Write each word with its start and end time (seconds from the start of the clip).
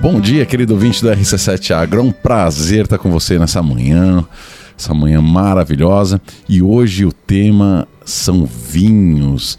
Bom 0.00 0.20
dia, 0.20 0.44
querido 0.44 0.74
ouvinte 0.74 1.02
da 1.02 1.16
RC7 1.16 1.74
Agro. 1.74 2.00
É 2.00 2.02
um 2.02 2.12
prazer 2.12 2.84
estar 2.84 2.98
com 2.98 3.10
você 3.10 3.38
nessa 3.38 3.62
manhã, 3.62 4.26
essa 4.78 4.92
manhã 4.92 5.22
maravilhosa. 5.22 6.20
E 6.46 6.60
hoje 6.60 7.06
o 7.06 7.12
tema 7.12 7.88
são 8.04 8.44
vinhos. 8.44 9.58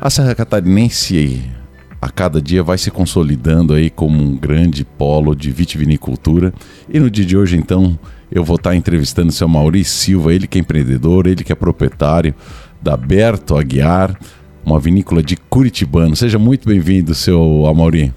A 0.00 0.10
Serra 0.10 0.34
Catarinense 0.34 1.44
a 2.02 2.10
cada 2.10 2.42
dia 2.42 2.62
vai 2.62 2.76
se 2.76 2.90
consolidando 2.90 3.72
aí 3.72 3.88
como 3.88 4.20
um 4.20 4.36
grande 4.36 4.84
polo 4.84 5.34
de 5.34 5.52
vitivinicultura. 5.52 6.52
E 6.88 6.98
no 6.98 7.08
dia 7.08 7.24
de 7.24 7.36
hoje, 7.36 7.56
então, 7.56 7.96
eu 8.30 8.44
vou 8.44 8.56
estar 8.56 8.74
entrevistando 8.74 9.28
o 9.28 9.32
seu 9.32 9.48
Maurício 9.48 9.94
Silva, 9.94 10.34
ele 10.34 10.48
que 10.48 10.58
é 10.58 10.60
empreendedor, 10.60 11.26
ele 11.28 11.44
que 11.44 11.52
é 11.52 11.56
proprietário 11.56 12.34
da 12.82 12.96
Berto 12.96 13.56
Aguiar, 13.56 14.18
uma 14.68 14.78
vinícola 14.78 15.22
de 15.22 15.34
Curitibano. 15.34 16.14
Seja 16.14 16.38
muito 16.38 16.68
bem-vindo, 16.68 17.14
seu 17.14 17.64
Amaury. 17.66 18.12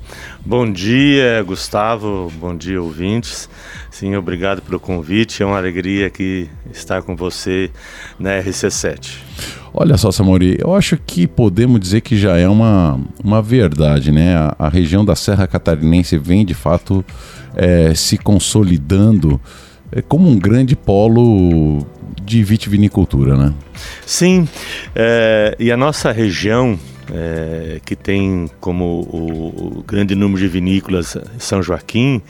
Bom 0.46 0.70
dia, 0.70 1.42
Gustavo. 1.44 2.30
Bom 2.42 2.54
dia, 2.56 2.82
ouvintes. 2.82 3.50
Sim, 3.90 4.16
obrigado 4.16 4.62
pelo 4.62 4.78
convite. 4.78 5.42
É 5.42 5.46
uma 5.46 5.58
alegria 5.58 6.08
aqui 6.08 6.50
estar 6.74 7.04
com 7.04 7.16
você 7.16 7.72
na 8.20 8.32
RC7. 8.32 9.14
Olha 9.74 9.96
só, 9.96 10.12
Samori, 10.12 10.58
eu 10.60 10.76
acho 10.76 10.98
que 10.98 11.26
podemos 11.26 11.80
dizer 11.80 12.02
que 12.02 12.18
já 12.18 12.36
é 12.36 12.50
uma, 12.50 13.00
uma 13.24 13.42
verdade, 13.42 14.12
né? 14.12 14.36
A, 14.36 14.56
a 14.60 14.68
região 14.68 15.06
da 15.06 15.16
Serra 15.16 15.48
Catarinense 15.48 16.18
vem 16.18 16.46
de 16.46 16.54
fato 16.54 17.06
é, 17.56 17.94
se 17.94 18.18
consolidando 18.18 19.40
é, 19.90 20.02
como 20.02 20.28
um 20.28 20.38
grande 20.38 20.76
polo 20.76 21.88
de 22.24 22.44
vitivinicultura, 22.44 23.36
né? 23.36 23.54
Sim, 24.06 24.48
é, 24.96 25.56
e 25.60 25.72
a 25.72 25.78
nossa 25.78 26.12
região, 26.12 26.80
é, 27.12 27.80
que 27.84 27.96
tem 27.96 28.50
como 28.60 28.86
o, 28.86 29.80
o, 29.80 29.84
grande 29.84 30.16
número 30.16 30.40
de 30.40 30.48
vinícolas 30.48 31.18
São 31.38 31.62
Joaquim, 31.62 32.22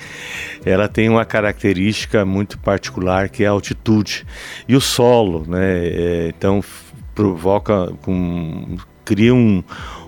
ela 0.65 0.87
tem 0.87 1.09
uma 1.09 1.25
característica 1.25 2.25
muito 2.25 2.57
particular 2.57 3.29
que 3.29 3.43
é 3.43 3.47
a 3.47 3.51
altitude 3.51 4.25
e 4.67 4.75
o 4.75 4.81
solo, 4.81 5.45
né? 5.47 5.85
É, 5.85 6.33
então 6.35 6.63
provoca 7.13 7.91
cria 9.03 9.33
um, 9.33 9.63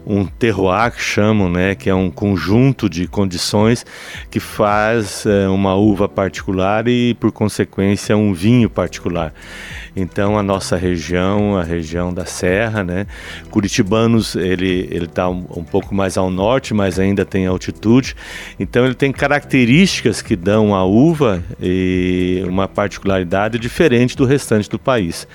um 0.06 0.26
terroir 0.26 0.92
que 0.92 1.02
chamam, 1.02 1.50
né, 1.50 1.76
que 1.76 1.90
é 1.90 1.96
um 1.96 2.10
conjunto 2.10 2.90
de 2.90 3.08
condições 3.08 3.86
que 4.30 4.40
faz 4.40 5.26
é, 5.26 5.48
uma 5.48 5.76
uva 5.76 6.10
particular 6.10 6.88
e, 6.88 7.14
por 7.16 7.32
consequência, 7.32 8.16
um 8.16 8.34
vinho 8.34 8.70
particular. 8.70 9.34
Então, 9.96 10.38
a 10.38 10.44
nossa 10.44 10.76
região, 10.76 11.56
a 11.56 11.64
região 11.64 12.12
da 12.12 12.26
Serra, 12.26 12.84
né, 12.84 13.06
Curitibanos, 13.52 14.36
ele 14.36 14.88
ele 14.90 15.06
está 15.06 15.30
um, 15.30 15.46
um, 15.56 15.64
pouco 15.64 15.94
mais 15.94 16.18
ao 16.18 16.32
norte, 16.32 16.74
mas 16.74 17.00
ainda 17.00 17.24
tem 17.24 17.46
altitude. 17.46 18.16
Então, 18.60 18.86
ele 18.86 18.96
tem 18.96 19.12
características 19.12 20.22
que 20.22 20.36
dão 20.36 20.74
à 20.74 20.84
uva 20.84 21.44
e 21.62 22.44
uma 22.48 22.68
particularidade 22.68 23.60
diferente 23.60 24.18
do 24.18 24.26
restante 24.26 24.70
do 24.70 24.80
país. 24.80 25.28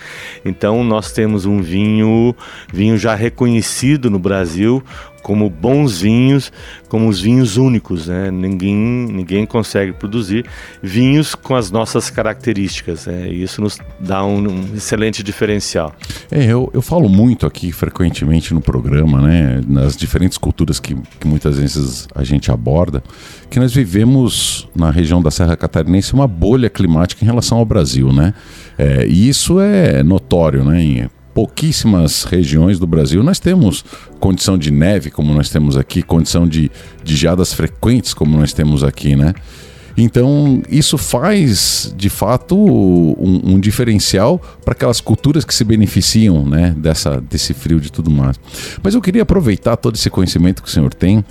Então, 0.45 0.83
nós 0.83 1.13
temos 1.13 1.45
um 1.45 1.63
vinho, 1.63 2.35
vinho 2.73 2.99
já 2.99 3.15
reconhecido 3.15 4.11
no 4.11 4.19
Brasil 4.19 4.58
Brasil 4.59 4.83
como 5.23 5.51
bons 5.51 6.01
vinhos, 6.01 6.51
como 6.89 7.09
os 7.09 7.21
vinhos 7.21 7.57
únicos, 7.57 8.07
né? 8.07 8.31
Ninguém, 8.31 8.75
ninguém 8.75 9.45
consegue 9.45 9.93
produzir 9.93 10.47
vinhos 10.83 11.35
com 11.35 11.55
as 11.55 11.71
nossas 11.71 12.09
características, 12.09 13.07
né? 13.07 13.29
E 13.29 13.43
isso 13.43 13.61
nos 13.61 13.79
dá 14.01 14.25
um, 14.25 14.39
um, 14.39 14.75
excelente 14.75 15.23
diferencial. 15.23 15.95
É, 16.31 16.45
eu, 16.45 16.71
eu 16.73 16.81
falo 16.81 17.09
muito 17.09 17.47
aqui 17.47 17.73
frequentemente 17.73 18.55
no 18.55 18.61
programa, 18.61 19.21
né? 19.21 19.61
Nas 19.67 19.97
diferentes 19.97 20.39
culturas 20.39 20.81
que, 20.81 20.97
que 21.21 21.27
muitas 21.27 21.59
vezes 21.59 22.09
a 22.15 22.25
gente 22.25 22.51
aborda, 22.51 23.03
que 23.51 23.61
nós 23.61 23.75
vivemos 23.75 24.69
na 24.75 24.91
região 24.91 25.21
da 25.21 25.31
Serra 25.31 25.57
Catarinense 25.57 26.15
uma 26.15 26.29
bolha 26.29 26.71
climática 26.71 27.23
em 27.23 27.27
relação 27.27 27.59
ao 27.59 27.67
Brasil, 27.67 28.13
né? 28.13 28.33
É, 28.79 29.05
e 29.07 29.29
isso 29.29 29.61
é 29.61 30.03
notório, 30.03 30.65
né? 30.65 31.11
Pouquíssimas 31.39 32.25
regiões 32.25 32.81
do 32.81 32.87
Brasil 32.87 33.23
nós 33.23 33.39
temos 33.39 33.85
condição 34.19 34.59
de 34.59 34.73
neve, 34.73 35.09
como 35.09 35.33
nós 35.33 35.49
temos 35.49 35.77
aqui, 35.77 36.03
condição 36.03 36.49
de, 36.49 36.69
de 37.05 37.15
geadas 37.15 37.53
frequentes, 37.53 38.13
como 38.13 38.37
nós 38.37 38.53
temos 38.53 38.83
aqui, 38.83 39.15
né? 39.15 39.33
Então, 39.97 40.61
isso 40.69 40.99
faz, 40.99 41.95
de 41.97 42.09
fato, 42.09 42.57
um, 42.57 43.53
um 43.55 43.61
diferencial 43.61 44.43
para 44.65 44.73
aquelas 44.73 45.01
culturas 45.01 45.45
que 45.45 45.55
se 45.55 45.63
beneficiam 45.63 46.45
né, 46.45 46.75
dessa, 46.77 47.21
desse 47.21 47.55
frio 47.55 47.79
de 47.79 47.93
tudo 47.93 48.11
mais. 48.11 48.35
Mas 48.83 48.97
eu 48.97 49.01
queria 49.01 49.23
aproveitar 49.23 49.77
todo 49.77 49.95
esse 49.95 50.11
conhecimento 50.11 50.61
que 50.61 50.69
o 50.69 50.73
senhor 50.73 50.93
tem 50.93 51.25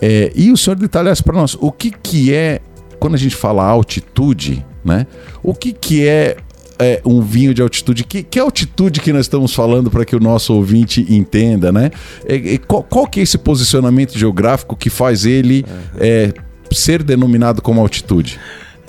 é, 0.00 0.32
e 0.34 0.50
o 0.50 0.56
senhor 0.56 0.76
detalhasse 0.76 1.22
para 1.22 1.34
nós 1.34 1.58
o 1.60 1.70
que, 1.70 1.90
que 1.90 2.32
é, 2.32 2.62
quando 2.98 3.16
a 3.16 3.18
gente 3.18 3.36
fala 3.36 3.62
altitude, 3.66 4.64
né? 4.82 5.06
O 5.42 5.54
que, 5.54 5.74
que 5.74 6.06
é 6.08 6.38
é, 6.82 7.00
um 7.04 7.20
vinho 7.20 7.54
de 7.54 7.62
altitude. 7.62 8.04
Que, 8.04 8.22
que 8.22 8.38
altitude 8.38 9.00
que 9.00 9.12
nós 9.12 9.22
estamos 9.22 9.54
falando 9.54 9.90
para 9.90 10.04
que 10.04 10.14
o 10.14 10.20
nosso 10.20 10.54
ouvinte 10.54 11.06
entenda, 11.08 11.72
né? 11.72 11.90
É, 12.26 12.54
é, 12.54 12.58
qual, 12.58 12.82
qual, 12.82 13.06
que 13.06 13.20
é 13.20 13.22
esse 13.22 13.38
posicionamento 13.38 14.18
geográfico 14.18 14.76
que 14.76 14.90
faz 14.90 15.24
ele 15.24 15.64
é, 15.98 16.32
ser 16.70 17.02
denominado 17.02 17.62
como 17.62 17.80
altitude? 17.80 18.38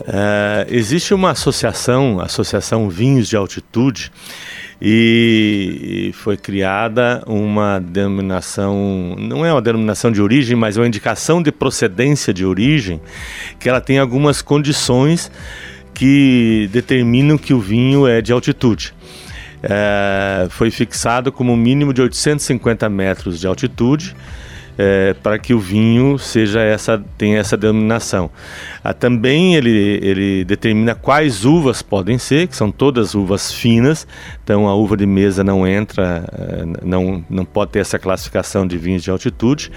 É, 0.05 0.67
existe 0.69 1.13
uma 1.13 1.31
associação, 1.31 2.19
Associação 2.19 2.89
Vinhos 2.89 3.27
de 3.27 3.35
Altitude, 3.35 4.11
e 4.85 6.11
foi 6.15 6.35
criada 6.35 7.23
uma 7.25 7.79
denominação, 7.79 9.15
não 9.17 9.45
é 9.45 9.53
uma 9.53 9.61
denominação 9.61 10.11
de 10.11 10.21
origem, 10.21 10.57
mas 10.57 10.75
uma 10.75 10.85
indicação 10.85 11.41
de 11.41 11.53
procedência 11.53 12.33
de 12.33 12.45
origem, 12.45 12.99
que 13.59 13.69
ela 13.69 13.79
tem 13.79 13.97
algumas 13.97 14.41
condições 14.41 15.31
que 15.93 16.69
determinam 16.71 17.37
que 17.37 17.53
o 17.53 17.59
vinho 17.59 18.07
é 18.07 18.21
de 18.21 18.31
altitude. 18.31 18.93
É, 19.61 20.47
foi 20.49 20.69
fixado 20.69 21.31
como 21.31 21.53
um 21.53 21.57
mínimo 21.57 21.93
de 21.93 22.01
850 22.01 22.89
metros 22.89 23.39
de 23.39 23.47
altitude 23.47 24.13
é, 24.77 25.13
para 25.21 25.37
que 25.37 25.53
o 25.53 25.59
vinho 25.59 26.17
seja 26.17 26.61
essa 26.61 27.03
tenha 27.17 27.37
essa 27.37 27.55
denominação. 27.55 28.29
Ah, 28.83 28.93
também 28.93 29.55
ele, 29.55 29.99
ele 30.01 30.43
determina 30.43 30.95
quais 30.95 31.45
uvas 31.45 31.81
podem 31.81 32.17
ser, 32.17 32.47
que 32.47 32.55
são 32.55 32.71
todas 32.71 33.13
uvas 33.13 33.51
finas. 33.51 34.07
Então 34.43 34.67
a 34.67 34.75
uva 34.75 34.97
de 34.97 35.05
mesa 35.05 35.43
não 35.43 35.67
entra, 35.67 36.25
é, 36.33 36.85
não, 36.85 37.23
não 37.29 37.45
pode 37.45 37.71
ter 37.71 37.79
essa 37.79 37.99
classificação 37.99 38.65
de 38.65 38.77
vinhos 38.77 39.03
de 39.03 39.11
altitude. 39.11 39.71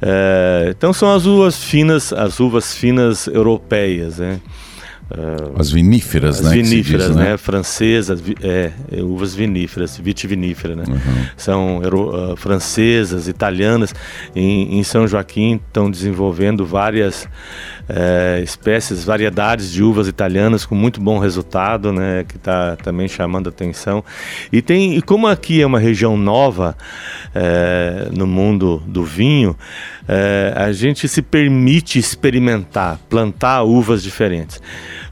É, 0.00 0.66
então 0.70 0.92
são 0.92 1.12
as 1.12 1.26
uvas 1.26 1.62
finas, 1.62 2.12
as 2.12 2.40
uvas 2.40 2.74
finas 2.74 3.26
europeias, 3.26 4.18
né? 4.18 4.40
Uh, 5.08 5.60
as 5.60 5.70
viníferas, 5.70 6.40
as 6.40 6.46
né? 6.46 6.56
Viníferas, 6.56 7.06
diz, 7.06 7.16
né? 7.16 7.30
né? 7.30 7.36
Francesas, 7.36 8.20
é, 8.42 8.72
é, 8.90 9.00
uvas 9.02 9.36
viníferas, 9.36 9.96
vitiviníferas, 9.96 10.76
né? 10.76 10.84
Uhum. 10.88 11.26
São 11.36 11.78
uh, 11.78 12.36
francesas, 12.36 13.28
italianas. 13.28 13.94
Em, 14.34 14.76
em, 14.76 14.82
São 14.82 15.06
Joaquim 15.06 15.60
estão 15.64 15.88
desenvolvendo 15.88 16.66
várias 16.66 17.22
uh, 17.22 18.42
espécies, 18.42 19.04
variedades 19.04 19.70
de 19.70 19.80
uvas 19.80 20.08
italianas 20.08 20.66
com 20.66 20.74
muito 20.74 21.00
bom 21.00 21.20
resultado, 21.20 21.92
né? 21.92 22.24
Que 22.26 22.36
está 22.36 22.74
também 22.74 23.06
chamando 23.06 23.48
atenção. 23.48 24.02
E 24.52 24.60
tem, 24.60 24.96
e 24.96 25.02
como 25.02 25.28
aqui 25.28 25.62
é 25.62 25.66
uma 25.66 25.78
região 25.78 26.16
nova 26.16 26.76
eh, 27.32 28.08
no 28.12 28.26
mundo 28.26 28.82
do 28.86 29.04
vinho, 29.04 29.56
a 30.54 30.72
gente 30.72 31.08
se 31.08 31.20
permite 31.20 31.98
experimentar, 31.98 32.98
plantar 33.08 33.62
uvas 33.62 34.02
diferentes 34.02 34.60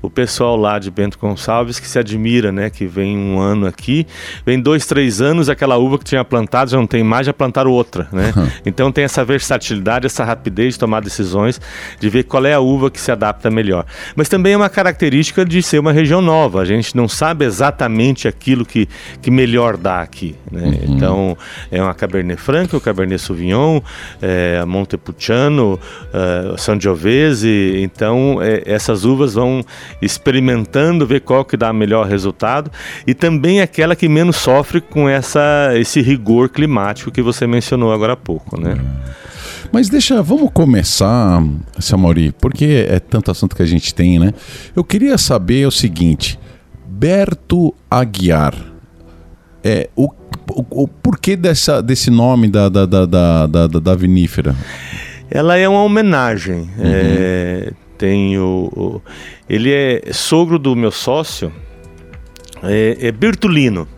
o 0.05 0.11
pessoal 0.11 0.57
lá 0.57 0.79
de 0.79 0.91
Bento 0.91 1.19
Gonçalves 1.19 1.81
que 1.81 1.87
se 1.87 1.99
admira, 1.99 2.53
né? 2.53 2.69
Que 2.69 2.87
vem 2.87 3.17
um 3.17 3.39
ano 3.39 3.67
aqui, 3.67 4.07
vem 4.45 4.61
dois, 4.61 4.87
três 4.87 5.21
anos, 5.21 5.49
aquela 5.49 5.77
uva 5.77 5.99
que 5.99 6.05
tinha 6.05 6.25
plantado 6.25 6.71
já 6.71 6.77
não 6.77 6.87
tem 6.87 7.03
mais, 7.03 7.27
já 7.27 7.33
plantaram 7.33 7.71
outra, 7.71 8.07
né? 8.13 8.33
Então 8.67 8.93
tem 8.93 9.05
essa 9.05 9.25
versatilidade, 9.25 10.07
essa 10.07 10.25
rapidez 10.25 10.75
de 10.75 10.81
tomar 10.81 11.01
decisões, 11.01 11.61
de 11.99 12.09
ver 12.09 12.25
qual 12.25 12.45
é 12.45 12.53
a 12.53 12.61
uva 12.61 12.91
que 12.91 13.01
se 13.01 13.11
adapta 13.11 13.51
melhor. 13.51 13.87
Mas 14.15 14.29
também 14.29 14.53
é 14.53 14.57
uma 14.57 14.69
característica 14.69 15.45
de 15.45 15.63
ser 15.63 15.79
uma 15.79 15.93
região 15.93 16.21
nova, 16.21 16.61
a 16.61 16.65
gente 16.65 16.97
não 16.97 17.09
sabe 17.09 17.45
exatamente 17.45 18.29
aquilo 18.29 18.65
que, 18.65 18.89
que 19.23 19.31
melhor 19.31 19.77
dá 19.77 20.01
aqui, 20.01 20.35
né? 20.51 20.65
Uhum. 20.65 20.95
Então 20.95 21.39
é 21.71 21.83
uma 21.83 21.95
Cabernet 21.95 22.41
Franc, 22.41 22.75
o 22.75 22.81
Cabernet 22.81 23.21
Sauvignon, 23.21 23.81
é, 24.21 24.65
Montepulciano, 24.65 25.79
é, 26.13 26.57
Sangiovese, 26.59 27.81
então 27.83 28.39
é, 28.43 28.63
essas 28.67 29.05
uvas 29.05 29.35
vão 29.35 29.65
experimentando, 30.01 31.07
ver 31.07 31.21
qual 31.21 31.45
que 31.45 31.57
dá 31.57 31.73
melhor 31.73 32.07
resultado 32.07 32.71
e 33.07 33.15
também 33.15 33.61
aquela 33.61 33.97
que 33.97 34.09
menos 34.09 34.37
sofre 34.37 34.81
com 34.81 35.09
essa, 35.09 35.73
esse 35.75 36.01
rigor 36.01 36.49
climático 36.49 37.11
que 37.11 37.23
você 37.23 37.47
mencionou 37.47 37.93
agora 37.93 38.15
há 38.15 38.17
pouco, 38.17 38.61
né? 38.61 38.79
Mas 39.73 39.89
deixa, 39.89 40.23
vamos 40.23 40.51
começar, 40.53 41.43
Samori, 41.81 42.33
porque 42.41 42.87
é 42.89 43.01
tanto 43.01 43.31
assunto 43.31 43.57
que 43.57 43.63
a 43.63 43.67
gente 43.67 43.93
tem, 43.93 44.19
né? 44.19 44.33
Eu 44.77 44.85
queria 44.85 45.19
saber 45.19 45.67
o 45.67 45.71
seguinte, 45.71 46.39
Berto 46.87 47.75
Aguiar, 47.91 48.55
é, 49.65 49.89
o, 49.97 50.09
o, 50.51 50.85
o 50.85 50.89
porquê 50.89 51.35
dessa, 51.35 51.83
desse 51.83 52.11
nome 52.11 52.49
da, 52.49 52.69
da, 52.69 52.87
da, 52.87 53.07
da, 53.07 53.47
da, 53.47 53.67
da 53.67 53.95
vinífera? 53.95 54.55
Ela 55.31 55.57
é 55.57 55.69
uma 55.69 55.83
homenagem. 55.83 56.61
Uhum. 56.79 56.85
É, 56.85 57.73
tem 58.05 58.39
o, 58.39 58.71
o, 58.77 59.03
ele 59.49 59.73
é 59.73 60.13
sogro 60.13 60.59
do 60.59 60.77
meu 60.77 60.91
sócio, 60.91 61.51
é, 62.63 62.99
é 63.01 63.11
Bertolino. 63.11 63.89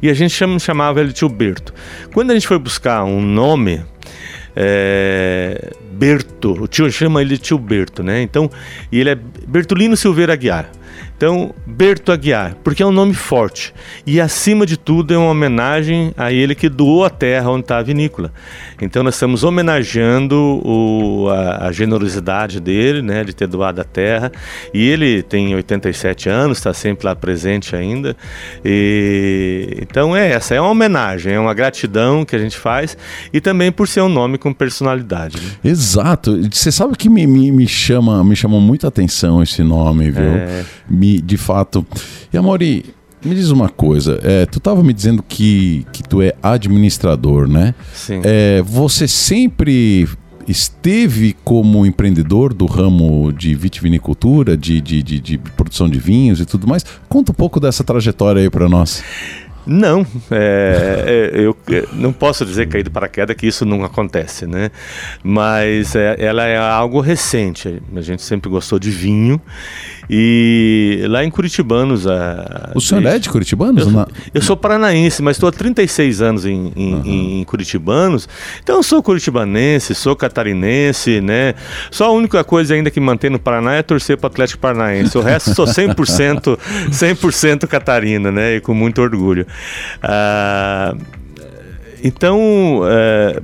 E 0.00 0.08
a 0.08 0.14
gente 0.14 0.32
chama, 0.32 0.58
chamava 0.58 1.00
ele 1.00 1.10
de 1.10 1.16
tio 1.16 1.28
Berto. 1.28 1.74
Quando 2.14 2.30
a 2.30 2.34
gente 2.34 2.48
foi 2.48 2.58
buscar 2.58 3.04
um 3.04 3.20
nome, 3.20 3.84
é, 4.56 5.72
Berto, 5.92 6.52
o 6.62 6.66
tio 6.66 6.90
chama 6.90 7.20
ele 7.20 7.36
de 7.36 7.38
tio 7.38 7.58
Berto, 7.58 8.02
né? 8.02 8.22
Então, 8.22 8.50
e 8.90 8.98
ele 8.98 9.10
é 9.10 9.14
Bertolino 9.14 9.94
Silveira 9.94 10.32
Aguiar. 10.32 10.70
Então, 11.20 11.54
Berto 11.66 12.12
Aguiar, 12.12 12.56
porque 12.64 12.82
é 12.82 12.86
um 12.86 12.90
nome 12.90 13.12
forte. 13.12 13.74
E 14.06 14.18
acima 14.18 14.64
de 14.64 14.78
tudo 14.78 15.12
é 15.12 15.18
uma 15.18 15.32
homenagem 15.32 16.14
a 16.16 16.32
ele 16.32 16.54
que 16.54 16.66
doou 16.66 17.04
a 17.04 17.10
terra 17.10 17.50
onde 17.50 17.60
está 17.60 17.76
a 17.76 17.82
vinícola. 17.82 18.32
Então 18.80 19.02
nós 19.02 19.16
estamos 19.16 19.44
homenageando 19.44 20.34
o, 20.34 21.28
a, 21.28 21.66
a, 21.66 21.72
generosidade 21.72 22.58
dele, 22.58 23.02
né, 23.02 23.22
de 23.22 23.34
ter 23.34 23.46
doado 23.46 23.82
a 23.82 23.84
terra. 23.84 24.32
E 24.72 24.88
ele 24.88 25.22
tem 25.22 25.54
87 25.54 26.30
anos, 26.30 26.56
está 26.56 26.72
sempre 26.72 27.04
lá 27.04 27.14
presente 27.14 27.76
ainda. 27.76 28.16
E, 28.64 29.76
então 29.82 30.16
é 30.16 30.30
essa, 30.30 30.54
é 30.54 30.60
uma 30.60 30.70
homenagem, 30.70 31.34
é 31.34 31.38
uma 31.38 31.52
gratidão 31.52 32.24
que 32.24 32.34
a 32.34 32.38
gente 32.38 32.56
faz 32.56 32.96
e 33.30 33.42
também 33.42 33.70
por 33.70 33.86
ser 33.86 34.00
um 34.00 34.08
nome 34.08 34.38
com 34.38 34.54
personalidade. 34.54 35.36
Né? 35.36 35.50
Exato. 35.70 36.40
Você 36.50 36.72
sabe 36.72 36.96
que 36.96 37.10
me, 37.10 37.26
me, 37.26 37.52
me 37.52 37.68
chama, 37.68 38.24
me 38.24 38.34
chamou 38.34 38.58
muita 38.58 38.88
atenção 38.88 39.42
esse 39.42 39.62
nome, 39.62 40.10
viu? 40.10 40.24
É 40.24 40.64
me, 40.90 41.20
de 41.20 41.36
fato. 41.36 41.86
E 42.32 42.36
Amori, 42.36 42.84
me 43.24 43.34
diz 43.34 43.50
uma 43.50 43.68
coisa, 43.68 44.18
é, 44.22 44.46
tu 44.46 44.58
estava 44.58 44.82
me 44.82 44.92
dizendo 44.92 45.22
que, 45.22 45.86
que 45.92 46.02
tu 46.02 46.22
é 46.22 46.34
administrador, 46.42 47.46
né? 47.46 47.74
Sim. 47.94 48.20
É, 48.24 48.62
você 48.62 49.06
sempre 49.06 50.08
esteve 50.48 51.36
como 51.44 51.86
empreendedor 51.86 52.52
do 52.52 52.66
ramo 52.66 53.32
de 53.32 53.54
vitivinicultura, 53.54 54.56
de, 54.56 54.80
de, 54.80 55.02
de, 55.02 55.20
de 55.20 55.38
produção 55.38 55.88
de 55.88 55.98
vinhos 55.98 56.40
e 56.40 56.46
tudo 56.46 56.66
mais. 56.66 56.84
Conta 57.08 57.30
um 57.30 57.34
pouco 57.34 57.60
dessa 57.60 57.84
trajetória 57.84 58.42
aí 58.42 58.50
para 58.50 58.68
nós. 58.68 59.04
Não, 59.66 60.06
é, 60.30 61.30
é, 61.34 61.40
eu 61.40 61.56
não 61.92 62.12
posso 62.12 62.46
dizer 62.46 62.66
cair 62.66 62.82
de 62.82 62.90
paraquedas 62.90 63.36
que 63.36 63.46
isso 63.46 63.66
não 63.66 63.84
acontece, 63.84 64.46
né? 64.46 64.70
Mas 65.22 65.94
é, 65.94 66.16
ela 66.18 66.44
é 66.46 66.56
algo 66.56 67.00
recente. 67.00 67.80
A 67.94 68.00
gente 68.00 68.22
sempre 68.22 68.50
gostou 68.50 68.78
de 68.78 68.90
vinho 68.90 69.40
e 70.12 71.04
lá 71.08 71.24
em 71.24 71.30
Curitibanos. 71.30 72.04
A, 72.04 72.72
o 72.74 72.80
senhor 72.80 73.06
é 73.06 73.16
de 73.16 73.28
Curitibanos? 73.28 73.86
Eu, 73.86 74.08
eu 74.34 74.42
sou 74.42 74.56
paranaense, 74.56 75.22
mas 75.22 75.36
estou 75.36 75.48
há 75.48 75.52
36 75.52 76.20
anos 76.20 76.44
em, 76.44 76.72
em, 76.74 76.94
uhum. 76.94 77.02
em, 77.04 77.44
Curitibanos. 77.44 78.28
Então 78.60 78.78
eu 78.78 78.82
sou 78.82 79.00
curitibanense, 79.04 79.94
sou 79.94 80.16
catarinense, 80.16 81.20
né? 81.20 81.54
Só 81.92 82.06
a 82.06 82.10
única 82.10 82.42
coisa 82.42 82.74
ainda 82.74 82.90
que 82.90 82.98
mantém 82.98 83.30
no 83.30 83.38
Paraná 83.38 83.74
é 83.74 83.82
torcer 83.82 84.16
para 84.16 84.26
o 84.26 84.30
Atlético 84.32 84.60
Paranaense. 84.60 85.16
O 85.16 85.20
resto 85.20 85.54
sou 85.54 85.66
100%, 85.66 86.58
100% 86.90 87.66
catarina, 87.70 88.32
né? 88.32 88.56
E 88.56 88.60
com 88.60 88.74
muito 88.74 89.00
orgulho. 89.00 89.46
Ah, 90.02 90.92
então. 92.02 92.80
Eh, 92.84 93.40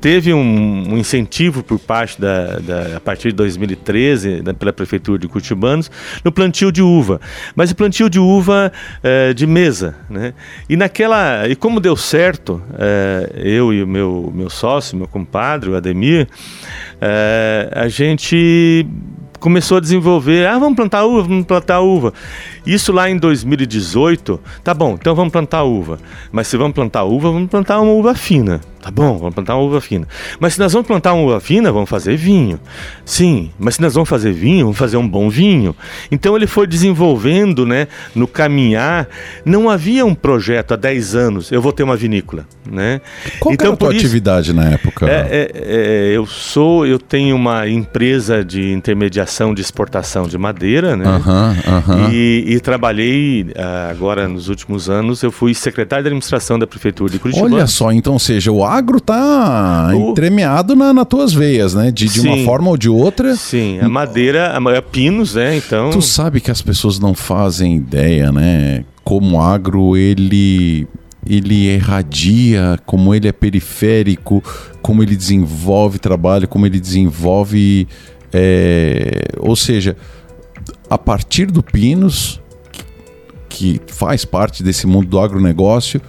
teve 0.00 0.32
um, 0.32 0.94
um, 0.94 0.98
incentivo 0.98 1.62
por 1.62 1.78
parte 1.78 2.20
da, 2.20 2.58
da, 2.58 2.96
a 2.96 3.00
partir 3.00 3.28
de 3.28 3.34
2013 3.34 4.42
da, 4.42 4.54
pela 4.54 4.72
prefeitura 4.72 5.18
de 5.18 5.28
Curitibanos 5.28 5.90
no 6.24 6.32
plantio 6.32 6.72
de 6.72 6.82
uva, 6.82 7.20
mas 7.54 7.70
o 7.70 7.76
plantio 7.76 8.08
de 8.08 8.18
uva 8.18 8.72
é, 9.02 9.32
de 9.34 9.46
mesa, 9.46 9.96
né? 10.08 10.32
E 10.68 10.76
naquela 10.76 11.46
e 11.48 11.54
como 11.54 11.80
deu 11.80 11.96
certo, 11.96 12.62
é, 12.78 13.30
eu 13.36 13.72
e 13.72 13.82
o 13.82 13.86
meu 13.86 14.32
meu 14.34 14.48
sócio, 14.48 14.96
meu 14.96 15.06
compadre, 15.06 15.70
o 15.70 15.76
Ademir, 15.76 16.28
é, 17.00 17.70
a 17.72 17.88
gente 17.88 18.86
começou 19.40 19.78
a 19.78 19.80
desenvolver, 19.80 20.46
ah, 20.46 20.58
vamos 20.58 20.76
plantar 20.76 21.04
uva, 21.04 21.22
vamos 21.22 21.46
plantar 21.46 21.80
uva. 21.80 22.12
Isso 22.66 22.92
lá 22.92 23.08
em 23.10 23.16
2018, 23.16 24.40
tá 24.62 24.74
bom, 24.74 24.96
então 25.00 25.14
vamos 25.14 25.32
plantar 25.32 25.62
uva. 25.62 25.98
Mas 26.30 26.46
se 26.48 26.56
vamos 26.56 26.74
plantar 26.74 27.04
uva, 27.04 27.30
vamos 27.30 27.50
plantar 27.50 27.80
uma 27.80 27.92
uva 27.92 28.14
fina. 28.14 28.60
Tá 28.80 28.90
bom, 28.90 29.18
vamos 29.18 29.34
plantar 29.34 29.56
uma 29.56 29.62
uva 29.62 29.78
fina. 29.80 30.08
Mas 30.38 30.54
se 30.54 30.58
nós 30.58 30.72
vamos 30.72 30.86
plantar 30.86 31.12
uma 31.12 31.22
uva 31.22 31.38
fina, 31.40 31.70
vamos 31.70 31.88
fazer 31.88 32.16
vinho. 32.16 32.58
Sim, 33.04 33.50
mas 33.58 33.74
se 33.74 33.82
nós 33.82 33.92
vamos 33.92 34.08
fazer 34.08 34.32
vinho, 34.32 34.64
vamos 34.64 34.78
fazer 34.78 34.96
um 34.96 35.06
bom 35.06 35.28
vinho. 35.28 35.76
Então 36.10 36.34
ele 36.34 36.46
foi 36.46 36.66
desenvolvendo, 36.66 37.66
né, 37.66 37.88
no 38.14 38.26
caminhar. 38.26 39.06
Não 39.44 39.68
havia 39.68 40.06
um 40.06 40.14
projeto 40.14 40.72
há 40.72 40.76
10 40.76 41.14
anos, 41.14 41.52
eu 41.52 41.60
vou 41.60 41.72
ter 41.72 41.82
uma 41.82 41.94
vinícola, 41.94 42.46
né? 42.70 43.02
Qual 43.38 43.52
então, 43.52 43.66
era 43.66 43.74
a 43.74 43.76
tua 43.76 43.90
isso, 43.90 43.98
atividade 43.98 44.54
na 44.54 44.70
época? 44.70 45.06
É, 45.06 45.28
é, 45.30 45.50
é, 45.54 46.16
eu 46.16 46.24
sou, 46.24 46.86
eu 46.86 46.98
tenho 46.98 47.36
uma 47.36 47.68
empresa 47.68 48.42
de 48.42 48.72
intermediação 48.72 49.52
de 49.52 49.60
exportação 49.60 50.26
de 50.26 50.38
madeira, 50.38 50.96
né? 50.96 51.04
E, 52.10 52.44
e, 52.54 52.60
trabalhei 52.60 53.46
ah, 53.56 53.88
agora 53.90 54.28
nos 54.28 54.48
últimos 54.48 54.88
anos, 54.88 55.22
eu 55.22 55.30
fui 55.30 55.54
secretário 55.54 56.04
de 56.04 56.08
administração 56.08 56.58
da 56.58 56.66
prefeitura 56.66 57.10
de 57.10 57.18
Curitiba. 57.18 57.46
Olha 57.46 57.66
só, 57.66 57.92
então 57.92 58.18
seja 58.18 58.50
o 58.50 58.64
agro 58.64 59.00
tá 59.00 59.90
o... 59.94 60.10
entremeado 60.10 60.74
na, 60.74 60.92
nas 60.92 61.06
tuas 61.06 61.32
veias, 61.32 61.74
né? 61.74 61.90
De, 61.90 62.08
de 62.08 62.20
uma 62.20 62.38
forma 62.44 62.70
ou 62.70 62.76
de 62.76 62.88
outra. 62.88 63.34
Sim, 63.36 63.78
a 63.80 63.88
madeira, 63.88 64.58
a, 64.58 64.72
é 64.72 64.80
pinos, 64.80 65.34
né? 65.34 65.56
Então. 65.56 65.90
Tu 65.90 66.02
sabe 66.02 66.40
que 66.40 66.50
as 66.50 66.62
pessoas 66.62 66.98
não 66.98 67.14
fazem 67.14 67.76
ideia, 67.76 68.32
né? 68.32 68.84
Como 69.04 69.36
o 69.36 69.40
agro 69.40 69.96
ele 69.96 70.86
ele 71.26 71.74
irradia, 71.74 72.78
como 72.86 73.14
ele 73.14 73.28
é 73.28 73.32
periférico, 73.32 74.42
como 74.80 75.02
ele 75.02 75.14
desenvolve 75.14 75.98
trabalho, 75.98 76.48
como 76.48 76.66
ele 76.66 76.80
desenvolve. 76.80 77.86
É, 78.32 79.24
ou 79.38 79.56
seja, 79.56 79.96
a 80.90 80.98
partir 80.98 81.46
do 81.46 81.62
Pinos, 81.62 82.42
que 83.48 83.80
faz 83.86 84.24
parte 84.24 84.62
desse 84.64 84.88
mundo 84.88 85.06
do 85.06 85.20
agronegócio, 85.20 86.02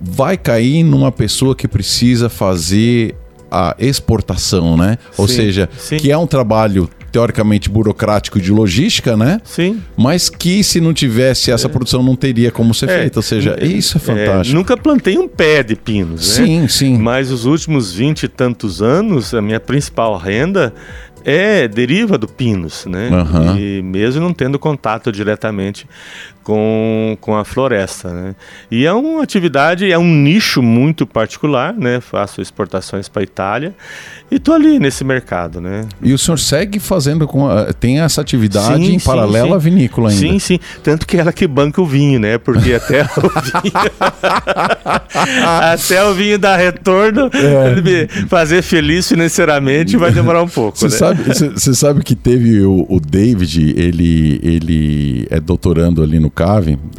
vai 0.00 0.38
cair 0.38 0.82
numa 0.82 1.12
pessoa 1.12 1.54
que 1.54 1.68
precisa 1.68 2.30
fazer 2.30 3.14
a 3.50 3.76
exportação, 3.78 4.76
né? 4.76 4.96
Ou 5.18 5.28
sim, 5.28 5.34
seja, 5.34 5.68
sim. 5.76 5.98
que 5.98 6.10
é 6.10 6.16
um 6.16 6.26
trabalho 6.26 6.88
teoricamente 7.10 7.68
burocrático 7.68 8.40
de 8.40 8.52
logística, 8.52 9.16
né? 9.16 9.40
Sim. 9.44 9.82
Mas 9.96 10.28
que 10.28 10.62
se 10.62 10.80
não 10.80 10.94
tivesse 10.94 11.50
essa 11.50 11.66
é. 11.66 11.70
produção 11.70 12.02
não 12.02 12.14
teria 12.14 12.50
como 12.50 12.72
ser 12.72 12.88
é, 12.88 12.98
feita. 13.00 13.18
Ou 13.18 13.22
seja, 13.22 13.56
é, 13.60 13.66
isso 13.66 13.96
é 13.96 14.00
fantástico. 14.00 14.56
nunca 14.56 14.76
plantei 14.76 15.18
um 15.18 15.28
pé 15.28 15.62
de 15.62 15.74
pinos, 15.74 16.38
né? 16.38 16.46
Sim, 16.46 16.68
sim. 16.68 16.98
Mas 16.98 17.30
os 17.30 17.44
últimos 17.44 17.92
vinte 17.92 18.22
e 18.22 18.28
tantos 18.28 18.80
anos, 18.80 19.34
a 19.34 19.42
minha 19.42 19.60
principal 19.60 20.16
renda 20.16 20.72
é 21.24 21.68
deriva 21.68 22.16
do 22.18 22.28
Pinos, 22.28 22.86
né? 22.86 23.08
Uhum. 23.08 23.56
E 23.56 23.82
mesmo 23.82 24.20
não 24.20 24.32
tendo 24.32 24.58
contato 24.58 25.12
diretamente 25.12 25.86
com, 26.50 27.16
com 27.20 27.36
a 27.36 27.44
floresta, 27.44 28.12
né? 28.12 28.34
E 28.72 28.84
é 28.84 28.92
uma 28.92 29.22
atividade, 29.22 29.88
é 29.88 29.96
um 29.96 30.12
nicho 30.12 30.60
muito 30.60 31.06
particular, 31.06 31.72
né? 31.72 32.00
Faço 32.00 32.42
exportações 32.42 33.08
para 33.08 33.22
a 33.22 33.24
Itália 33.24 33.72
e 34.28 34.40
tô 34.40 34.52
ali 34.52 34.80
nesse 34.80 35.04
mercado, 35.04 35.60
né? 35.60 35.86
E 36.02 36.12
o 36.12 36.18
senhor 36.18 36.38
segue 36.38 36.80
fazendo 36.80 37.28
com 37.28 37.48
a, 37.48 37.72
tem 37.72 38.00
essa 38.00 38.20
atividade 38.20 38.84
sim, 38.84 38.94
em 38.94 38.98
paralelo 38.98 39.50
sim. 39.50 39.54
à 39.54 39.58
vinícola 39.58 40.10
ainda? 40.10 40.20
Sim, 40.20 40.38
sim. 40.40 40.58
Tanto 40.82 41.06
que 41.06 41.16
ela 41.16 41.32
que 41.32 41.46
banca 41.46 41.80
o 41.80 41.86
vinho, 41.86 42.18
né? 42.18 42.36
Porque 42.36 42.74
até 42.74 43.02
o 43.02 43.30
vinho 43.52 43.74
até 45.46 46.04
o 46.04 46.14
vinho 46.14 46.36
dar 46.36 46.56
retorno, 46.56 47.30
é. 47.32 48.26
fazer 48.26 48.62
feliz 48.62 49.06
financeiramente 49.06 49.96
vai 49.96 50.10
demorar 50.10 50.42
um 50.42 50.48
pouco. 50.50 50.76
Você 50.76 50.86
né? 50.86 50.90
sabe, 50.90 51.76
sabe 51.76 52.02
que 52.02 52.16
teve 52.16 52.60
o, 52.62 52.86
o 52.88 52.98
David, 52.98 53.72
ele 53.76 54.40
ele 54.42 55.28
é 55.30 55.38
doutorando 55.38 56.02
ali 56.02 56.18
no 56.18 56.30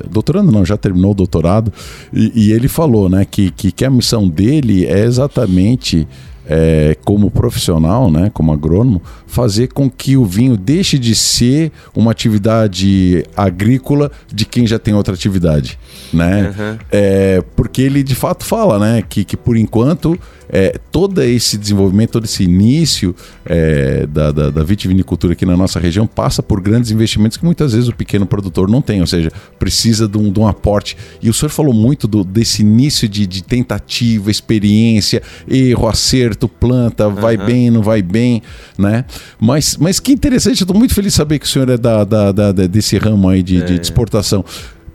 doutorando 0.09 0.51
não, 0.51 0.65
já 0.65 0.77
terminou 0.77 1.11
o 1.11 1.15
doutorado, 1.15 1.71
e, 2.13 2.47
e 2.47 2.51
ele 2.51 2.67
falou 2.67 3.09
né, 3.09 3.25
que, 3.25 3.51
que, 3.51 3.71
que, 3.71 3.85
a 3.85 3.89
missão 3.89 4.27
dele 4.27 4.85
é 4.85 5.03
exatamente 5.03 6.07
é, 6.45 6.97
como 7.05 7.31
profissional, 7.31 8.11
né, 8.11 8.29
como 8.33 8.51
agrônomo, 8.51 9.01
fazer 9.27 9.67
com 9.67 9.89
que 9.89 10.17
o 10.17 10.25
vinho 10.25 10.57
deixe 10.57 10.97
de 10.97 11.15
ser 11.15 11.71
uma 11.95 12.11
atividade 12.11 13.23
agrícola 13.35 14.11
de 14.27 14.45
quem 14.45 14.67
já 14.67 14.77
tem 14.77 14.93
outra 14.93 15.13
atividade, 15.13 15.79
né? 16.11 16.53
Uhum. 16.57 16.77
É, 16.91 17.43
porque 17.55 17.81
ele 17.81 18.03
de 18.03 18.15
fato 18.15 18.43
fala, 18.43 18.79
né, 18.79 19.03
que, 19.07 19.23
que 19.23 19.37
por 19.37 19.55
enquanto 19.55 20.19
é, 20.51 20.77
todo 20.91 21.23
esse 21.23 21.57
desenvolvimento, 21.57 22.11
todo 22.11 22.25
esse 22.25 22.43
início 22.43 23.15
é, 23.45 24.05
da, 24.05 24.31
da, 24.31 24.49
da, 24.49 24.63
vitivinicultura 24.63 25.31
aqui 25.31 25.45
na 25.45 25.55
nossa 25.55 25.79
região 25.79 26.05
passa 26.05 26.43
por 26.43 26.59
grandes 26.59 26.91
investimentos 26.91 27.37
que 27.37 27.45
muitas 27.45 27.71
vezes 27.71 27.87
o 27.87 27.95
pequeno 27.95 28.25
produtor 28.25 28.69
não 28.69 28.81
tem, 28.81 28.99
ou 28.99 29.07
seja, 29.07 29.31
precisa 29.57 30.09
de 30.09 30.17
um, 30.17 30.29
de 30.29 30.39
um 30.39 30.47
aporte. 30.47 30.97
E 31.21 31.29
o 31.29 31.33
senhor 31.33 31.49
falou 31.49 31.73
muito 31.73 32.05
do, 32.05 32.25
desse 32.25 32.61
início 32.63 33.07
de, 33.07 33.25
de 33.25 33.41
tentativa, 33.41 34.29
experiência, 34.29 35.23
erro, 35.47 35.87
acerto, 35.87 36.49
planta, 36.49 37.07
vai 37.07 37.37
uhum. 37.37 37.45
bem, 37.45 37.71
não 37.71 37.81
vai 37.81 38.01
bem, 38.01 38.41
né? 38.77 39.05
Mas, 39.39 39.77
mas 39.77 40.01
que 40.01 40.11
interessante, 40.11 40.61
eu 40.61 40.65
estou 40.65 40.77
muito 40.77 40.93
feliz 40.93 41.13
de 41.13 41.17
saber 41.17 41.39
que 41.39 41.45
o 41.45 41.49
senhor 41.49 41.69
é 41.69 41.77
da, 41.77 42.03
da, 42.03 42.31
da 42.31 42.51
desse 42.51 42.97
ramo 42.97 43.29
aí 43.29 43.41
de, 43.41 43.61
é. 43.61 43.65
de 43.65 43.79
exportação. 43.79 44.43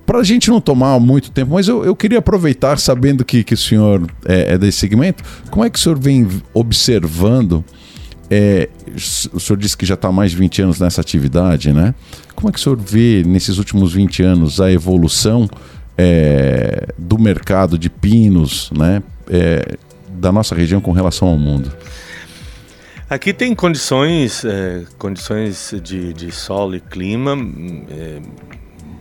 Para 0.07 0.21
a 0.21 0.25
gente 0.25 0.49
não 0.49 0.61
tomar 0.61 0.99
muito 1.01 1.33
tempo, 1.33 1.55
mas 1.55 1.67
eu, 1.67 1.85
eu 1.85 1.97
queria 1.97 2.21
aproveitar, 2.21 2.79
sabendo 2.79 3.25
que, 3.25 3.43
que 3.43 3.55
o 3.55 3.57
senhor 3.57 4.07
é, 4.25 4.55
é 4.55 4.59
desse 4.59 4.79
segmento, 4.79 5.23
como 5.51 5.65
é 5.65 5.69
que 5.69 5.79
o 5.79 5.83
senhor 5.83 5.99
vem 5.99 6.29
observando 6.55 7.65
é, 8.31 8.69
o 9.33 9.39
senhor 9.39 9.57
disse 9.57 9.77
que 9.77 9.87
já 9.87 9.95
está 9.95 10.11
mais 10.11 10.33
de 10.33 10.37
20 10.37 10.63
anos 10.63 10.81
nessa 10.81 11.01
atividade, 11.01 11.73
né? 11.73 11.95
Como 12.35 12.49
é 12.49 12.53
que 12.53 12.59
o 12.59 12.63
senhor 12.63 12.77
vê 12.77 13.23
nesses 13.25 13.59
últimos 13.59 13.93
20 13.93 14.23
anos 14.23 14.61
a 14.61 14.71
evolução 14.71 15.49
é, 15.97 16.89
do 16.99 17.19
mercado 17.19 17.79
de 17.79 17.89
pinos, 17.89 18.71
né? 18.77 19.03
É, 19.29 19.77
da 20.09 20.33
nossa 20.33 20.55
região 20.55 20.81
com 20.81 20.93
relação 20.93 21.29
ao 21.29 21.39
mundo? 21.39 21.73
Aqui 23.09 23.33
tem 23.33 23.55
condições, 23.55 24.45
é, 24.45 24.85
condições 24.99 25.73
de, 25.83 26.13
de 26.13 26.33
solo 26.33 26.75
e 26.75 26.81
clima 26.81 27.37
é, 27.89 28.21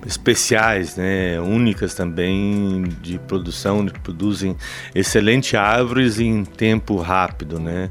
especiais, 0.05 0.95
né, 0.95 1.39
únicas 1.39 1.93
também 1.95 2.83
de 3.01 3.17
produção, 3.19 3.85
que 3.85 3.99
produzem 3.99 4.55
excelentes 4.93 5.53
árvores 5.55 6.19
em 6.19 6.43
tempo 6.43 6.97
rápido, 6.97 7.59
né. 7.59 7.89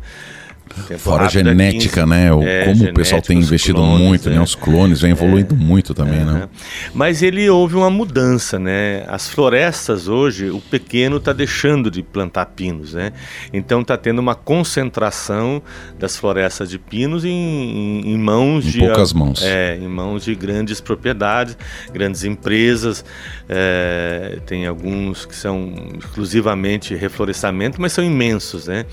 Fora 0.98 1.26
a 1.26 1.28
genética, 1.28 2.02
15, 2.02 2.06
né? 2.06 2.32
O, 2.32 2.42
é, 2.42 2.64
como 2.64 2.84
o 2.84 2.94
pessoal 2.94 3.20
tem 3.20 3.38
investido 3.38 3.78
clones, 3.78 4.00
muito, 4.00 4.30
né? 4.30 4.36
é. 4.36 4.40
Os 4.40 4.54
clones 4.54 5.00
vem 5.02 5.10
evoluindo 5.12 5.54
é, 5.54 5.58
muito 5.58 5.92
também, 5.92 6.20
é, 6.20 6.24
né? 6.24 6.48
Mas 6.92 7.22
ele 7.22 7.48
houve 7.48 7.76
uma 7.76 7.90
mudança, 7.90 8.58
né? 8.58 9.04
As 9.06 9.28
florestas 9.28 10.08
hoje, 10.08 10.50
o 10.50 10.60
pequeno 10.60 11.18
está 11.18 11.32
deixando 11.32 11.90
de 11.90 12.02
plantar 12.02 12.46
pinos, 12.46 12.94
né? 12.94 13.12
Então 13.52 13.82
está 13.82 13.96
tendo 13.96 14.18
uma 14.18 14.34
concentração 14.34 15.62
das 15.98 16.16
florestas 16.16 16.70
de 16.70 16.78
pinos 16.78 17.24
em, 17.24 17.30
em, 17.30 18.14
em 18.14 18.18
mãos 18.18 18.66
em 18.66 18.70
de 18.70 18.78
poucas 18.78 19.12
mãos, 19.12 19.42
é, 19.42 19.76
em 19.76 19.88
mãos 19.88 20.24
de 20.24 20.34
grandes 20.34 20.80
propriedades, 20.80 21.56
grandes 21.92 22.24
empresas. 22.24 23.04
É, 23.48 24.38
tem 24.46 24.66
alguns 24.66 25.26
que 25.26 25.36
são 25.36 25.74
exclusivamente 25.98 26.94
reflorestamento, 26.94 27.80
mas 27.80 27.92
são 27.92 28.02
imensos, 28.02 28.66
né? 28.66 28.86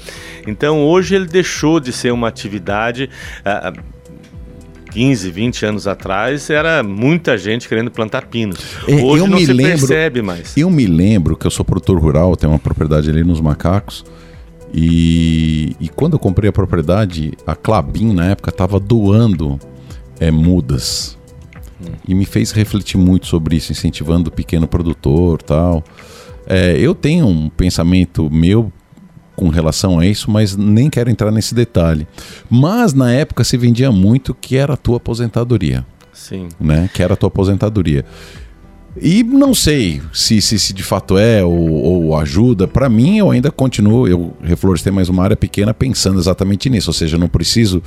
Então 0.46 0.84
hoje 0.84 1.16
ele 1.16 1.26
deixou 1.26 1.61
deixou 1.62 1.80
de 1.80 1.94
ser 1.94 2.12
uma 2.12 2.28
atividade. 2.28 3.10
Uh, 3.46 4.02
15, 4.92 5.32
20 5.32 5.66
anos 5.68 5.88
atrás, 5.88 6.50
era 6.50 6.84
muita 6.84 7.38
gente 7.38 7.70
querendo 7.70 7.90
plantar 7.90 8.26
pinos. 8.26 8.60
É, 8.86 8.96
Hoje 8.96 9.24
eu 9.24 9.28
não 9.28 9.38
me 9.38 9.46
se 9.46 9.54
lembro, 9.54 9.88
percebe 9.88 10.22
mais. 10.22 10.58
Eu 10.58 10.70
me 10.70 10.86
lembro 10.86 11.38
que 11.38 11.48
eu 11.48 11.52
sou 11.52 11.64
produtor 11.64 11.98
rural, 11.98 12.36
tenho 12.36 12.52
uma 12.52 12.60
propriedade 12.60 13.10
ali 13.10 13.24
nos 13.24 13.40
Macacos. 13.40 14.04
E, 14.74 15.78
e 15.80 15.88
quando 15.88 16.14
eu 16.14 16.20
comprei 16.20 16.50
a 16.50 16.52
propriedade, 16.52 17.32
a 17.48 17.56
Clabin, 17.56 18.12
na 18.12 18.32
época, 18.32 18.50
estava 18.50 18.82
doando 18.82 19.58
é, 20.20 20.30
mudas. 20.30 21.18
Hum. 21.82 21.94
E 22.06 22.14
me 22.14 22.26
fez 22.26 22.52
refletir 22.52 22.98
muito 22.98 23.28
sobre 23.28 23.56
isso, 23.56 23.72
incentivando 23.72 24.30
o 24.30 24.34
pequeno 24.34 24.68
produtor 24.68 25.42
tal. 25.42 25.86
É, 26.46 26.78
eu 26.78 26.94
tenho 26.94 27.28
um 27.28 27.48
pensamento 27.48 28.30
meu 28.30 28.74
com 29.36 29.50
relação 29.50 30.00
a 30.00 30.06
isso, 30.06 30.30
mas 30.30 30.56
nem 30.56 30.90
quero 30.90 31.10
entrar 31.10 31.32
nesse 31.32 31.56
detalhe. 31.56 32.08
Mas 32.50 32.94
na 32.94 33.12
época 33.12 33.44
se 33.44 33.58
vendia 33.58 33.92
muito 33.92 34.34
que 34.34 34.58
era 34.58 34.74
a 34.74 34.78
tua 34.78 34.98
aposentadoria. 34.98 35.86
Sim. 36.14 36.50
Né? 36.60 36.90
Que 36.94 37.02
era 37.02 37.14
a 37.14 37.18
tua 37.18 37.28
aposentadoria. 37.28 38.06
E 39.00 39.24
não 39.24 39.54
sei 39.54 40.02
se, 40.12 40.42
se, 40.42 40.60
se 40.60 40.74
de 40.74 40.84
fato 40.84 41.18
é 41.18 41.44
ou, 41.44 41.70
ou 41.70 42.18
ajuda. 42.18 42.68
Para 42.68 42.90
mim, 42.90 43.18
eu 43.18 43.32
ainda 43.32 43.50
continuo. 43.50 44.08
Eu 44.08 44.34
reflorestei 44.42 44.92
mais 44.92 45.08
uma 45.08 45.24
área 45.24 45.36
pequena 45.36 45.74
pensando 45.74 46.20
exatamente 46.20 46.70
nisso. 46.70 46.90
Ou 46.90 46.94
seja, 46.94 47.16
eu 47.16 47.20
não 47.20 47.30
preciso 47.30 47.82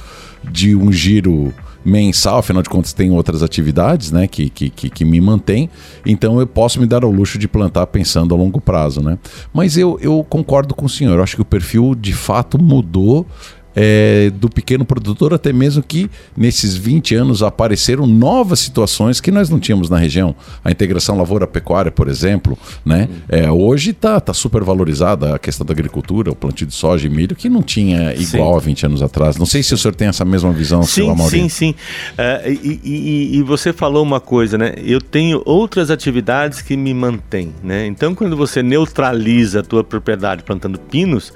de 0.50 0.74
um 0.74 0.90
giro 0.90 1.52
mensal, 1.84 2.38
afinal 2.38 2.62
de 2.62 2.68
contas, 2.68 2.92
tem 2.92 3.10
outras 3.10 3.42
atividades 3.42 4.10
né, 4.10 4.26
que, 4.26 4.48
que, 4.48 4.70
que, 4.70 5.04
me 5.04 5.20
mantém. 5.20 5.68
Então 6.06 6.40
eu 6.40 6.46
posso 6.46 6.80
me 6.80 6.86
dar 6.86 7.04
ao 7.04 7.10
luxo 7.10 7.38
de 7.38 7.46
plantar 7.46 7.86
pensando 7.88 8.34
a 8.34 8.38
longo 8.38 8.60
prazo. 8.60 9.02
Né? 9.02 9.18
Mas 9.52 9.76
eu, 9.76 9.98
eu 10.00 10.24
concordo 10.28 10.74
com 10.74 10.86
o 10.86 10.88
senhor. 10.88 11.18
Eu 11.18 11.22
acho 11.22 11.36
que 11.36 11.42
o 11.42 11.44
perfil 11.44 11.94
de 11.94 12.12
fato 12.12 12.60
mudou 12.60 13.26
é, 13.74 14.30
do 14.30 14.48
pequeno 14.48 14.84
produtor, 14.84 15.34
até 15.34 15.52
mesmo 15.52 15.82
que 15.82 16.10
nesses 16.36 16.76
20 16.76 17.14
anos 17.14 17.42
apareceram 17.42 18.06
novas 18.06 18.60
situações 18.60 19.20
que 19.20 19.30
nós 19.30 19.50
não 19.50 19.58
tínhamos 19.58 19.90
na 19.90 19.98
região. 19.98 20.34
A 20.64 20.70
integração 20.70 21.16
lavoura-pecuária, 21.18 21.90
por 21.90 22.08
exemplo, 22.08 22.58
né? 22.84 23.08
É, 23.28 23.50
hoje 23.50 23.90
está 23.90 24.20
tá 24.20 24.32
super 24.32 24.62
valorizada 24.62 25.34
a 25.34 25.38
questão 25.38 25.66
da 25.66 25.72
agricultura, 25.72 26.30
o 26.30 26.34
plantio 26.34 26.66
de 26.66 26.74
soja 26.74 27.06
e 27.06 27.10
milho, 27.10 27.34
que 27.34 27.48
não 27.48 27.62
tinha 27.62 28.14
igual 28.14 28.52
sim. 28.52 28.56
há 28.56 28.60
20 28.60 28.86
anos 28.86 29.02
atrás. 29.02 29.36
Não 29.36 29.46
sei 29.46 29.62
se 29.62 29.74
o 29.74 29.78
senhor 29.78 29.94
tem 29.94 30.08
essa 30.08 30.24
mesma 30.24 30.52
visão, 30.52 30.82
sim, 30.82 31.14
seu 31.16 31.28
Sim, 31.28 31.48
sim. 31.48 31.70
Uh, 32.12 32.50
e, 32.62 32.80
e, 32.84 33.38
e, 33.38 33.42
você 33.42 33.72
falou 33.72 34.02
uma 34.02 34.20
coisa, 34.20 34.56
né? 34.58 34.74
Eu 34.84 35.00
tenho 35.00 35.42
outras 35.44 35.90
atividades 35.90 36.62
que 36.62 36.76
me 36.76 36.92
mantêm, 36.92 37.52
né? 37.62 37.86
Então, 37.86 38.14
quando 38.14 38.36
você 38.36 38.62
neutraliza 38.62 39.60
a 39.60 39.62
tua 39.62 39.82
propriedade 39.82 40.42
plantando 40.42 40.78
pinos, 40.78 41.32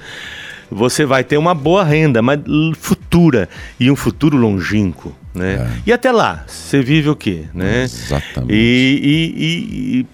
você 0.71 1.05
vai 1.05 1.25
ter 1.25 1.37
uma 1.37 1.55
boa 1.55 1.85
renda, 1.85 2.21
mas 2.21 2.41
futura 2.79 3.49
e 3.79 3.91
um 3.91 3.97
futuro 3.97 4.37
longínquo. 4.37 5.15
Né? 5.35 5.55
É. 5.55 5.83
E 5.87 5.93
até 5.93 6.11
lá, 6.11 6.45
você 6.47 6.83
vive 6.83 7.09
o 7.09 7.17
quê? 7.17 7.45
Né? 7.55 7.85
Exatamente. 7.85 8.53
E, 8.53 9.01
e, 9.03 9.45
e, 9.45 10.01
e 10.01 10.07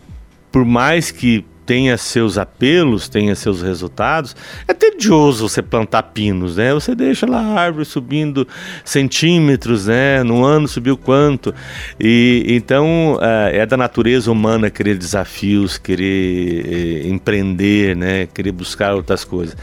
por 0.52 0.64
mais 0.64 1.10
que 1.10 1.44
tenha 1.66 1.96
seus 1.96 2.38
apelos, 2.38 3.08
tenha 3.08 3.34
seus 3.34 3.62
resultados. 3.62 4.36
É 4.68 4.74
tedioso 4.74 5.48
você 5.48 5.62
plantar 5.62 6.02
pinos, 6.04 6.56
né? 6.56 6.72
Você 6.74 6.94
deixa 6.94 7.26
lá 7.26 7.40
a 7.40 7.60
árvore 7.60 7.84
subindo 7.84 8.46
centímetros, 8.84 9.86
né? 9.86 10.22
No 10.22 10.44
ano 10.44 10.68
subiu 10.68 10.96
quanto? 10.96 11.54
E 11.98 12.44
então 12.48 13.18
é, 13.20 13.58
é 13.58 13.66
da 13.66 13.76
natureza 13.76 14.30
humana 14.30 14.70
querer 14.70 14.96
desafios, 14.96 15.78
querer 15.78 16.66
é, 16.66 17.08
empreender, 17.08 17.96
né? 17.96 18.26
Querer 18.26 18.52
buscar 18.52 18.94
outras 18.94 19.24
coisas. 19.24 19.56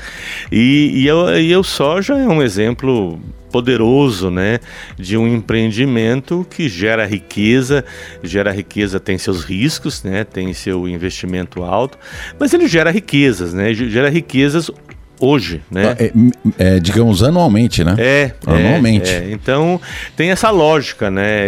E, 0.52 0.92
e, 0.96 1.08
eu, 1.08 1.38
e 1.38 1.52
eu 1.52 1.64
soja 1.64 2.14
é 2.14 2.28
um 2.28 2.42
exemplo 2.42 3.20
poderoso, 3.52 4.32
né, 4.32 4.60
de 4.98 5.18
um 5.18 5.28
empreendimento 5.28 6.46
que 6.50 6.70
gera 6.70 7.06
riqueza, 7.06 7.84
gera 8.24 8.52
riqueza 8.52 9.00
tem 9.00 9.18
seus 9.18 9.44
riscos, 9.44 10.04
né, 10.04 10.24
tem 10.24 10.54
seu 10.54 10.88
investimento 10.88 11.64
alto, 11.64 11.98
mas 12.40 12.54
ele 12.54 12.68
gera 12.68 12.90
riquezas, 12.92 13.54
né, 13.54 13.74
gera 13.74 14.10
riquezas 14.10 14.72
hoje, 15.22 15.62
né? 15.70 15.96
É, 16.00 16.12
é, 16.58 16.80
digamos 16.80 17.22
anualmente, 17.22 17.84
né? 17.84 17.96
É, 17.98 18.32
anualmente. 18.46 19.10
É, 19.10 19.30
é. 19.30 19.32
Então 19.32 19.80
tem 20.18 20.32
essa 20.32 20.50
lógica, 20.50 21.12
né? 21.12 21.44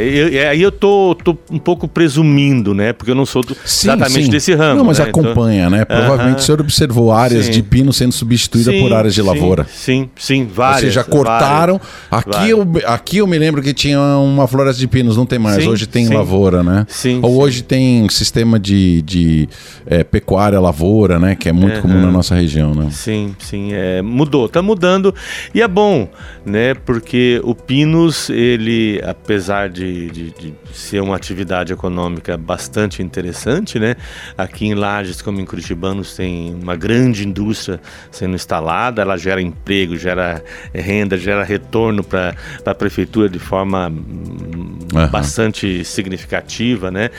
Aí 0.50 0.62
eu, 0.62 0.72
tô, 0.72 1.15
tô 1.15 1.36
um 1.50 1.58
pouco 1.58 1.88
presumindo, 1.88 2.74
né? 2.74 2.94
Porque 2.94 3.10
eu 3.10 3.15
não 3.15 3.25
sou 3.25 3.42
do, 3.42 3.56
sim, 3.65 3.88
exatamente 3.88 4.25
sim. 4.25 4.30
desse 4.30 4.53
ramo. 4.53 4.77
Não, 4.77 4.86
mas 4.86 5.00
né? 5.00 5.06
acompanha, 5.06 5.68
então, 5.68 5.77
né? 5.77 5.86
Provavelmente 5.86 6.36
uh 6.36 6.38
-huh. 6.38 6.39
o 6.39 6.46
senhor 6.46 6.62
observou 6.62 7.12
áreas 7.12 7.48
sim. 7.48 7.51
de 7.51 7.63
pino 7.63 7.92
sendo 7.92 8.12
substituídas 8.12 8.75
por 8.80 8.94
áreas 8.94 9.15
de 9.15 9.22
lavoura. 9.22 9.65
Sim, 9.74 10.10
sim, 10.15 10.46
várias. 10.46 10.84
Ou 10.84 10.88
seja, 10.89 11.03
cortaram. 11.03 11.82
Várias, 12.12 12.27
aqui, 12.27 12.53
várias. 12.53 12.84
Eu, 12.84 12.94
aqui 12.94 13.18
eu 13.18 13.27
me 13.27 13.39
lembro 13.39 13.62
que 13.62 13.74
tinha 13.74 14.00
uma 14.00 14.48
floresta 14.48 14.80
de 14.80 14.88
pinos, 14.88 15.18
não 15.18 15.25
tem 15.25 15.39
mais. 15.39 15.65
hoje 15.65 15.88
tem 15.88 16.08
lavoura, 16.10 16.62
né? 16.62 16.86
Sim. 16.88 17.20
Ou 17.24 17.42
hoje 17.42 17.63
tem 17.63 18.08
sistema 18.10 18.60
de, 18.60 19.01
de 19.01 19.50
é, 19.88 20.03
pecuária 20.03 20.60
lavoura, 20.60 21.18
né? 21.18 21.36
Que 21.36 21.50
é 21.50 21.51
muito 21.51 21.74
uh 21.74 21.77
-huh. 21.80 21.82
comum 21.82 22.01
na 22.01 22.12
nossa 22.12 22.36
região, 22.36 22.75
né? 22.75 22.89
Sim, 22.92 23.36
sim 23.39 23.62
é, 23.72 24.01
mudou, 24.01 24.48
está 24.48 24.62
mudando 24.62 25.13
e 25.53 25.62
é 25.62 25.67
bom, 25.67 26.10
né? 26.46 26.74
Porque 26.74 27.39
o 27.43 27.53
Pinos, 27.53 28.29
ele, 28.29 29.01
apesar 29.05 29.70
de, 29.70 30.10
de, 30.10 30.32
de, 30.32 30.53
ser 30.74 31.01
uma 31.01 31.15
atividade 31.15 31.72
econômica 31.72 32.36
bastante 32.36 33.01
interessante, 33.01 33.77
né? 33.77 33.96
Aqui 34.38 34.65
em 34.65 34.74
Lages, 34.74 35.22
como 35.22 35.39
em 35.39 35.46
Curitibanos, 35.46 36.15
tem 36.15 36.55
uma 36.62 36.75
grande 36.75 37.27
indústria 37.27 37.79
sendo 38.12 38.36
instalada, 38.36 39.01
ela 39.01 39.17
gera 39.17 39.41
emprego, 39.41 39.96
gera 39.96 40.43
renda, 40.74 41.17
gera 41.17 41.43
retorno 41.43 42.03
para 42.03 42.34
a 42.65 42.74
prefeitura 42.74 43.29
de 43.29 43.39
forma 43.39 43.89
uhum. 43.89 45.08
bastante 45.12 45.84
significativa, 45.86 46.89
né? 46.89 47.10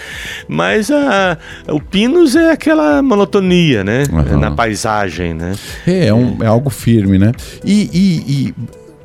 Mas 0.48 0.90
a, 0.90 1.38
o 1.68 1.80
Pinos 1.80 2.34
é 2.36 2.50
aquela 2.50 3.02
monotonia, 3.02 3.84
né? 3.84 4.04
Uhum. 4.10 4.38
Na 4.38 4.50
paisagem, 4.50 5.34
né? 5.34 5.52
É, 5.86 6.06
é, 6.06 6.14
um, 6.14 6.33
é 6.40 6.46
algo 6.46 6.70
firme, 6.70 7.18
né? 7.18 7.32
E, 7.64 7.90
e, 7.92 8.54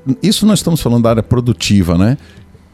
e, 0.08 0.28
isso 0.28 0.46
nós 0.46 0.60
estamos 0.60 0.82
falando 0.82 1.04
da 1.04 1.10
área 1.12 1.24
produtiva, 1.24 1.98
né? 1.98 2.18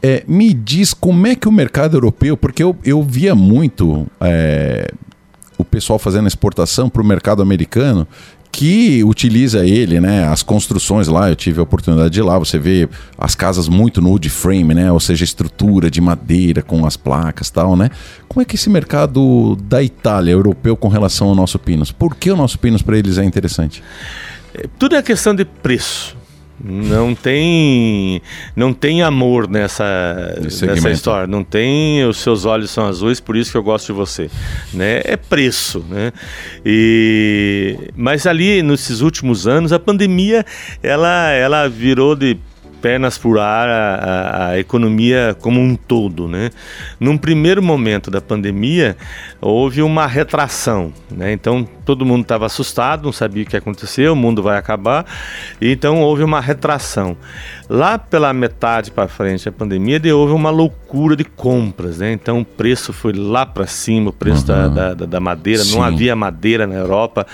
É, 0.02 0.24
me 0.28 0.52
diz 0.52 0.94
como 0.94 1.26
é 1.26 1.34
que 1.34 1.48
o 1.48 1.52
mercado 1.52 1.96
europeu, 1.96 2.36
porque 2.36 2.62
eu, 2.62 2.76
eu 2.84 3.02
via 3.02 3.34
muito 3.34 4.06
é, 4.20 4.92
o 5.58 5.64
pessoal 5.64 5.98
fazendo 5.98 6.28
exportação 6.28 6.88
para 6.88 7.02
o 7.02 7.04
mercado 7.04 7.42
americano, 7.42 8.06
que 8.56 9.04
utiliza 9.04 9.66
ele, 9.66 10.00
né? 10.00 10.26
As 10.28 10.42
construções 10.42 11.08
lá, 11.08 11.28
eu 11.28 11.36
tive 11.36 11.60
a 11.60 11.62
oportunidade 11.62 12.08
de 12.08 12.20
ir 12.20 12.22
lá, 12.22 12.38
você 12.38 12.58
vê 12.58 12.88
as 13.18 13.34
casas 13.34 13.68
muito 13.68 14.00
no 14.00 14.08
wood 14.08 14.30
frame, 14.30 14.72
né? 14.72 14.90
Ou 14.90 14.98
seja, 14.98 15.24
estrutura 15.24 15.90
de 15.90 16.00
madeira 16.00 16.62
com 16.62 16.86
as 16.86 16.96
placas 16.96 17.50
tal, 17.50 17.76
né? 17.76 17.90
Como 18.26 18.40
é 18.40 18.46
que 18.46 18.56
esse 18.56 18.70
mercado 18.70 19.56
da 19.56 19.82
Itália, 19.82 20.32
europeu, 20.32 20.74
com 20.74 20.88
relação 20.88 21.28
ao 21.28 21.34
nosso 21.34 21.58
Pinos? 21.58 21.92
Por 21.92 22.14
que 22.14 22.30
o 22.30 22.36
nosso 22.36 22.58
Pinos 22.58 22.80
para 22.80 22.96
eles 22.96 23.18
é 23.18 23.24
interessante? 23.24 23.82
Tudo 24.78 24.96
é 24.96 25.02
questão 25.02 25.34
de 25.34 25.44
preço. 25.44 26.16
Não 26.58 27.14
tem, 27.14 28.22
não 28.54 28.72
tem 28.72 29.02
amor 29.02 29.48
nessa, 29.48 30.38
nessa 30.40 30.90
história. 30.90 31.26
Não 31.26 31.44
tem 31.44 32.04
os 32.06 32.16
seus 32.16 32.46
olhos 32.46 32.70
são 32.70 32.86
azuis, 32.86 33.20
por 33.20 33.36
isso 33.36 33.50
que 33.50 33.58
eu 33.58 33.62
gosto 33.62 33.86
de 33.86 33.92
você, 33.92 34.30
né? 34.72 35.02
É 35.04 35.16
preço, 35.16 35.84
né? 35.88 36.12
E 36.64 37.76
mas 37.94 38.26
ali 38.26 38.62
nesses 38.62 39.02
últimos 39.02 39.46
anos 39.46 39.72
a 39.72 39.78
pandemia 39.78 40.46
ela 40.82 41.30
ela 41.30 41.68
virou 41.68 42.16
de 42.16 42.38
pernas 42.86 43.18
por 43.18 43.36
ar 43.40 43.68
a, 43.68 43.94
a, 43.94 44.48
a, 44.50 44.58
economia 44.60 45.36
como 45.40 45.60
um 45.60 45.74
todo. 45.74 46.28
Né? 46.28 46.50
Num 47.00 47.18
primeiro 47.18 47.60
momento 47.60 48.12
da 48.12 48.20
pandemia, 48.20 48.96
houve 49.40 49.82
uma 49.82 50.06
retração. 50.06 50.92
Né? 51.10 51.32
Então, 51.32 51.68
todo 51.84 52.06
mundo 52.06 52.22
estava 52.22 52.46
assustado, 52.46 53.02
não 53.02 53.12
sabia 53.12 53.42
o 53.42 53.46
que 53.46 53.56
ia 53.56 53.58
acontecer, 53.58 54.08
o 54.08 54.14
mundo 54.14 54.40
vai 54.40 54.56
acabar. 54.56 55.04
Então, 55.60 56.00
houve 56.00 56.22
uma 56.22 56.40
retração. 56.40 57.16
Lá 57.68 57.98
pela 57.98 58.32
metade 58.32 58.92
para 58.92 59.08
frente 59.08 59.46
da 59.46 59.50
pandemia, 59.50 60.00
houve 60.14 60.32
uma 60.32 60.50
loucura 60.50 61.16
de 61.16 61.24
compras. 61.24 61.98
Né? 61.98 62.12
Então, 62.12 62.38
o 62.38 62.44
preço 62.44 62.92
foi 62.92 63.12
lá 63.12 63.44
para 63.44 63.66
cima, 63.66 64.10
o 64.10 64.12
preço 64.12 64.42
uhum. 64.42 64.72
da, 64.72 64.94
da, 64.94 65.06
da, 65.06 65.18
madeira. 65.18 65.64
Sim. 65.64 65.74
Não 65.74 65.82
havia 65.82 66.14
madeira 66.14 66.68
na 66.68 66.76
Europa 66.76 67.26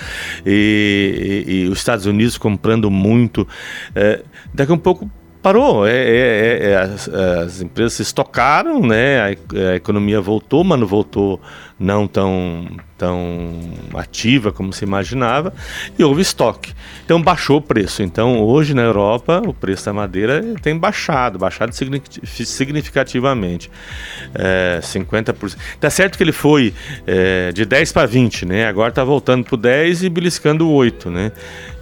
e, 0.46 1.44
e, 1.46 1.52
e 1.52 1.68
os 1.68 1.76
Estados 1.76 2.06
Unidos 2.06 2.38
comprando 2.38 2.90
muito. 2.90 3.46
É, 3.94 4.22
daqui 4.54 4.72
a 4.72 4.74
um 4.74 4.78
pouco 4.78 5.10
parou. 5.42 5.86
É, 5.86 5.92
é, 5.92 6.58
é, 6.62 6.70
é 6.70 6.76
as, 6.76 7.08
as, 7.08 7.60
empresas 7.60 7.94
se 7.94 8.02
estocaram, 8.02 8.80
né? 8.80 9.20
A, 9.20 9.70
a, 9.72 9.76
economia 9.76 10.20
voltou, 10.20 10.62
mas 10.62 10.78
não 10.78 10.86
voltou 10.86 11.40
não 11.78 12.06
tão, 12.06 12.66
tão 13.02 13.50
ativa 13.94 14.52
como 14.52 14.72
se 14.72 14.84
imaginava, 14.84 15.52
e 15.98 16.04
houve 16.04 16.22
estoque. 16.22 16.72
Então 17.04 17.20
baixou 17.20 17.56
o 17.56 17.60
preço. 17.60 18.00
Então 18.00 18.40
hoje 18.40 18.74
na 18.74 18.82
Europa 18.82 19.42
o 19.44 19.52
preço 19.52 19.86
da 19.86 19.92
madeira 19.92 20.40
tem 20.62 20.78
baixado, 20.78 21.36
baixado 21.36 21.74
significativamente. 21.74 23.68
É, 24.32 24.78
50%. 24.80 25.56
Tá 25.80 25.90
certo 25.90 26.16
que 26.16 26.22
ele 26.22 26.30
foi 26.30 26.72
é, 27.04 27.50
de 27.50 27.64
10 27.64 27.90
para 27.90 28.06
20, 28.06 28.46
né? 28.46 28.68
Agora 28.68 28.90
está 28.90 29.02
voltando 29.02 29.44
para 29.44 29.58
10 29.58 30.04
e 30.04 30.08
beliscando 30.08 30.70
8, 30.70 31.10
né? 31.10 31.32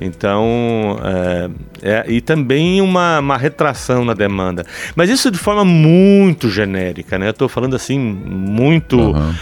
Então, 0.00 0.98
é, 1.04 1.50
é, 1.82 2.04
e 2.08 2.22
também 2.22 2.80
uma, 2.80 3.18
uma 3.18 3.36
retração 3.36 4.06
na 4.06 4.14
demanda. 4.14 4.64
Mas 4.96 5.10
isso 5.10 5.30
de 5.30 5.36
forma 5.36 5.66
muito 5.66 6.48
genérica, 6.48 7.18
né? 7.18 7.26
Eu 7.26 7.32
estou 7.32 7.46
falando 7.46 7.76
assim, 7.76 7.98
muito. 7.98 8.98
Uhum. 8.98 9.34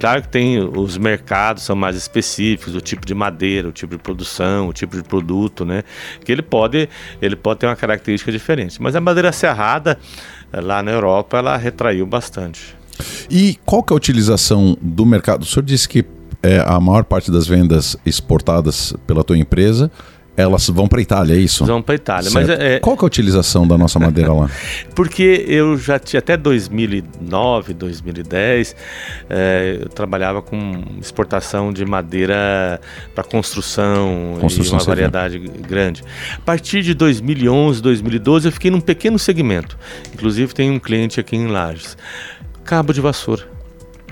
Claro 0.00 0.22
que 0.22 0.28
tem 0.28 0.58
os 0.88 0.98
mercados 0.98 1.62
são 1.62 1.76
mais 1.76 1.96
específicos, 1.96 2.74
o 2.74 2.80
tipo 2.80 3.06
de 3.06 3.14
madeira, 3.14 3.68
o 3.68 3.72
tipo 3.72 3.96
de 3.96 4.02
produção, 4.02 4.68
o 4.68 4.72
tipo 4.72 4.96
de 4.96 5.02
produto, 5.02 5.64
né? 5.64 5.84
Que 6.24 6.32
ele 6.32 6.42
pode, 6.42 6.88
ele 7.20 7.36
pode 7.36 7.60
ter 7.60 7.66
uma 7.66 7.76
característica 7.76 8.32
diferente. 8.32 8.80
Mas 8.80 8.96
a 8.96 9.00
madeira 9.00 9.30
serrada, 9.30 9.98
lá 10.52 10.82
na 10.82 10.90
Europa, 10.90 11.38
ela 11.38 11.56
retraiu 11.56 12.06
bastante. 12.06 12.76
E 13.30 13.58
qual 13.64 13.82
que 13.82 13.92
é 13.92 13.94
a 13.94 13.96
utilização 13.96 14.76
do 14.80 15.04
mercado? 15.04 15.42
O 15.42 15.46
senhor 15.46 15.62
disse 15.62 15.88
que 15.88 16.04
é, 16.42 16.62
a 16.64 16.80
maior 16.80 17.04
parte 17.04 17.30
das 17.30 17.46
vendas 17.46 17.96
exportadas 18.04 18.94
pela 19.06 19.22
tua 19.22 19.36
empresa 19.36 19.90
elas 20.38 20.68
vão 20.68 20.86
para 20.86 21.02
Itália, 21.02 21.34
é 21.34 21.36
isso? 21.36 21.66
Vão 21.66 21.82
para 21.82 21.96
Itália. 21.96 22.30
Mas 22.32 22.48
é, 22.48 22.76
é... 22.76 22.78
Qual 22.78 22.96
que 22.96 23.02
é 23.02 23.06
a 23.06 23.08
utilização 23.08 23.66
da 23.66 23.76
nossa 23.76 23.98
madeira 23.98 24.32
lá? 24.32 24.48
Porque 24.94 25.44
eu 25.48 25.76
já 25.76 25.98
tinha 25.98 26.20
até 26.20 26.36
2009, 26.36 27.74
2010, 27.74 28.76
é, 29.28 29.78
eu 29.82 29.88
trabalhava 29.88 30.40
com 30.40 30.80
exportação 31.00 31.72
de 31.72 31.84
madeira 31.84 32.80
para 33.16 33.24
construção, 33.24 34.38
construção, 34.40 34.78
e 34.78 34.80
uma 34.80 34.84
variedade 34.86 35.38
grande. 35.38 36.04
A 36.36 36.40
partir 36.40 36.82
de 36.82 36.94
2011, 36.94 37.82
2012, 37.82 38.46
eu 38.46 38.52
fiquei 38.52 38.70
num 38.70 38.80
pequeno 38.80 39.18
segmento. 39.18 39.76
Inclusive 40.14 40.54
tem 40.54 40.70
um 40.70 40.78
cliente 40.78 41.18
aqui 41.18 41.34
em 41.34 41.48
Lages. 41.48 41.96
Cabo 42.64 42.92
de 42.92 43.00
vassoura. 43.00 43.57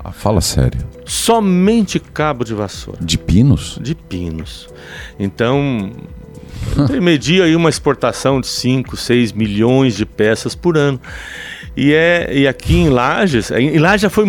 Ah, 0.06 0.12
fala 0.12 0.40
sério. 0.40 0.78
Somente 1.04 1.98
cabo 1.98 2.44
de 2.44 2.54
vassoura. 2.54 3.00
De 3.02 3.18
pinos? 3.18 3.76
De 3.82 3.92
pinos. 3.92 4.68
Então, 5.18 5.90
media 7.02 7.42
aí 7.42 7.56
uma 7.56 7.68
exportação 7.68 8.40
de 8.40 8.46
5, 8.46 8.96
6 8.96 9.32
milhões 9.32 9.96
de 9.96 10.06
peças 10.06 10.54
por 10.54 10.76
ano. 10.76 11.00
E, 11.76 11.92
é, 11.92 12.30
e 12.32 12.46
aqui 12.46 12.76
em 12.76 12.88
Lages, 12.88 13.50
em 13.50 13.78
Lages 13.78 14.02
já 14.02 14.10
foi, 14.10 14.24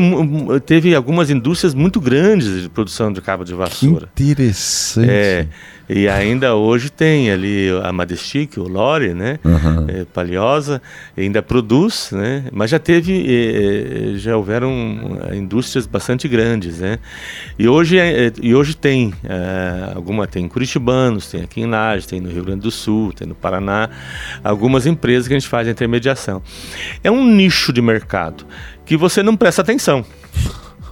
teve 0.66 0.96
algumas 0.96 1.30
indústrias 1.30 1.76
muito 1.76 2.02
grandes 2.02 2.63
de 2.63 2.70
produção 2.70 3.13
de 3.13 3.22
cabo 3.22 3.46
de 3.46 3.54
vassoura. 3.54 4.10
Que 4.16 4.32
interessante. 4.32 5.10
É, 5.10 5.48
e 5.89 6.08
ainda 6.10 6.56
hoje 6.56 6.89
tem 6.89 7.32
ali 7.32 7.69
a 7.84 7.93
Madestic, 7.93 8.58
o 8.58 8.67
Lore, 8.67 9.13
né? 9.13 9.39
Uhum. 9.43 9.86
É, 9.88 10.06
Paliosa, 10.06 10.82
ainda 11.17 11.41
produz, 11.41 12.10
né? 12.12 12.45
Mas 12.52 12.71
já 12.71 12.80
teve, 12.80 13.26
é, 13.26 14.17
já 14.17 14.36
houveram 14.36 14.71
indústrias 15.34 15.88
bastante 15.88 16.28
grandes, 16.28 16.80
né? 16.80 17.00
E 17.58 17.67
hoje, 17.67 17.97
é, 17.97 18.32
e 18.41 18.54
hoje 18.54 18.76
tem, 18.76 19.13
é, 19.23 19.93
alguma 19.95 20.28
tem 20.28 20.45
em 20.45 20.50
Curitibanos, 20.50 21.32
tem 21.32 21.41
aqui 21.41 21.62
em 21.62 21.65
Lages, 21.65 22.06
tem 22.06 22.19
no 22.19 22.30
Rio 22.30 22.43
Grande 22.43 22.62
do 22.62 22.71
Sul, 22.71 23.13
tem 23.13 23.28
no 23.28 23.36
Paraná, 23.36 23.89
algumas 24.43 24.86
empresas 24.86 25.28
que 25.28 25.34
a 25.34 25.39
gente 25.39 25.50
faz 25.50 25.67
a 25.67 25.71
intermediação. 25.71 26.41
É 27.02 27.10
um 27.10 27.26
nicho 27.26 27.71
de 27.71 27.82
mercado 27.82 28.45
que 28.86 28.97
você 28.97 29.23
não 29.23 29.38
presta 29.38 29.62
atenção 29.62 30.06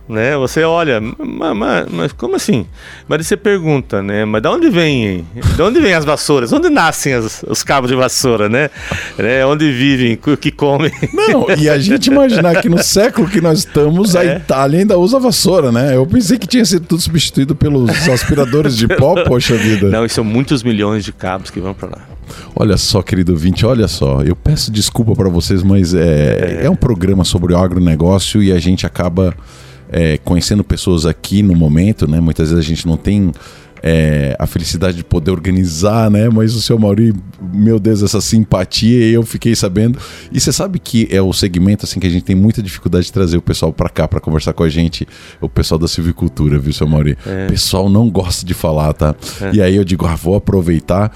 né? 0.07 0.37
Você 0.37 0.63
olha, 0.63 1.01
mas, 1.01 1.87
mas, 1.89 2.11
como 2.13 2.35
assim? 2.35 2.65
Mas 3.07 3.25
você 3.25 3.35
pergunta, 3.35 4.03
né? 4.03 4.23
Mas 4.23 4.41
de 4.41 4.47
onde 4.47 4.69
vem? 4.69 5.25
De 5.55 5.61
onde 5.61 5.79
vêm 5.79 5.93
as 5.93 6.05
vassouras? 6.05 6.53
Onde 6.53 6.69
nascem 6.69 7.13
as, 7.13 7.43
os 7.47 7.63
cabos 7.63 7.89
de 7.89 7.95
vassoura, 7.95 8.47
né? 8.47 8.69
né? 9.17 9.45
Onde 9.45 9.71
vivem, 9.71 10.19
o 10.27 10.37
que 10.37 10.51
comem? 10.51 10.91
Não, 11.13 11.47
e 11.57 11.69
a 11.69 11.77
gente 11.77 12.07
imaginar 12.07 12.61
que 12.61 12.69
no 12.69 12.81
século 12.81 13.27
que 13.27 13.41
nós 13.41 13.59
estamos, 13.59 14.15
a 14.15 14.23
é. 14.23 14.37
Itália 14.37 14.79
ainda 14.79 14.97
usa 14.97 15.19
vassoura, 15.19 15.71
né? 15.71 15.95
Eu 15.95 16.05
pensei 16.05 16.37
que 16.37 16.47
tinha 16.47 16.65
sido 16.65 16.85
tudo 16.85 17.01
substituído 17.01 17.55
pelos 17.55 18.07
aspiradores 18.07 18.77
de 18.77 18.87
pó, 18.87 19.15
poxa 19.23 19.55
vida. 19.55 19.89
Não, 19.89 20.05
e 20.05 20.09
são 20.09 20.23
muitos 20.23 20.61
milhões 20.61 21.03
de 21.03 21.11
cabos 21.11 21.49
que 21.49 21.59
vão 21.59 21.73
para 21.73 21.89
lá. 21.89 22.15
Olha 22.55 22.77
só, 22.77 23.01
querido 23.01 23.35
vinte, 23.35 23.65
olha 23.65 23.87
só. 23.87 24.21
Eu 24.21 24.35
peço 24.35 24.71
desculpa 24.71 25.13
para 25.13 25.29
vocês, 25.29 25.63
mas 25.63 25.93
é, 25.93 26.59
é. 26.61 26.65
é 26.65 26.69
um 26.69 26.75
programa 26.75 27.23
sobre 27.23 27.53
o 27.53 27.57
agronegócio 27.57 28.41
e 28.41 28.51
a 28.51 28.59
gente 28.59 28.85
acaba 28.85 29.35
é, 29.89 30.17
conhecendo 30.17 30.63
pessoas 30.63 31.05
aqui 31.05 31.41
no 31.41 31.55
momento, 31.55 32.07
né? 32.07 32.19
Muitas 32.19 32.49
vezes 32.49 32.65
a 32.65 32.67
gente 32.67 32.87
não 32.87 32.97
tem 32.97 33.31
é, 33.87 34.35
a 34.39 34.47
felicidade 34.47 34.97
de 34.97 35.03
poder 35.03 35.29
organizar, 35.29 36.09
né? 36.09 36.27
Mas 36.27 36.55
o 36.55 36.61
seu 36.61 36.77
Mauri, 36.79 37.13
meu 37.53 37.79
Deus, 37.79 38.01
essa 38.01 38.19
simpatia, 38.19 39.05
eu 39.05 39.21
fiquei 39.21 39.55
sabendo. 39.55 39.99
E 40.31 40.39
você 40.39 40.51
sabe 40.51 40.79
que 40.79 41.07
é 41.11 41.21
o 41.21 41.31
segmento 41.31 41.85
assim 41.85 41.99
que 41.99 42.07
a 42.07 42.09
gente 42.09 42.23
tem 42.23 42.35
muita 42.35 42.63
dificuldade 42.63 43.05
de 43.05 43.13
trazer 43.13 43.37
o 43.37 43.41
pessoal 43.41 43.71
para 43.71 43.87
cá 43.87 44.07
para 44.07 44.19
conversar 44.19 44.53
com 44.53 44.63
a 44.63 44.69
gente, 44.69 45.07
o 45.39 45.47
pessoal 45.47 45.77
da 45.77 45.87
silvicultura, 45.87 46.57
viu, 46.57 46.73
seu 46.73 46.87
Mauri? 46.87 47.15
É. 47.25 47.45
O 47.45 47.49
pessoal 47.49 47.87
não 47.87 48.09
gosta 48.09 48.43
de 48.43 48.55
falar, 48.55 48.91
tá? 48.93 49.15
É. 49.39 49.55
E 49.55 49.61
aí 49.61 49.75
eu 49.75 49.83
digo, 49.83 50.07
ah, 50.07 50.15
vou 50.15 50.35
aproveitar 50.35 51.15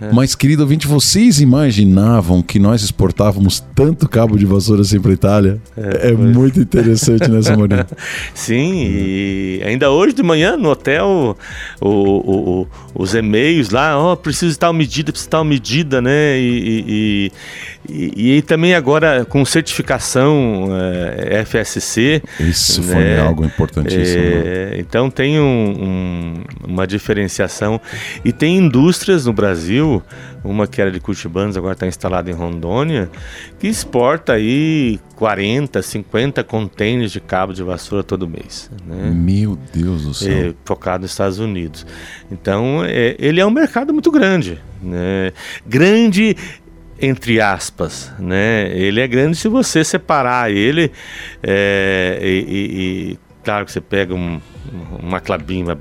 é. 0.00 0.12
Mas, 0.12 0.34
querido 0.34 0.62
ouvinte, 0.62 0.86
vocês 0.86 1.40
imaginavam 1.40 2.42
que 2.42 2.58
nós 2.58 2.82
exportávamos 2.82 3.64
tanto 3.74 4.08
cabo 4.08 4.36
de 4.36 4.44
vassoura 4.44 4.82
assim 4.82 5.00
para 5.00 5.12
Itália? 5.12 5.60
É, 5.76 6.08
é 6.08 6.12
muito 6.12 6.60
interessante, 6.60 7.30
né, 7.30 7.40
Samuel? 7.40 7.86
Sim, 8.34 8.72
e 8.74 9.62
ainda 9.64 9.90
hoje 9.90 10.14
de 10.14 10.22
manhã 10.22 10.56
no 10.56 10.70
hotel, 10.70 11.36
o, 11.80 11.88
o, 11.88 12.60
o, 12.62 12.66
os 12.94 13.14
e-mails 13.14 13.70
lá, 13.70 13.96
ó, 13.96 14.12
oh, 14.12 14.16
preciso 14.16 14.58
tal 14.58 14.72
medida, 14.72 15.12
preciso 15.12 15.30
tal 15.30 15.44
medida, 15.44 16.02
né? 16.02 16.38
E, 16.38 16.48
e, 16.48 16.84
e, 16.88 17.32
e 17.88 18.42
também 18.42 18.74
agora 18.74 19.24
com 19.24 19.44
certificação 19.44 20.68
é, 21.16 21.44
FSC. 21.44 22.22
Isso 22.40 22.82
né? 22.82 22.94
foi 22.94 23.18
algo 23.18 23.44
importantíssimo. 23.44 24.22
É, 24.22 24.76
então 24.78 25.10
tem 25.10 25.38
um, 25.38 25.44
um, 25.44 26.34
uma 26.66 26.86
diferenciação. 26.86 27.80
E 28.24 28.32
tem 28.32 28.56
indústrias 28.56 29.26
no 29.26 29.32
Brasil 29.32 29.54
Brasil, 29.54 30.02
uma 30.42 30.66
que 30.66 30.80
era 30.80 30.90
de 30.90 30.98
Curitibanos, 30.98 31.56
agora 31.56 31.74
está 31.74 31.86
instalada 31.86 32.30
em 32.30 32.34
Rondônia, 32.34 33.08
que 33.58 33.68
exporta 33.68 34.34
aí 34.34 34.98
40, 35.16 35.80
50 35.80 36.42
contêineres 36.44 37.12
de 37.12 37.20
cabo 37.20 37.52
de 37.52 37.62
vassoura 37.62 38.02
todo 38.02 38.28
mês. 38.28 38.70
Né? 38.86 39.10
Meu 39.14 39.58
Deus 39.72 40.04
do 40.04 40.12
céu. 40.12 40.50
É, 40.50 40.54
focado 40.64 41.02
nos 41.02 41.12
Estados 41.12 41.38
Unidos. 41.38 41.86
Então, 42.30 42.84
é, 42.84 43.14
ele 43.18 43.40
é 43.40 43.46
um 43.46 43.50
mercado 43.50 43.92
muito 43.92 44.10
grande. 44.10 44.60
Né? 44.82 45.32
Grande 45.66 46.36
entre 47.04 47.40
aspas, 47.40 48.12
né? 48.18 48.70
Ele 48.76 49.00
é 49.00 49.06
grande 49.06 49.36
se 49.36 49.48
você 49.48 49.84
separar 49.84 50.50
ele 50.50 50.90
é, 51.42 52.18
e, 52.22 53.12
e, 53.12 53.18
claro 53.44 53.66
que 53.66 53.72
você 53.72 53.80
pega 53.80 54.14
um, 54.14 54.40
uma 54.98 55.20
Clabin, 55.20 55.62
uma 55.62 55.78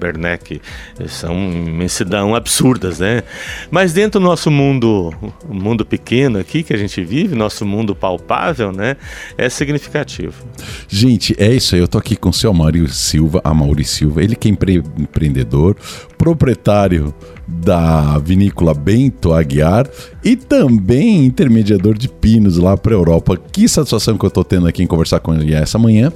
são 1.08 1.34
imensidão 1.34 2.36
absurdas, 2.36 3.00
né? 3.00 3.24
Mas 3.72 3.94
dentro 3.94 4.20
do 4.20 4.24
nosso 4.24 4.52
mundo, 4.52 5.14
mundo 5.48 5.86
pequeno 5.86 6.40
aqui 6.40 6.62
que 6.62 6.74
a 6.74 6.78
gente 6.78 7.04
vive, 7.04 7.36
nosso 7.36 7.66
mundo 7.66 7.96
palpável, 7.96 8.72
né? 8.72 8.98
É 9.38 9.50
significativo. 9.50 10.44
Gente, 10.88 11.36
é 11.40 11.52
isso 11.54 11.76
aí. 11.76 11.82
Eu 11.82 11.88
tô 11.88 11.98
aqui 11.98 12.16
com 12.16 12.30
o 12.30 12.34
seu 12.34 12.54
Mário 12.54 12.88
Silva, 12.90 13.42
a 13.44 13.54
Mauri 13.54 13.86
Silva, 13.86 14.24
ele 14.24 14.36
que 14.36 14.48
é 14.48 14.52
empre 14.52 14.84
empreendedor, 14.98 15.76
proprietário 16.18 17.14
da 17.48 18.18
vinícola 18.20 18.74
Bento 18.74 19.34
Aguiar 19.34 19.90
e 20.24 20.36
também 20.36 21.26
intermediador 21.26 21.98
de 21.98 22.08
pinos 22.08 22.58
lá 22.58 22.78
para 22.78 22.94
Europa. 22.94 23.38
Que 23.38 23.68
satisfação 23.68 24.18
que 24.18 24.26
eu 24.26 24.32
tô 24.32 24.44
tendo 24.44 24.68
aqui 24.68 24.84
em 24.84 24.88
conversar 24.88 25.20
com 25.20 25.34
ele 25.34 25.54
essa 25.54 25.78
manhã. 25.78 26.12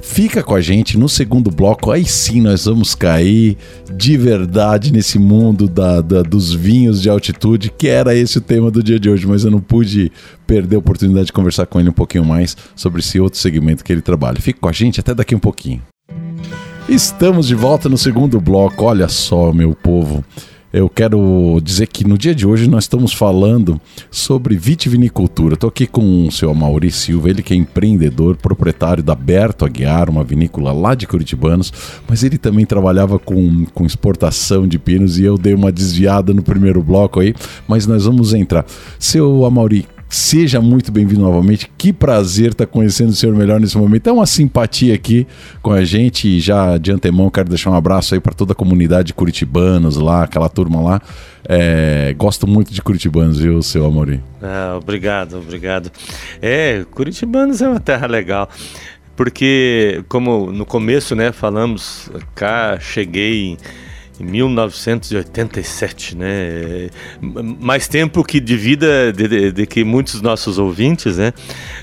Fica 0.00 0.42
com 0.42 0.54
a 0.54 0.60
gente 0.60 0.96
no 0.98 1.08
segundo 1.08 1.50
bloco, 1.50 1.90
aí 1.90 2.04
sim 2.04 2.40
nós 2.40 2.66
vamos 2.66 2.94
cair 2.94 3.56
de 3.92 4.16
verdade 4.16 4.92
nesse 4.92 5.18
mundo 5.18 5.66
da, 5.66 6.00
da, 6.00 6.22
dos 6.22 6.52
vinhos 6.52 7.02
de 7.02 7.08
altitude, 7.08 7.72
que 7.76 7.88
era 7.88 8.14
esse 8.14 8.38
o 8.38 8.40
tema 8.40 8.70
do 8.70 8.82
dia 8.82 9.00
de 9.00 9.10
hoje, 9.10 9.26
mas 9.26 9.42
eu 9.42 9.50
não 9.50 9.60
pude 9.60 10.12
perder 10.46 10.76
a 10.76 10.78
oportunidade 10.78 11.26
de 11.26 11.32
conversar 11.32 11.66
com 11.66 11.80
ele 11.80 11.88
um 11.88 11.94
pouquinho 11.94 12.24
mais 12.24 12.56
sobre 12.76 13.00
esse 13.00 13.18
outro 13.18 13.38
segmento 13.38 13.82
que 13.82 13.92
ele 13.92 14.02
trabalha. 14.02 14.40
Fica 14.40 14.60
com 14.60 14.68
a 14.68 14.72
gente 14.72 15.00
até 15.00 15.14
daqui 15.14 15.34
um 15.34 15.40
pouquinho. 15.40 15.82
Estamos 16.88 17.48
de 17.48 17.54
volta 17.56 17.88
no 17.88 17.98
segundo 17.98 18.40
bloco, 18.40 18.84
olha 18.84 19.08
só, 19.08 19.52
meu 19.52 19.74
povo. 19.74 20.24
Eu 20.72 20.88
quero 20.88 21.60
dizer 21.62 21.86
que 21.86 22.06
no 22.06 22.18
dia 22.18 22.34
de 22.34 22.46
hoje 22.46 22.68
nós 22.68 22.84
estamos 22.84 23.12
falando 23.12 23.80
sobre 24.10 24.56
vitivinicultura. 24.56 25.54
Estou 25.54 25.68
aqui 25.68 25.86
com 25.86 26.26
o 26.26 26.32
seu 26.32 26.52
Mauri 26.52 26.90
Silva, 26.90 27.30
ele 27.30 27.42
que 27.42 27.54
é 27.54 27.56
empreendedor, 27.56 28.36
proprietário 28.36 29.02
da 29.02 29.14
Berto 29.14 29.64
Aguiar, 29.64 30.10
uma 30.10 30.24
vinícola 30.24 30.72
lá 30.72 30.94
de 30.94 31.06
Curitibanos, 31.06 31.72
mas 32.08 32.24
ele 32.24 32.36
também 32.36 32.66
trabalhava 32.66 33.18
com, 33.18 33.64
com 33.66 33.86
exportação 33.86 34.66
de 34.66 34.78
pinos 34.78 35.18
e 35.18 35.24
eu 35.24 35.38
dei 35.38 35.54
uma 35.54 35.70
desviada 35.70 36.34
no 36.34 36.42
primeiro 36.42 36.82
bloco 36.82 37.20
aí, 37.20 37.34
mas 37.68 37.86
nós 37.86 38.04
vamos 38.04 38.34
entrar. 38.34 38.66
Seu 38.98 39.44
Amauri, 39.44 39.86
Seja 40.08 40.60
muito 40.60 40.92
bem-vindo 40.92 41.20
novamente. 41.20 41.68
Que 41.76 41.92
prazer 41.92 42.52
estar 42.52 42.66
conhecendo 42.66 43.10
o 43.10 43.14
senhor 43.14 43.34
melhor 43.34 43.58
nesse 43.58 43.76
momento. 43.76 44.08
É 44.08 44.12
uma 44.12 44.24
simpatia 44.24 44.94
aqui 44.94 45.26
com 45.60 45.72
a 45.72 45.84
gente. 45.84 46.28
E 46.28 46.40
já 46.40 46.78
de 46.78 46.92
antemão 46.92 47.28
quero 47.28 47.48
deixar 47.48 47.70
um 47.70 47.74
abraço 47.74 48.14
aí 48.14 48.20
para 48.20 48.32
toda 48.32 48.52
a 48.52 48.54
comunidade 48.54 49.08
de 49.08 49.14
curitibanos 49.14 49.96
lá, 49.96 50.22
aquela 50.22 50.48
turma 50.48 50.80
lá. 50.80 51.02
É, 51.48 52.14
gosto 52.16 52.46
muito 52.46 52.72
de 52.72 52.80
curitibanos, 52.80 53.40
viu, 53.40 53.60
seu 53.62 53.84
Amorim? 53.84 54.20
Ah, 54.40 54.78
obrigado, 54.80 55.38
obrigado. 55.38 55.90
É, 56.40 56.84
curitibanos 56.92 57.60
é 57.60 57.68
uma 57.68 57.80
terra 57.80 58.06
legal. 58.06 58.48
Porque, 59.16 60.04
como 60.08 60.52
no 60.52 60.64
começo, 60.66 61.16
né, 61.16 61.32
falamos, 61.32 62.10
cá 62.34 62.78
cheguei 62.78 63.44
em 63.52 63.58
1987, 64.20 66.16
né? 66.16 66.88
Mais 67.20 67.86
tempo 67.88 68.24
que 68.24 68.40
de 68.40 68.56
vida 68.56 69.12
de, 69.12 69.28
de, 69.28 69.52
de, 69.52 69.66
que 69.66 69.84
muitos 69.84 70.20
nossos 70.22 70.58
ouvintes, 70.58 71.18
né? 71.18 71.32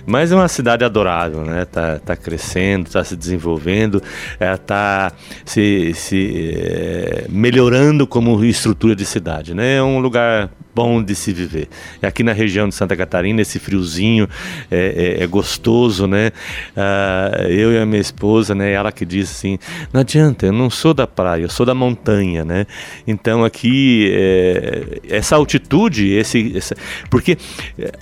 Mas 0.06 0.32
é 0.32 0.36
uma 0.36 0.48
cidade 0.48 0.84
adorável, 0.84 1.43
né? 1.43 1.65
Tá, 1.65 2.00
tá 2.00 2.15
crescendo, 2.15 2.89
tá 2.89 3.04
se 3.04 3.15
desenvolvendo, 3.15 4.02
é, 4.39 4.56
tá 4.58 5.12
se, 5.46 5.93
se 5.93 6.54
é, 6.58 7.26
melhorando 7.30 8.08
como 8.08 8.43
estrutura 8.43 8.96
de 8.96 9.06
cidade, 9.06 9.54
né? 9.54 9.78
É 9.78 9.84
um 9.84 10.00
lugar 10.00 10.50
bom 10.73 11.03
de 11.03 11.15
se 11.15 11.31
viver. 11.31 11.67
Aqui 12.01 12.23
na 12.23 12.33
região 12.33 12.67
de 12.67 12.75
Santa 12.75 12.95
Catarina, 12.95 13.41
esse 13.41 13.59
friozinho 13.59 14.27
é, 14.71 15.17
é, 15.19 15.23
é 15.23 15.27
gostoso, 15.27 16.07
né? 16.07 16.31
Uh, 16.75 17.43
eu 17.47 17.73
e 17.73 17.77
a 17.77 17.86
minha 17.86 18.01
esposa, 18.01 18.55
né? 18.55 18.71
Ela 18.71 18.91
que 18.91 19.05
diz 19.05 19.29
assim, 19.29 19.59
não 19.91 20.01
adianta, 20.01 20.47
eu 20.47 20.53
não 20.53 20.69
sou 20.69 20.93
da 20.93 21.05
praia, 21.05 21.43
eu 21.43 21.49
sou 21.49 21.65
da 21.65 21.75
montanha, 21.75 22.43
né? 22.43 22.65
Então 23.05 23.43
aqui, 23.43 24.12
é, 24.13 25.01
essa 25.09 25.36
altitude, 25.36 26.12
esse, 26.12 26.57
essa, 26.57 26.75
porque 27.09 27.38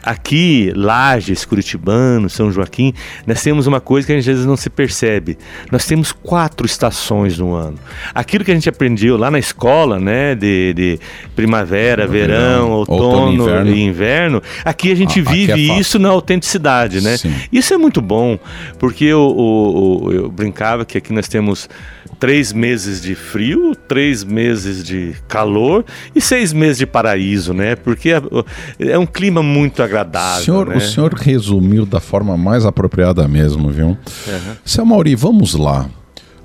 aqui, 0.04 0.72
Lages, 0.76 1.44
Curitibano, 1.46 2.30
São 2.30 2.52
Joaquim, 2.52 2.94
nós 3.26 3.42
temos 3.42 3.68
uma 3.68 3.82
coisa 3.82 4.08
que 4.08 4.14
às 4.14 4.26
vezes 4.26 4.46
não 4.46 4.56
se 4.56 4.70
percebe. 4.70 5.38
Nós 5.72 5.86
temos 5.86 6.12
quatro 6.12 6.66
estações 6.66 7.38
no 7.38 7.54
ano. 7.54 7.78
Aquilo 8.14 8.46
que 8.46 8.52
a 8.52 8.54
gente 8.54 8.70
aprendeu 8.70 9.18
lá 9.18 9.30
na 9.30 9.40
escola, 9.40 10.00
né? 10.00 10.36
De, 10.36 10.74
de 10.74 11.00
primavera, 11.36 12.08
verão, 12.08 12.61
verão, 12.62 12.72
outono, 12.72 13.04
outono 13.04 13.34
inverno. 13.34 13.72
e 13.72 13.82
inverno, 13.82 14.44
aqui 14.64 14.92
a 14.92 14.96
gente 14.96 15.20
ah, 15.20 15.24
vive 15.24 15.52
é 15.74 15.80
isso 15.80 15.98
na 16.00 16.10
autenticidade, 16.10 17.02
né? 17.02 17.18
Sim. 17.18 17.34
Isso 17.52 17.74
é 17.74 17.78
muito 17.78 18.02
bom, 18.02 18.38
porque 18.80 19.06
eu, 19.06 20.02
eu, 20.06 20.14
eu, 20.14 20.32
brincava 20.32 20.86
que 20.86 20.98
aqui 20.98 21.14
nós 21.14 21.28
temos 21.28 21.70
três 22.20 22.54
meses 22.54 23.02
de 23.02 23.16
frio, 23.16 23.76
três 23.76 24.24
meses 24.24 24.84
de 24.84 25.16
calor 25.28 25.84
e 26.16 26.22
seis 26.22 26.54
meses 26.54 26.78
de 26.78 26.86
paraíso, 26.86 27.54
né? 27.54 27.76
Porque 27.76 28.10
é, 28.10 28.22
é 28.80 28.98
um 28.98 29.06
clima 29.06 29.42
muito 29.42 29.82
agradável. 29.82 30.44
Senhor, 30.44 30.68
né? 30.68 30.78
O 30.78 30.82
senhor 30.82 31.14
resumiu 31.14 31.86
da 31.86 32.00
forma 32.00 32.38
mais 32.38 32.66
apropriada 32.66 33.28
mesmo, 33.28 33.70
viu? 33.70 33.88
Uhum. 33.88 33.98
Seu 34.64 34.86
Mauri, 34.86 35.16
vamos 35.16 35.56
lá. 35.56 35.90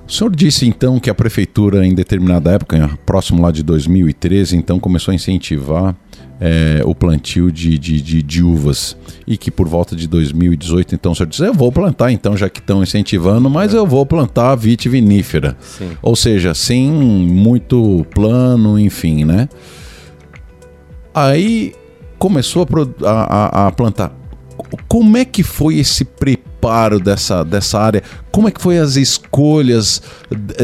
O 0.08 0.12
senhor 0.12 0.34
disse 0.34 0.66
então 0.66 1.00
que 1.00 1.10
a 1.10 1.14
prefeitura, 1.14 1.84
em 1.84 1.92
determinada 1.92 2.52
época, 2.52 2.96
próximo 3.04 3.42
lá 3.42 3.50
de 3.50 3.62
2013, 3.64 4.56
então 4.56 4.78
começou 4.78 5.10
a 5.10 5.14
incentivar 5.16 5.96
é, 6.40 6.82
o 6.84 6.94
plantio 6.94 7.50
de, 7.50 7.78
de, 7.78 8.00
de, 8.00 8.22
de, 8.22 8.42
uvas. 8.42 8.96
E 9.26 9.36
que 9.36 9.50
por 9.50 9.68
volta 9.68 9.96
de 9.96 10.06
2018, 10.06 10.94
então, 10.94 11.12
o 11.12 11.14
senhor 11.14 11.26
disse: 11.26 11.44
Eu 11.44 11.54
vou 11.54 11.72
plantar, 11.72 12.12
então, 12.12 12.36
já 12.36 12.48
que 12.48 12.60
estão 12.60 12.82
incentivando, 12.82 13.48
mas 13.48 13.72
eu 13.74 13.86
vou 13.86 14.04
plantar 14.04 14.54
vitivinífera. 14.54 15.56
Sim. 15.60 15.90
Ou 16.02 16.14
seja, 16.14 16.54
sem 16.54 16.90
muito 16.90 18.06
plano, 18.14 18.78
enfim, 18.78 19.24
né? 19.24 19.48
Aí 21.14 21.72
começou 22.18 22.66
a, 23.04 23.10
a, 23.10 23.66
a 23.66 23.72
plantar. 23.72 24.12
Como 24.88 25.16
é 25.16 25.24
que 25.24 25.42
foi 25.42 25.78
esse 25.78 26.04
preparo 26.04 26.98
dessa, 26.98 27.44
dessa 27.44 27.78
área? 27.78 28.02
Como 28.30 28.48
é 28.48 28.50
que 28.50 28.60
foi 28.60 28.78
as 28.78 28.96
escolhas 28.96 30.02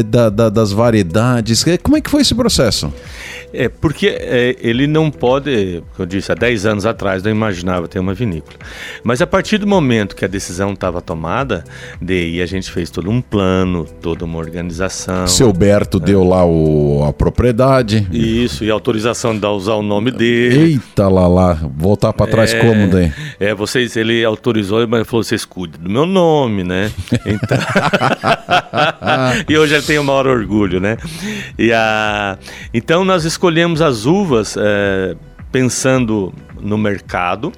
da, 0.05 0.29
da, 0.29 0.49
das 0.49 0.71
variedades? 0.71 1.63
Como 1.81 1.97
é 1.97 2.01
que 2.01 2.09
foi 2.09 2.21
esse 2.21 2.35
processo? 2.35 2.91
É, 3.53 3.69
porque 3.69 4.07
é, 4.07 4.55
ele 4.59 4.87
não 4.87 5.11
pode, 5.11 5.83
como 5.95 5.99
eu 5.99 6.05
disse, 6.07 6.31
há 6.31 6.35
10 6.35 6.65
anos 6.65 6.85
atrás 6.87 7.21
não 7.21 7.29
imaginava 7.29 7.87
ter 7.87 7.99
uma 7.99 8.13
vinícola. 8.13 8.57
Mas 9.03 9.21
a 9.21 9.27
partir 9.27 9.59
do 9.59 9.67
momento 9.67 10.15
que 10.15 10.25
a 10.25 10.27
decisão 10.27 10.73
estava 10.73 11.01
tomada, 11.01 11.63
daí 12.01 12.41
a 12.41 12.47
gente 12.47 12.71
fez 12.71 12.89
todo 12.89 13.11
um 13.11 13.21
plano, 13.21 13.85
toda 14.01 14.25
uma 14.25 14.39
organização. 14.39 15.27
Seu 15.27 15.53
Berto 15.53 15.99
é. 15.99 16.01
deu 16.01 16.23
lá 16.23 16.43
o, 16.43 17.05
a 17.07 17.13
propriedade. 17.13 18.07
Isso, 18.11 18.63
e 18.63 18.71
autorização 18.71 19.37
de 19.37 19.45
usar 19.45 19.75
o 19.75 19.83
nome 19.83 20.09
dele. 20.09 20.73
Eita 20.73 21.07
lá 21.07 21.27
lá, 21.27 21.53
voltar 21.77 22.11
para 22.11 22.31
trás 22.31 22.53
é, 22.53 22.59
como 22.59 22.89
daí? 22.89 23.13
É, 23.39 23.53
vocês, 23.53 23.95
ele 23.95 24.25
autorizou, 24.25 24.87
mas 24.87 25.07
falou, 25.07 25.23
vocês 25.23 25.45
cuidem 25.45 25.79
do 25.79 25.89
meu 25.89 26.07
nome, 26.07 26.63
né? 26.63 26.91
Então... 27.25 27.57
e 29.47 29.57
hoje 29.57 29.75
ele 29.75 29.83
tem 29.83 29.97
o 29.97 30.03
maior 30.03 30.27
orgulho, 30.27 30.79
né? 30.79 30.97
E 31.57 31.71
a... 31.71 32.37
Então 32.73 33.05
nós 33.05 33.23
escolhemos 33.23 33.42
escolhemos 33.43 33.81
as 33.81 34.05
uvas 34.05 34.55
é, 34.57 35.17
pensando 35.51 36.33
no 36.61 36.77
mercado, 36.77 37.51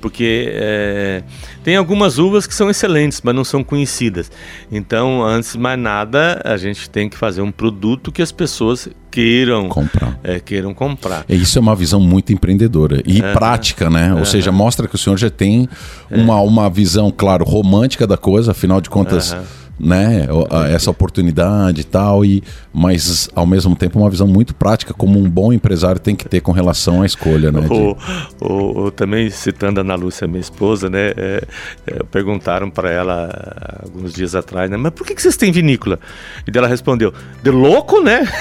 porque 0.00 0.50
é, 0.54 1.22
tem 1.62 1.76
algumas 1.76 2.16
uvas 2.16 2.46
que 2.46 2.54
são 2.54 2.70
excelentes, 2.70 3.20
mas 3.22 3.34
não 3.34 3.44
são 3.44 3.62
conhecidas. 3.62 4.32
Então, 4.72 5.22
antes 5.22 5.52
de 5.52 5.58
mais 5.58 5.78
nada, 5.78 6.40
a 6.42 6.56
gente 6.56 6.88
tem 6.88 7.06
que 7.06 7.18
fazer 7.18 7.42
um 7.42 7.52
produto 7.52 8.10
que 8.10 8.22
as 8.22 8.32
pessoas 8.32 8.88
queiram 9.10 9.68
comprar. 9.68 10.18
É, 10.24 10.40
queiram 10.40 10.72
comprar. 10.72 11.26
E 11.28 11.36
isso 11.36 11.58
é 11.58 11.60
uma 11.60 11.76
visão 11.76 12.00
muito 12.00 12.32
empreendedora 12.32 13.02
e 13.04 13.20
é, 13.20 13.34
prática, 13.34 13.90
né? 13.90 14.14
Ou 14.14 14.24
seja, 14.24 14.50
mostra 14.50 14.88
que 14.88 14.94
o 14.94 14.98
senhor 14.98 15.18
já 15.18 15.28
tem 15.28 15.68
é. 16.10 16.16
uma, 16.16 16.40
uma 16.40 16.70
visão, 16.70 17.12
claro, 17.14 17.44
romântica 17.44 18.06
da 18.06 18.16
coisa, 18.16 18.52
afinal 18.52 18.80
de 18.80 18.88
contas 18.88 19.36
né, 19.80 20.28
essa 20.74 20.90
oportunidade 20.90 21.80
e 21.80 21.84
tal, 21.84 22.22
e, 22.24 22.42
mas 22.72 23.30
ao 23.34 23.46
mesmo 23.46 23.74
tempo 23.74 23.98
uma 23.98 24.10
visão 24.10 24.26
muito 24.26 24.54
prática 24.54 24.92
como 24.92 25.18
um 25.18 25.28
bom 25.28 25.52
empresário 25.52 25.98
tem 25.98 26.14
que 26.14 26.28
ter 26.28 26.42
com 26.42 26.52
relação 26.52 27.00
à 27.02 27.06
escolha. 27.06 27.50
Né, 27.50 27.60
o, 27.60 27.68
de... 27.68 27.96
o, 28.44 28.84
o 28.84 28.90
também 28.90 29.30
citando 29.30 29.80
a 29.80 29.82
Ana 29.82 29.94
Lúcia, 29.94 30.28
minha 30.28 30.40
esposa, 30.40 30.90
né, 30.90 31.12
é, 31.16 31.42
é, 31.86 32.02
perguntaram 32.10 32.68
para 32.70 32.90
ela 32.90 33.80
alguns 33.82 34.12
dias 34.12 34.34
atrás, 34.34 34.70
né, 34.70 34.76
mas 34.76 34.92
por 34.92 35.06
que, 35.06 35.14
que 35.14 35.22
vocês 35.22 35.36
têm 35.36 35.50
vinícola? 35.50 35.98
E 36.46 36.58
ela 36.58 36.68
respondeu, 36.68 37.14
de 37.42 37.50
louco, 37.50 38.02
né? 38.02 38.20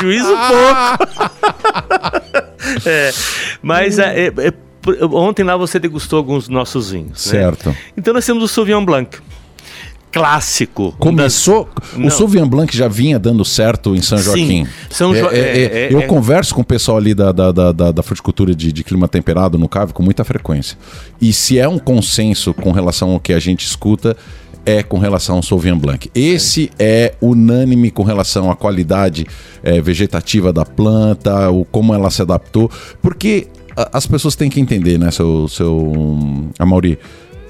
Juízo 0.00 0.34
pouco. 0.48 1.06
é, 2.86 3.10
mas 3.62 3.98
é, 3.98 4.26
é, 4.26 4.52
ontem 5.12 5.42
lá 5.42 5.56
você 5.56 5.78
degustou 5.78 6.18
alguns 6.18 6.48
nossos 6.48 6.90
vinhos. 6.90 7.26
Né? 7.26 7.32
Certo. 7.32 7.70
Né? 7.70 7.76
Então 7.96 8.14
nós 8.14 8.24
temos 8.24 8.42
o 8.42 8.48
Sauvignon 8.48 8.84
Blanc. 8.84 9.18
Clássico. 10.12 10.94
Começou. 10.98 11.68
Das... 11.94 12.14
O 12.14 12.16
Sauvignon 12.16 12.48
Blanc 12.48 12.74
já 12.74 12.88
vinha 12.88 13.18
dando 13.18 13.44
certo 13.44 13.94
em 13.94 14.00
São 14.00 14.16
Joaquim. 14.16 14.64
Sim, 14.64 14.70
São 14.88 15.14
jo... 15.14 15.28
é, 15.28 15.38
é, 15.38 15.62
é, 15.64 15.92
eu 15.92 16.00
é. 16.00 16.06
converso 16.06 16.54
com 16.54 16.62
o 16.62 16.64
pessoal 16.64 16.96
ali 16.96 17.14
da, 17.14 17.32
da, 17.32 17.52
da, 17.52 17.92
da 17.92 18.02
fruticultura 18.02 18.54
de, 18.54 18.72
de, 18.72 18.82
clima 18.82 19.06
temperado 19.08 19.58
no 19.58 19.68
Cave 19.68 19.92
com 19.92 20.02
muita 20.02 20.24
frequência. 20.24 20.78
E 21.20 21.34
se 21.34 21.58
é 21.58 21.68
um 21.68 21.78
consenso 21.78 22.54
com 22.54 22.72
relação 22.72 23.10
ao 23.10 23.20
que 23.20 23.34
a 23.34 23.38
gente 23.38 23.66
escuta, 23.66 24.16
é 24.64 24.82
com 24.82 24.98
relação 24.98 25.36
ao 25.36 25.42
Sauvignon 25.42 25.78
Blanc. 25.78 26.10
Esse 26.14 26.70
é 26.78 27.14
unânime 27.20 27.90
com 27.90 28.02
relação 28.02 28.50
à 28.50 28.56
qualidade 28.56 29.26
é, 29.62 29.80
vegetativa 29.82 30.52
da 30.52 30.64
planta, 30.64 31.50
o 31.50 31.64
como 31.64 31.94
ela 31.94 32.10
se 32.10 32.22
adaptou, 32.22 32.70
porque 33.02 33.48
as 33.76 34.06
pessoas 34.06 34.34
têm 34.34 34.48
que 34.48 34.60
entender, 34.60 34.98
né, 34.98 35.10
seu, 35.10 35.48
seu 35.48 35.92
Amauri? 36.58 36.98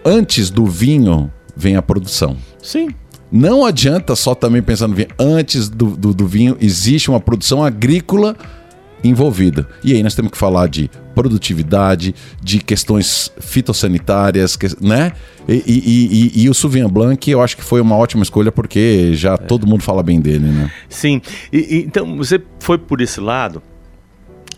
Antes 0.04 0.50
do 0.50 0.66
vinho 0.66 1.30
vem 1.56 1.76
a 1.76 1.82
produção. 1.82 2.36
Sim. 2.62 2.88
Não 3.30 3.64
adianta 3.64 4.14
só 4.14 4.34
também 4.34 4.62
pensar 4.62 4.88
no 4.88 4.94
vinho. 4.94 5.08
Antes 5.18 5.68
do, 5.68 5.96
do, 5.96 6.14
do 6.14 6.26
vinho 6.26 6.56
existe 6.60 7.10
uma 7.10 7.20
produção 7.20 7.62
agrícola 7.62 8.36
envolvida. 9.02 9.68
E 9.82 9.92
aí 9.92 10.02
nós 10.02 10.14
temos 10.14 10.32
que 10.32 10.38
falar 10.38 10.68
de 10.68 10.90
produtividade, 11.14 12.14
de 12.42 12.58
questões 12.58 13.32
fitossanitárias, 13.40 14.56
né? 14.80 15.12
E, 15.48 15.62
e, 15.66 16.40
e, 16.40 16.42
e, 16.44 16.50
o 16.50 16.54
Sauvignon 16.54 16.88
Blanc 16.88 17.30
eu 17.30 17.40
acho 17.40 17.56
que 17.56 17.62
foi 17.64 17.80
uma 17.80 17.96
ótima 17.96 18.22
escolha 18.22 18.50
porque 18.50 19.12
já 19.14 19.34
é. 19.34 19.36
todo 19.36 19.66
mundo 19.66 19.82
fala 19.82 20.02
bem 20.02 20.20
dele, 20.20 20.46
né? 20.48 20.70
Sim. 20.88 21.22
então 21.52 22.16
você 22.16 22.40
foi 22.58 22.78
por 22.78 23.00
esse 23.00 23.20
lado. 23.20 23.62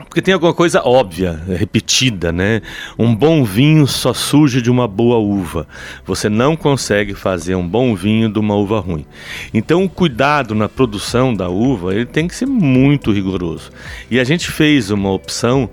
Porque 0.09 0.23
tem 0.23 0.33
alguma 0.33 0.55
coisa 0.55 0.83
óbvia, 0.83 1.39
repetida, 1.47 2.33
né? 2.33 2.63
Um 2.99 3.15
bom 3.15 3.45
vinho 3.45 3.87
só 3.87 4.15
surge 4.15 4.63
de 4.63 4.71
uma 4.71 4.89
boa 4.89 5.19
uva. 5.19 5.69
Você 6.07 6.29
não 6.31 6.57
consegue 6.57 7.15
fazer 7.15 7.55
um 7.55 7.69
bom 7.69 7.95
vinho 7.95 8.33
de 8.33 8.39
uma 8.39 8.55
uva 8.55 8.81
ruim. 8.81 9.05
Então, 9.53 9.85
o 9.85 9.89
cuidado 9.89 10.55
na 10.55 10.69
produção 10.69 11.35
da 11.35 11.49
uva, 11.49 11.95
ele 11.95 12.07
tem 12.07 12.27
que 12.27 12.35
ser 12.35 12.47
muito 12.47 13.13
rigoroso. 13.13 13.71
E 14.11 14.19
a 14.19 14.25
gente 14.25 14.51
fez 14.51 14.91
uma 14.91 15.13
opção 15.13 15.69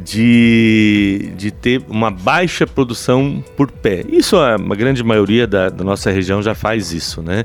de, 0.00 1.32
de 1.36 1.50
ter 1.50 1.82
uma 1.88 2.10
baixa 2.10 2.66
produção 2.66 3.42
por 3.56 3.70
pé. 3.70 4.04
Isso 4.08 4.36
a, 4.36 4.54
a 4.54 4.74
grande 4.74 5.02
maioria 5.02 5.46
da, 5.46 5.68
da, 5.68 5.82
nossa 5.82 6.10
região 6.10 6.42
já 6.42 6.54
faz 6.54 6.92
isso, 6.92 7.22
né? 7.22 7.44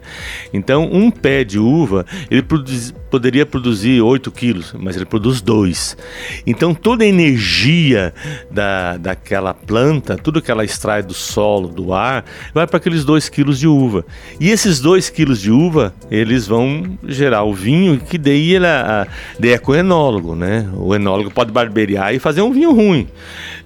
Então, 0.54 0.90
um 0.92 1.10
pé 1.10 1.44
de 1.44 1.58
uva, 1.58 2.06
ele 2.30 2.42
produz, 2.42 2.94
poderia 3.10 3.46
produzir 3.46 4.02
8 4.02 4.32
quilos, 4.32 4.74
mas 4.78 4.96
ele 4.96 5.06
produz 5.06 5.42
2. 5.42 5.98
Então, 6.46 6.74
toda 6.74 7.04
a 7.04 7.08
energia 7.08 8.14
da, 8.50 8.98
daquela 8.98 9.54
planta, 9.54 10.18
tudo 10.18 10.42
que 10.42 10.52
ela 10.52 10.66
extrai 10.66 11.02
do 11.02 11.14
solo, 11.14 11.70
do 11.70 11.94
ar, 11.94 12.26
vai 12.54 12.68
para 12.68 12.78
aqueles 12.78 13.06
2 13.06 13.30
quilos 13.30 13.60
de 13.60 13.68
uva. 13.68 14.06
E 14.40 14.50
esses 14.50 14.80
2 14.80 15.10
quilos 15.10 15.40
de 15.40 15.52
uva, 15.52 15.94
eles 16.10 16.48
vão 16.48 16.98
gerar 17.08 17.44
o 17.44 17.54
vinho, 17.54 17.98
que 17.98 18.18
daí, 18.18 18.56
ele, 18.56 18.68
a, 18.68 19.08
daí 19.40 19.52
é 19.52 19.58
com 19.58 19.72
o 19.72 19.76
enólogo, 19.76 20.36
né? 20.36 20.70
O 20.76 20.94
enólogo 20.94 21.32
pode 21.32 21.52
barbear 21.52 22.14
e 22.14 22.20
fazer 22.20 22.41
fazer 22.42 22.44
um 22.44 22.52
vinho 22.52 22.74
ruim. 22.74 23.08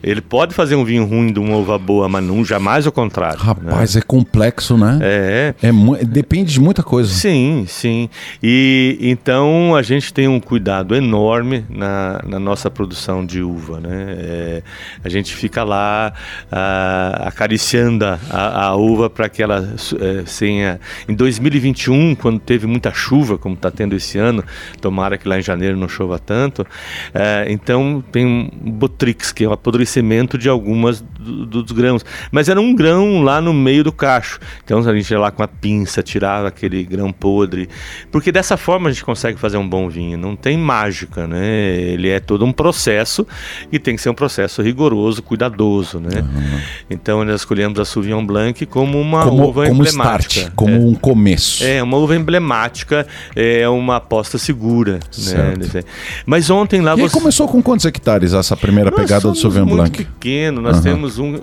Ele 0.03 0.21
pode 0.21 0.53
fazer 0.53 0.75
um 0.75 0.83
vinho 0.83 1.05
ruim 1.05 1.31
de 1.33 1.39
uma 1.39 1.57
uva 1.57 1.79
boa, 1.79 2.07
mas 2.07 2.23
não 2.23 2.45
jamais 2.45 2.85
o 2.85 2.91
contrário. 2.91 3.39
Rapaz, 3.39 3.95
né? 3.95 4.01
é 4.01 4.03
complexo, 4.03 4.77
né? 4.77 4.99
É. 5.01 5.53
é 5.63 6.05
depende 6.05 6.53
de 6.53 6.59
muita 6.59 6.83
coisa. 6.83 7.11
Sim, 7.11 7.65
sim. 7.67 8.09
E 8.43 8.97
então 9.01 9.75
a 9.75 9.81
gente 9.81 10.13
tem 10.13 10.27
um 10.27 10.39
cuidado 10.39 10.95
enorme 10.95 11.65
na, 11.69 12.21
na 12.27 12.39
nossa 12.39 12.69
produção 12.69 13.25
de 13.25 13.41
uva, 13.41 13.79
né? 13.79 14.15
É, 14.17 14.63
a 15.03 15.09
gente 15.09 15.33
fica 15.33 15.63
lá 15.63 16.13
a, 16.51 17.23
acariciando 17.27 18.05
a, 18.05 18.65
a 18.65 18.75
uva 18.75 19.09
para 19.09 19.27
que 19.27 19.41
ela 19.41 19.73
é, 19.99 20.23
tenha. 20.37 20.79
Em 21.09 21.15
2021, 21.15 22.13
quando 22.15 22.39
teve 22.39 22.67
muita 22.67 22.93
chuva, 22.93 23.37
como 23.37 23.55
está 23.55 23.71
tendo 23.71 23.95
esse 23.95 24.19
ano, 24.19 24.43
tomara 24.79 25.17
que 25.17 25.27
lá 25.27 25.39
em 25.39 25.41
janeiro 25.41 25.77
não 25.77 25.87
chova 25.87 26.19
tanto. 26.19 26.65
É, 27.13 27.47
então 27.49 28.03
tem 28.11 28.51
Botrix, 28.65 29.31
que 29.31 29.43
é 29.43 29.47
o 29.47 29.53
apodrecimento 29.53 30.37
de 30.37 30.49
algumas 30.49 31.01
do, 31.01 31.45
dos 31.45 31.71
grãos. 31.71 32.03
Mas 32.31 32.49
era 32.49 32.59
um 32.59 32.73
grão 32.73 33.21
lá 33.21 33.39
no 33.39 33.53
meio 33.53 33.83
do 33.83 33.91
cacho. 33.91 34.39
Então 34.63 34.79
a 34.79 34.95
gente 34.95 35.09
ia 35.11 35.19
lá 35.19 35.31
com 35.31 35.43
a 35.43 35.47
pinça, 35.47 36.01
tirava 36.01 36.47
aquele 36.47 36.83
grão 36.83 37.11
podre. 37.11 37.69
Porque 38.11 38.31
dessa 38.31 38.57
forma 38.57 38.89
a 38.89 38.91
gente 38.91 39.03
consegue 39.03 39.39
fazer 39.39 39.57
um 39.57 39.67
bom 39.67 39.87
vinho. 39.87 40.17
Não 40.17 40.35
tem 40.35 40.57
mágica, 40.57 41.27
né? 41.27 41.77
Ele 41.77 42.09
é 42.09 42.19
todo 42.19 42.45
um 42.45 42.51
processo 42.51 43.25
e 43.71 43.79
tem 43.79 43.95
que 43.95 44.01
ser 44.01 44.09
um 44.09 44.13
processo 44.15 44.61
rigoroso, 44.61 45.21
cuidadoso, 45.21 45.99
né? 45.99 46.21
Uhum. 46.21 46.59
Então 46.89 47.23
nós 47.23 47.41
escolhemos 47.41 47.79
a 47.79 47.85
Sauvignon 47.85 48.25
Blanc 48.25 48.65
como 48.65 48.99
uma 48.99 49.25
como, 49.25 49.47
uva 49.47 49.67
como 49.67 49.83
emblemática. 49.83 50.39
Start, 50.39 50.55
como 50.55 50.73
é. 50.73 50.79
um 50.79 50.95
começo. 50.95 51.63
É, 51.63 51.81
uma 51.83 51.97
uva 51.97 52.15
emblemática, 52.15 53.05
é 53.35 53.67
uma 53.69 53.97
aposta 53.97 54.37
segura. 54.37 54.99
Né? 55.17 55.83
Mas 56.25 56.49
ontem 56.49 56.81
lá 56.81 56.93
e 56.93 57.01
você... 57.01 57.13
começou 57.13 57.47
com 57.47 57.61
quantos 57.61 57.85
hectares 57.85 58.33
essa 58.33 58.54
essa 58.55 58.61
primeira 58.61 58.89
Nós 58.89 58.99
pegada 58.99 59.29
do 59.29 59.35
Sauvignon 59.35 59.65
muito 59.65 59.77
Blanc? 59.77 59.97
pequeno, 59.97 60.61
nós 60.61 60.77
uhum. 60.77 60.83
temos 60.83 61.19
um. 61.19 61.35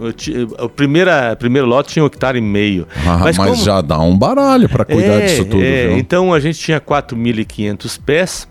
O 0.59 0.68
primeira, 0.68 1.37
primeiro 1.37 1.68
lote 1.68 1.92
tinha 1.92 2.03
um 2.03 2.07
hectare 2.07 2.38
e 2.38 2.40
meio. 2.40 2.88
Ah, 3.07 3.18
mas, 3.18 3.37
mas 3.37 3.51
como... 3.51 3.64
já 3.64 3.81
dá 3.81 4.01
um 4.01 4.16
baralho 4.16 4.68
para 4.68 4.85
cuidar 4.85 5.20
é, 5.20 5.27
disso 5.27 5.44
tudo. 5.44 5.62
É, 5.62 5.96
então 5.98 6.35
a 6.35 6.40
gente 6.40 6.59
tinha 6.59 6.81
4.500 6.81 8.01
pés 8.05 8.48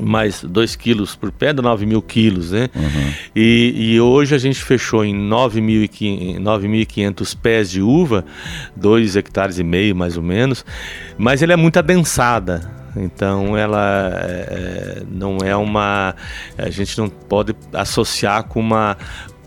mais 0.00 0.44
2 0.44 0.76
quilos 0.76 1.16
por 1.16 1.32
pé, 1.32 1.52
dá 1.52 1.60
9 1.60 1.84
mil 1.84 2.00
quilos, 2.00 2.52
né? 2.52 2.70
Uhum. 2.72 3.12
E, 3.34 3.94
e, 3.94 4.00
hoje 4.00 4.32
a 4.32 4.38
gente 4.38 4.62
fechou 4.62 5.04
em 5.04 5.12
9.500 5.28 7.36
pés 7.36 7.68
de 7.68 7.82
uva, 7.82 8.24
2 8.76 9.16
hectares 9.16 9.58
e 9.58 9.64
meio 9.64 9.96
mais 9.96 10.16
ou 10.16 10.22
menos, 10.22 10.64
mas 11.18 11.42
ele 11.42 11.52
é 11.52 11.56
muito 11.56 11.80
adensada. 11.80 12.77
Então 12.96 13.56
ela 13.56 14.10
é, 14.22 15.02
não 15.10 15.38
é 15.38 15.54
uma. 15.54 16.14
A 16.56 16.70
gente 16.70 16.98
não 16.98 17.08
pode 17.08 17.54
associar 17.72 18.44
com 18.44 18.60
uma 18.60 18.96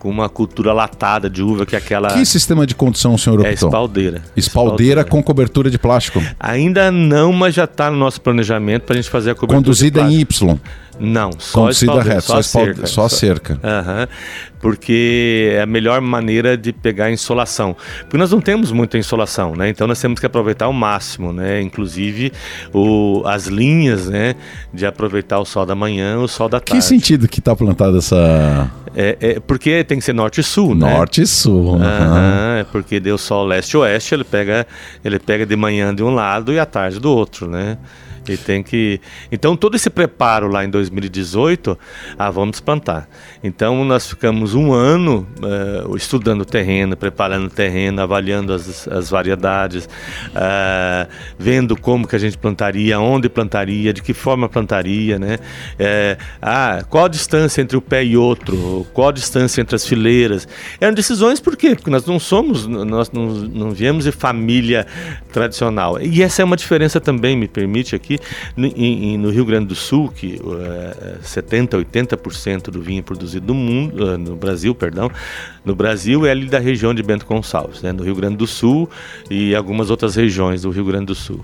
com 0.01 0.09
uma 0.09 0.27
cultura 0.27 0.73
latada 0.73 1.29
de 1.29 1.43
uva 1.43 1.63
que 1.63 1.75
é 1.75 1.77
aquela. 1.77 2.07
Que 2.11 2.25
sistema 2.25 2.65
de 2.65 2.73
condução 2.73 3.13
o 3.13 3.19
senhor 3.19 3.35
optou? 3.35 3.51
É 3.51 3.53
espaldeira. 3.53 4.17
espaldeira. 4.17 4.23
Espaldeira 4.35 5.03
com 5.03 5.21
cobertura 5.21 5.69
de 5.69 5.77
plástico? 5.77 6.19
Ainda 6.39 6.91
não, 6.91 7.31
mas 7.31 7.53
já 7.53 7.65
está 7.65 7.91
no 7.91 7.97
nosso 7.97 8.19
planejamento 8.19 8.81
para 8.81 8.95
a 8.95 8.97
gente 8.97 9.11
fazer 9.11 9.31
a 9.31 9.35
cobertura 9.35 9.63
Conduzida 9.63 10.01
em 10.01 10.19
Y? 10.21 10.57
Não, 10.99 11.29
só 11.37 11.61
Conduzida 11.61 12.01
reta, 12.01 12.21
só, 12.21 12.33
só, 12.33 12.39
a 12.39 12.43
cerca. 12.43 12.87
Só 12.87 13.05
a 13.05 13.09
cerca. 13.09 13.59
Porque 14.61 15.53
é 15.53 15.61
a 15.61 15.65
melhor 15.65 15.99
maneira 16.01 16.55
de 16.55 16.71
pegar 16.71 17.05
a 17.05 17.11
insolação. 17.11 17.75
Porque 18.01 18.17
nós 18.17 18.31
não 18.31 18.39
temos 18.39 18.71
muita 18.71 18.97
insolação, 18.97 19.55
né? 19.55 19.69
Então 19.69 19.87
nós 19.87 19.99
temos 19.99 20.19
que 20.19 20.25
aproveitar 20.25 20.65
ao 20.65 20.73
máximo, 20.73 21.33
né? 21.33 21.61
Inclusive 21.61 22.31
o, 22.73 23.23
as 23.25 23.47
linhas, 23.47 24.07
né? 24.07 24.35
De 24.73 24.85
aproveitar 24.85 25.39
o 25.39 25.45
sol 25.45 25.65
da 25.65 25.73
manhã, 25.75 26.19
o 26.19 26.27
sol 26.27 26.47
da 26.47 26.59
tarde. 26.59 26.79
Que 26.79 26.81
sentido 26.81 27.27
que 27.27 27.39
está 27.39 27.55
plantada 27.55 27.97
essa... 27.97 28.71
É, 28.93 29.17
é, 29.21 29.39
porque 29.39 29.83
tem 29.85 29.97
que 29.97 30.03
ser 30.03 30.13
norte 30.13 30.41
e 30.41 30.43
sul, 30.43 30.75
né? 30.75 30.93
Norte 30.93 31.21
e 31.21 31.27
sul. 31.27 31.75
Uhum. 31.75 31.77
Uhum, 31.77 32.65
porque 32.71 32.99
deu 32.99 33.17
sol 33.17 33.45
leste 33.45 33.71
e 33.71 33.77
oeste, 33.77 34.13
ele 34.13 34.25
pega, 34.25 34.67
ele 35.03 35.17
pega 35.17 35.45
de 35.45 35.55
manhã 35.55 35.95
de 35.95 36.03
um 36.03 36.13
lado 36.13 36.51
e 36.51 36.59
à 36.59 36.65
tarde 36.65 36.99
do 36.99 37.09
outro, 37.09 37.47
né? 37.47 37.77
E 38.27 38.37
tem 38.37 38.61
que. 38.61 39.01
Então, 39.31 39.55
todo 39.55 39.75
esse 39.75 39.89
preparo 39.89 40.47
lá 40.47 40.63
em 40.63 40.69
2018, 40.69 41.77
ah, 42.17 42.29
vamos 42.29 42.59
plantar. 42.59 43.09
Então, 43.43 43.83
nós 43.83 44.07
ficamos 44.07 44.53
um 44.53 44.71
ano 44.71 45.27
uh, 45.39 45.95
estudando 45.97 46.41
o 46.41 46.45
terreno, 46.45 46.95
preparando 46.95 47.47
o 47.47 47.49
terreno, 47.49 48.01
avaliando 48.01 48.53
as, 48.53 48.87
as 48.87 49.09
variedades, 49.09 49.85
uh, 49.85 51.09
vendo 51.37 51.75
como 51.75 52.07
que 52.07 52.15
a 52.15 52.19
gente 52.19 52.37
plantaria, 52.37 52.99
onde 52.99 53.27
plantaria, 53.27 53.91
de 53.91 54.01
que 54.01 54.13
forma 54.13 54.47
plantaria, 54.47 55.17
né? 55.17 55.39
Uh, 55.79 56.23
ah, 56.41 56.83
qual 56.89 57.05
a 57.05 57.09
distância 57.09 57.61
entre 57.61 57.75
o 57.75 57.81
pé 57.81 58.03
e 58.03 58.15
outro, 58.15 58.85
qual 58.93 59.09
a 59.09 59.11
distância 59.11 59.61
entre 59.61 59.75
as 59.75 59.85
fileiras. 59.85 60.47
Eram 60.79 60.93
decisões 60.93 61.39
por 61.39 61.55
quê? 61.57 61.75
Porque 61.75 61.89
nós 61.89 62.05
não 62.05 62.19
somos, 62.19 62.67
nós 62.67 63.11
não, 63.11 63.27
não 63.27 63.71
viemos 63.71 64.03
de 64.03 64.11
família 64.11 64.85
tradicional. 65.31 65.99
E 66.01 66.21
essa 66.21 66.41
é 66.41 66.45
uma 66.45 66.57
diferença 66.57 66.99
também, 66.99 67.35
me 67.35 67.47
permite 67.47 67.95
aqui, 67.95 68.10
no, 68.55 68.67
em, 68.67 69.17
no 69.17 69.29
Rio 69.29 69.45
Grande 69.45 69.67
do 69.67 69.75
Sul, 69.75 70.09
que 70.09 70.39
uh, 70.43 71.23
70, 71.23 71.77
80% 71.77 72.69
do 72.69 72.81
vinho 72.81 73.03
produzido 73.03 73.47
no 73.47 73.53
mundo, 73.53 74.03
uh, 74.03 74.17
no 74.17 74.35
Brasil, 74.35 74.73
perdão, 74.73 75.11
no 75.63 75.75
Brasil 75.75 76.25
é 76.25 76.31
ali 76.31 76.47
da 76.47 76.59
região 76.59 76.93
de 76.93 77.03
Bento 77.03 77.25
Gonçalves, 77.25 77.81
né, 77.81 77.91
no 77.91 78.03
Rio 78.03 78.15
Grande 78.15 78.37
do 78.37 78.47
Sul 78.47 78.89
e 79.29 79.55
algumas 79.55 79.89
outras 79.89 80.15
regiões 80.15 80.63
do 80.63 80.69
Rio 80.69 80.85
Grande 80.85 81.05
do 81.05 81.15
Sul. 81.15 81.43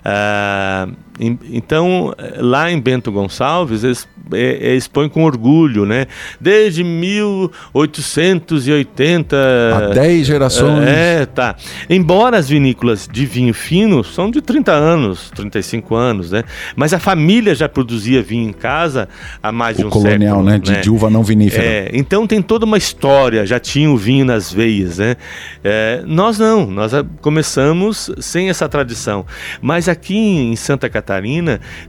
Uh, 0.00 0.94
então, 1.20 2.14
lá 2.38 2.70
em 2.70 2.80
Bento 2.80 3.12
Gonçalves, 3.12 3.84
eles, 3.84 4.08
é, 4.32 4.70
é, 4.70 4.74
expõem 4.74 5.10
com 5.10 5.24
orgulho, 5.24 5.84
né? 5.84 6.06
Desde 6.40 6.82
1880. 6.82 9.36
Há 9.76 9.88
10 9.92 10.26
gerações. 10.26 10.88
É, 10.88 11.26
tá. 11.26 11.56
Embora 11.90 12.38
as 12.38 12.48
vinícolas 12.48 13.06
de 13.10 13.26
vinho 13.26 13.52
fino 13.52 14.02
são 14.02 14.30
de 14.30 14.40
30 14.40 14.72
anos, 14.72 15.30
35 15.34 15.94
anos, 15.94 16.30
né? 16.30 16.42
Mas 16.74 16.94
a 16.94 16.98
família 16.98 17.54
já 17.54 17.68
produzia 17.68 18.22
vinho 18.22 18.48
em 18.48 18.54
casa 18.54 19.06
há 19.42 19.52
mais 19.52 19.76
o 19.76 19.80
de 19.80 19.86
um 19.88 19.90
colonial, 19.90 20.36
século. 20.36 20.50
né? 20.50 20.58
De, 20.58 20.72
né? 20.72 20.80
de 20.80 20.90
uva 20.90 21.10
não 21.10 21.22
vinífera. 21.22 21.62
É, 21.62 21.90
então 21.92 22.26
tem 22.26 22.40
toda 22.40 22.64
uma 22.64 22.78
história, 22.78 23.44
já 23.44 23.60
tinha 23.60 23.90
o 23.90 23.96
vinho 23.98 24.24
nas 24.24 24.50
veias, 24.50 24.96
né? 24.96 25.16
É, 25.62 26.02
nós 26.06 26.38
não, 26.38 26.64
nós 26.66 26.92
começamos 27.20 28.10
sem 28.20 28.48
essa 28.48 28.66
tradição. 28.70 29.26
Mas 29.60 29.86
aqui 29.86 30.16
em 30.16 30.56
Santa 30.56 30.88
Catarina 30.88 31.09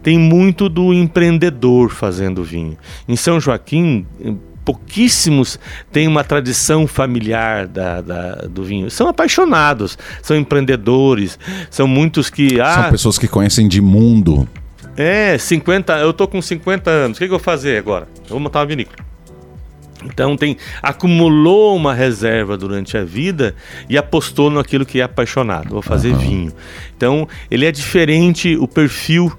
tem 0.01 0.17
muito 0.17 0.69
do 0.69 0.93
empreendedor 0.93 1.89
fazendo 1.89 2.43
vinho. 2.43 2.77
Em 3.07 3.15
São 3.15 3.39
Joaquim, 3.39 4.05
pouquíssimos 4.63 5.59
têm 5.91 6.07
uma 6.07 6.23
tradição 6.23 6.87
familiar 6.87 7.67
da, 7.67 8.01
da, 8.01 8.31
do 8.49 8.63
vinho. 8.63 8.89
São 8.89 9.07
apaixonados, 9.07 9.97
são 10.21 10.37
empreendedores, 10.37 11.37
são 11.69 11.87
muitos 11.87 12.29
que. 12.29 12.59
Ah, 12.59 12.83
são 12.83 12.91
pessoas 12.91 13.17
que 13.17 13.27
conhecem 13.27 13.67
de 13.67 13.81
mundo. 13.81 14.47
É, 14.95 15.37
50. 15.37 15.97
Eu 15.99 16.13
tô 16.13 16.27
com 16.27 16.41
50 16.41 16.89
anos. 16.89 17.17
O 17.17 17.19
que, 17.19 17.27
que 17.27 17.33
eu 17.33 17.37
vou 17.37 17.43
fazer 17.43 17.77
agora? 17.77 18.07
Eu 18.23 18.31
vou 18.31 18.39
montar 18.39 18.59
uma 18.59 18.65
vinícola. 18.65 19.11
Então 20.05 20.35
tem 20.35 20.57
acumulou 20.81 21.75
uma 21.75 21.93
reserva 21.93 22.57
durante 22.57 22.97
a 22.97 23.03
vida 23.03 23.55
e 23.89 23.97
apostou 23.97 24.49
naquilo 24.49 24.85
que 24.85 24.99
é 24.99 25.03
apaixonado. 25.03 25.69
Vou 25.69 25.81
fazer 25.81 26.11
uhum. 26.11 26.17
vinho. 26.19 26.53
Então 26.95 27.27
ele 27.49 27.65
é 27.65 27.71
diferente 27.71 28.55
o 28.55 28.67
perfil 28.67 29.31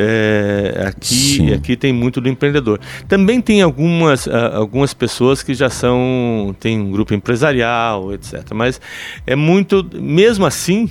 é, 0.00 0.84
aqui, 0.86 1.52
aqui 1.52 1.76
tem 1.76 1.92
muito 1.92 2.20
do 2.20 2.28
empreendedor. 2.28 2.78
Também 3.08 3.40
tem 3.40 3.62
algumas, 3.62 4.26
uh, 4.26 4.54
algumas 4.54 4.94
pessoas 4.94 5.42
que 5.42 5.52
já 5.54 5.68
são, 5.68 6.54
tem 6.60 6.78
um 6.78 6.92
grupo 6.92 7.14
empresarial, 7.14 8.12
etc. 8.14 8.44
Mas 8.54 8.80
é 9.26 9.34
muito, 9.34 9.84
mesmo 9.94 10.46
assim, 10.46 10.88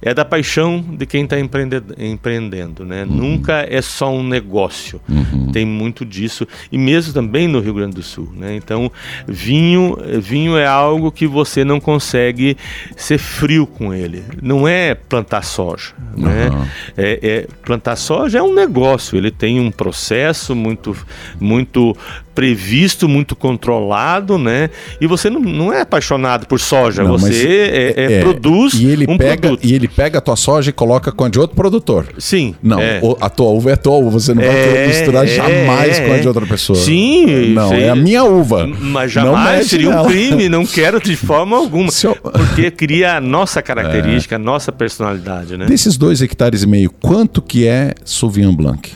é 0.00 0.12
da 0.12 0.24
paixão 0.24 0.84
de 0.86 1.06
quem 1.06 1.24
está 1.24 1.36
empreendendo, 1.40 2.84
né? 2.84 3.04
Uhum. 3.04 3.16
Nunca 3.16 3.66
é 3.68 3.80
só 3.80 4.12
um 4.12 4.22
negócio. 4.22 5.00
Uhum. 5.08 5.50
Tem 5.52 5.64
muito 5.64 6.04
disso 6.04 6.46
e 6.70 6.76
mesmo 6.76 7.12
também 7.12 7.48
no 7.48 7.60
Rio 7.60 7.74
Grande 7.74 7.96
do 7.96 8.02
Sul, 8.02 8.30
né? 8.36 8.54
Então, 8.54 8.90
vinho, 9.26 9.96
vinho 10.20 10.56
é 10.56 10.66
algo 10.66 11.10
que 11.10 11.26
você 11.26 11.64
não 11.64 11.80
consegue 11.80 12.56
ser 12.96 13.18
frio 13.18 13.66
com 13.66 13.92
ele. 13.94 14.22
Não 14.42 14.68
é 14.68 14.94
plantar 14.94 15.42
soja, 15.42 15.94
uhum. 16.16 16.24
né? 16.24 16.68
É, 16.96 17.18
é, 17.22 17.48
plantar 17.64 17.96
soja 17.96 18.38
é 18.38 18.42
um 18.42 18.54
negócio. 18.54 19.16
Ele 19.16 19.30
tem 19.30 19.58
um 19.58 19.70
processo 19.70 20.54
muito, 20.54 20.96
muito 21.40 21.96
previsto, 22.36 23.08
muito 23.08 23.34
controlado, 23.34 24.36
né? 24.36 24.68
E 25.00 25.06
você 25.06 25.30
não, 25.30 25.40
não 25.40 25.72
é 25.72 25.80
apaixonado 25.80 26.46
por 26.46 26.60
soja, 26.60 27.02
não, 27.02 27.16
você 27.16 27.70
é, 27.72 27.94
é, 27.96 28.12
é, 28.12 28.20
produz 28.20 28.74
e 28.74 28.84
ele 28.84 29.06
um 29.08 29.16
pega, 29.16 29.48
produto. 29.48 29.64
E 29.64 29.74
ele 29.74 29.85
pega 29.88 30.18
a 30.18 30.20
tua 30.20 30.36
soja 30.36 30.70
e 30.70 30.72
coloca 30.72 31.12
com 31.12 31.24
a 31.24 31.28
de 31.28 31.38
outro 31.38 31.56
produtor. 31.56 32.06
Sim. 32.18 32.54
Não, 32.62 32.80
é. 32.80 33.00
a 33.20 33.30
tua 33.30 33.50
uva 33.50 33.72
é 33.72 33.76
tua 33.76 33.96
uva, 33.96 34.20
você 34.20 34.34
não 34.34 34.42
vai 34.42 34.84
é, 34.84 34.86
misturar 34.88 35.24
é, 35.24 35.28
jamais 35.28 36.00
com 36.00 36.12
a 36.12 36.18
de 36.18 36.28
outra 36.28 36.46
pessoa. 36.46 36.78
Sim. 36.78 37.52
Não, 37.52 37.72
é 37.72 37.88
a 37.88 37.96
minha 37.96 38.24
uva. 38.24 38.66
Mas 38.66 39.12
jamais 39.12 39.66
seria 39.66 39.90
um 39.90 40.06
crime, 40.06 40.48
não 40.48 40.66
quero 40.66 41.00
de 41.00 41.16
forma 41.16 41.56
alguma. 41.56 41.90
Eu... 42.02 42.14
Porque 42.16 42.70
cria 42.70 43.16
a 43.16 43.20
nossa 43.20 43.60
característica, 43.62 44.36
a 44.36 44.38
nossa 44.38 44.72
personalidade, 44.72 45.56
né? 45.56 45.66
Desses 45.66 45.96
dois 45.96 46.22
hectares 46.22 46.62
e 46.62 46.66
meio, 46.66 46.90
quanto 46.90 47.40
que 47.40 47.66
é 47.66 47.94
Sauvignon 48.04 48.54
Blanc? 48.54 48.90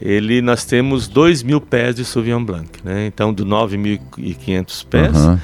ele 0.00 0.40
nós 0.40 0.64
temos 0.64 1.06
2 1.06 1.42
mil 1.42 1.60
pés 1.60 1.94
de 1.94 2.04
Sauvignon 2.04 2.42
Blanc, 2.44 2.70
né? 2.82 3.06
Então, 3.06 3.32
do 3.32 3.44
9.500 3.44 4.86
pés, 4.88 5.16
uhum. 5.16 5.38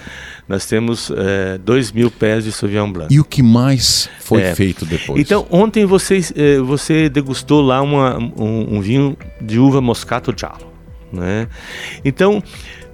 Nós 0.49 0.67
temos 0.67 1.11
é, 1.11 1.59
2 1.59 1.93
mil 1.93 2.11
pés 2.11 2.45
de 2.45 2.53
Sauvignon 2.53 2.91
Blanc. 2.91 3.13
E 3.13 3.19
o 3.19 3.25
que 3.25 3.43
mais 3.43 4.09
foi 4.21 4.43
é. 4.43 4.55
feito 4.55 4.85
depois? 4.85 5.21
Então, 5.21 5.47
ontem 5.51 5.85
você, 5.85 6.21
é, 6.37 6.59
você 6.59 7.09
degustou 7.09 7.63
lá 7.63 7.83
uma, 7.83 8.17
um, 8.19 8.77
um, 8.77 8.81
vinho 8.81 9.17
de 9.41 9.59
uva 9.59 9.81
Moscato 9.81 10.33
Giallo, 10.37 10.73
né? 11.13 11.49
Então, 12.05 12.43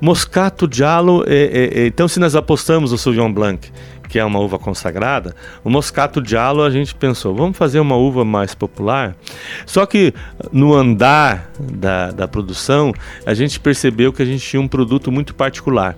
Moscato 0.00 0.68
Giallo, 0.70 1.24
é, 1.26 1.34
é, 1.34 1.82
é, 1.82 1.86
então 1.86 2.08
se 2.08 2.18
nós 2.18 2.34
apostamos 2.34 2.90
no 2.90 2.98
Sauvignon 2.98 3.32
Blanc 3.32 3.70
que 4.12 4.18
é 4.18 4.24
uma 4.26 4.38
uva 4.38 4.58
consagrada, 4.58 5.34
o 5.64 5.70
Moscato 5.70 6.22
Giallo 6.22 6.62
a 6.62 6.68
gente 6.68 6.94
pensou, 6.94 7.34
vamos 7.34 7.56
fazer 7.56 7.80
uma 7.80 7.96
uva 7.96 8.26
mais 8.26 8.54
popular. 8.54 9.16
Só 9.64 9.86
que 9.86 10.12
no 10.52 10.74
andar 10.74 11.50
da, 11.58 12.10
da 12.10 12.28
produção, 12.28 12.92
a 13.24 13.32
gente 13.32 13.58
percebeu 13.58 14.12
que 14.12 14.20
a 14.20 14.26
gente 14.26 14.46
tinha 14.46 14.60
um 14.60 14.68
produto 14.68 15.10
muito 15.10 15.34
particular. 15.34 15.96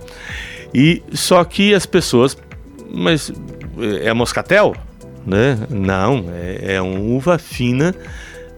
E 0.74 1.02
só 1.12 1.44
que 1.44 1.72
as 1.72 1.86
pessoas, 1.86 2.36
mas 2.92 3.32
é 4.02 4.12
moscatel? 4.12 4.74
Né? 5.26 5.58
Não, 5.70 6.26
é, 6.34 6.74
é 6.74 6.82
uma 6.82 6.98
uva 6.98 7.38
fina 7.38 7.94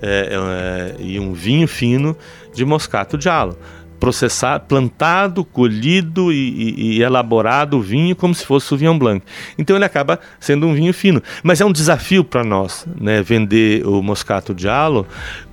é, 0.02 0.94
é, 0.98 1.02
e 1.02 1.20
um 1.20 1.32
vinho 1.32 1.68
fino 1.68 2.16
de 2.54 2.64
Moscato 2.64 3.20
Giallo 3.20 3.56
processado, 3.98 4.64
plantado, 4.66 5.44
colhido 5.44 6.32
e, 6.32 6.36
e, 6.36 6.96
e, 6.96 7.02
elaborado 7.02 7.78
o 7.78 7.80
vinho 7.80 8.14
como 8.14 8.34
se 8.34 8.44
fosse 8.44 8.72
o 8.72 8.76
vinho 8.76 8.94
Blanc. 8.94 9.24
Então 9.58 9.76
ele 9.76 9.84
acaba 9.84 10.20
sendo 10.38 10.66
um 10.66 10.74
vinho 10.74 10.92
fino. 10.92 11.22
Mas 11.42 11.60
é 11.60 11.64
um 11.64 11.72
desafio 11.72 12.22
para 12.22 12.44
nós 12.44 12.86
né, 13.00 13.22
vender 13.22 13.86
o 13.86 14.02
Moscato 14.02 14.54
Giallo 14.56 15.06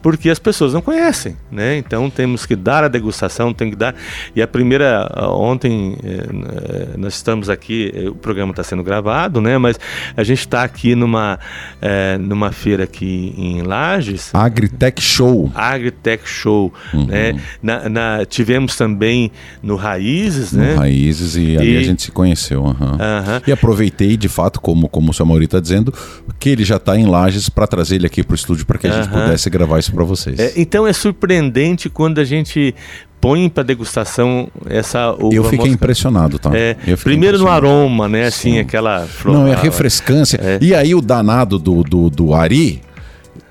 porque 0.04 0.30
as 0.30 0.38
pessoas 0.38 0.74
não 0.74 0.82
conhecem, 0.82 1.38
né? 1.50 1.78
Então 1.78 2.10
temos 2.10 2.46
que 2.46 2.58
dar 2.58 2.84
a 2.84 2.89
degustação, 2.89 3.54
tem 3.54 3.70
que 3.70 3.76
dar. 3.78 3.96
E 4.36 4.42
a 4.42 4.48
primeira 4.48 5.10
ontem 5.30 5.98
eh, 6.04 6.98
nós 6.98 7.13
estamos 7.13 7.50
aqui, 7.50 7.89
eh, 7.96 8.10
o 8.10 8.13
programa 8.13 8.52
está 8.52 8.63
sendo 8.63 8.84
gravado, 8.84 9.39
né? 9.39 9.58
Mas 9.58 9.80
a 10.18 10.22
gente 10.22 10.39
está 10.39 10.62
aqui 10.62 10.94
numa 10.94 11.39
eh, 11.82 12.18
numa 12.18 12.52
feira 12.52 12.84
aqui 12.84 13.34
em 13.38 13.62
Lages. 13.62 14.36
Agritech 14.36 15.02
Show. 15.02 15.50
Agritech 15.56 16.28
Show, 16.28 16.74
uhum. 16.94 17.06
né? 17.06 17.39
Na, 17.62 17.88
na, 17.88 18.26
tivemos 18.26 18.76
também 18.76 19.32
no 19.62 19.78
Raízes, 19.78 20.52
no 20.52 20.63
né? 20.63 20.76
Raízes 20.76 21.38
e, 21.38 21.52
e, 21.54 21.58
ali 21.58 21.78
a 21.78 21.84
gente 21.84 22.04
se 22.04 22.12
conheceu, 22.12 22.62
uhum. 22.62 22.74
Uhum. 22.74 23.42
E 23.48 23.54
aproveitei 23.54 24.18
de 24.18 24.28
fato, 24.28 24.60
como 24.60 24.89
como 24.89 25.12
o 25.12 25.13
seu 25.13 25.26
Mauri 25.26 25.46
está 25.46 25.62
dizendo, 25.62 25.94
que 26.38 26.50
ele 26.50 26.66
já 26.66 26.76
está 26.76 26.98
em 26.98 27.06
Lages 27.06 27.48
para 27.48 27.66
trazer 27.66 27.96
ele 27.96 28.06
aqui 28.06 28.22
para 28.22 28.34
o 28.34 28.36
estúdio 28.36 28.66
para 28.66 28.78
que 28.78 28.88
a 28.88 28.92
gente 28.92 29.08
pudesse 29.08 29.50
gravar 29.50 29.80
isso 29.93 29.95
para 29.95 30.03
vocês. 30.03 30.39
É, 30.39 30.53
então 30.58 30.88
é 30.88 30.93
surpreendente 30.93 31.89
quando 31.89 32.19
a 32.19 32.23
gente 32.23 32.73
põe 33.21 33.47
para 33.47 33.63
degustação 33.63 34.49
essa 34.69 35.13
uva 35.13 35.34
Eu 35.34 35.43
fiquei 35.45 35.60
mosca. 35.60 35.73
impressionado, 35.73 36.39
tá? 36.39 36.51
É, 36.53 36.73
primeiro 36.97 37.38
impressionado. 37.38 37.41
no 37.41 37.71
aroma, 37.71 38.10
né? 38.10 38.25
Assim, 38.25 38.53
Sim. 38.53 38.60
aquela 38.60 39.06
flor. 39.06 39.34
Não, 39.34 39.47
é 39.47 39.56
refrescância. 39.56 40.38
É. 40.41 40.58
E 40.62 40.75
aí 40.75 40.93
o 40.93 41.01
danado 41.01 41.58
do, 41.58 41.84
do, 41.84 42.10
do 42.10 42.34
Ari 42.34 42.82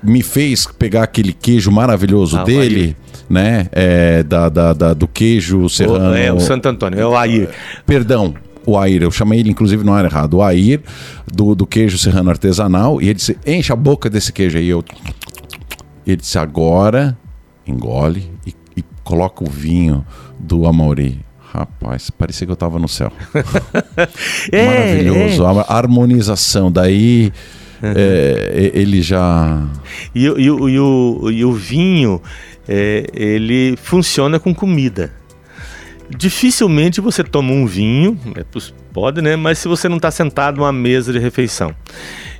me 0.03 0.21
fez 0.21 0.67
pegar 0.77 1.03
aquele 1.03 1.33
queijo 1.33 1.71
maravilhoso 1.71 2.37
ah, 2.37 2.43
dele, 2.43 2.95
né? 3.29 3.67
É, 3.71 4.21
da, 4.21 4.49
da, 4.49 4.73
da, 4.73 4.93
do 4.93 5.07
queijo 5.07 5.67
serrano. 5.69 6.11
O, 6.11 6.15
é 6.15 6.31
o 6.31 6.39
Santo 6.39 6.67
Antônio, 6.67 6.99
é 6.99 7.07
o 7.07 7.15
Air. 7.15 7.49
Perdão, 7.85 8.35
o 8.65 8.77
Air, 8.77 9.01
eu 9.01 9.11
chamei 9.11 9.39
ele 9.39 9.49
inclusive 9.49 9.83
não 9.83 9.97
era 9.97 10.07
errado, 10.07 10.35
o 10.35 10.43
Air 10.43 10.81
do, 11.31 11.55
do 11.55 11.65
queijo 11.65 11.97
serrano 11.97 12.29
artesanal, 12.29 13.01
e 13.01 13.05
ele 13.05 13.15
disse: 13.15 13.37
enche 13.45 13.71
a 13.71 13.75
boca 13.75 14.09
desse 14.09 14.31
queijo 14.31 14.57
aí. 14.57 14.69
Eu 14.69 14.83
ele 16.11 16.17
disse: 16.17 16.37
agora 16.37 17.17
engole 17.65 18.31
e, 18.45 18.53
e 18.75 18.83
coloca 19.03 19.43
o 19.43 19.49
vinho 19.49 20.05
do 20.39 20.67
Amauri. 20.67 21.23
Rapaz, 21.39 22.09
parecia 22.09 22.47
que 22.47 22.51
eu 22.51 22.55
estava 22.55 22.79
no 22.79 22.87
céu. 22.87 23.11
é, 24.51 24.65
Maravilhoso. 24.65 25.43
É. 25.43 25.65
A 25.67 25.77
harmonização. 25.77 26.71
Daí 26.71 27.31
uhum. 27.81 27.93
é, 27.95 28.71
ele 28.73 29.03
já. 29.03 29.63
E, 30.15 30.25
e, 30.25 30.29
e, 30.29 30.45
e, 30.45 30.49
o, 30.79 31.31
e 31.31 31.45
o 31.45 31.53
vinho, 31.53 32.19
é, 32.67 33.05
ele 33.13 33.77
funciona 33.77 34.39
com 34.39 34.53
comida. 34.53 35.13
Dificilmente 36.09 36.99
você 36.99 37.23
toma 37.23 37.51
um 37.51 37.67
vinho, 37.67 38.19
é, 38.35 38.43
pode, 38.91 39.21
né? 39.21 39.35
Mas 39.35 39.59
se 39.59 39.67
você 39.67 39.87
não 39.87 39.97
está 39.97 40.09
sentado 40.09 40.57
numa 40.57 40.73
mesa 40.73 41.13
de 41.13 41.19
refeição. 41.19 41.73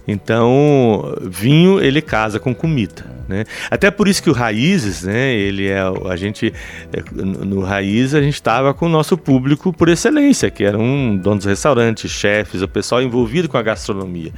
Então, 0.08 1.15
vinho 1.21 1.80
ele 1.80 2.02
casa 2.02 2.39
com 2.39 2.54
comida. 2.54 3.12
Né? 3.27 3.45
Até 3.71 3.89
por 3.89 4.07
isso 4.07 4.21
que 4.21 4.29
o 4.29 4.33
Raízes, 4.33 5.03
né, 5.03 5.33
ele 5.33 5.67
é 5.67 5.81
a 6.09 6.15
gente 6.15 6.53
é, 6.91 7.01
no 7.13 7.62
Raiz 7.62 8.13
a 8.13 8.21
gente 8.21 8.33
estava 8.33 8.73
com 8.73 8.86
o 8.86 8.89
nosso 8.89 9.17
público 9.17 9.71
por 9.71 9.88
excelência, 9.88 10.51
que 10.51 10.63
eram 10.63 11.15
donos 11.15 11.43
de 11.43 11.49
restaurantes, 11.49 12.12
chefes, 12.12 12.62
o 12.62 12.67
pessoal 12.67 13.01
envolvido 13.01 13.47
com 13.47 13.57
a 13.57 13.62
gastronomia, 13.62 14.31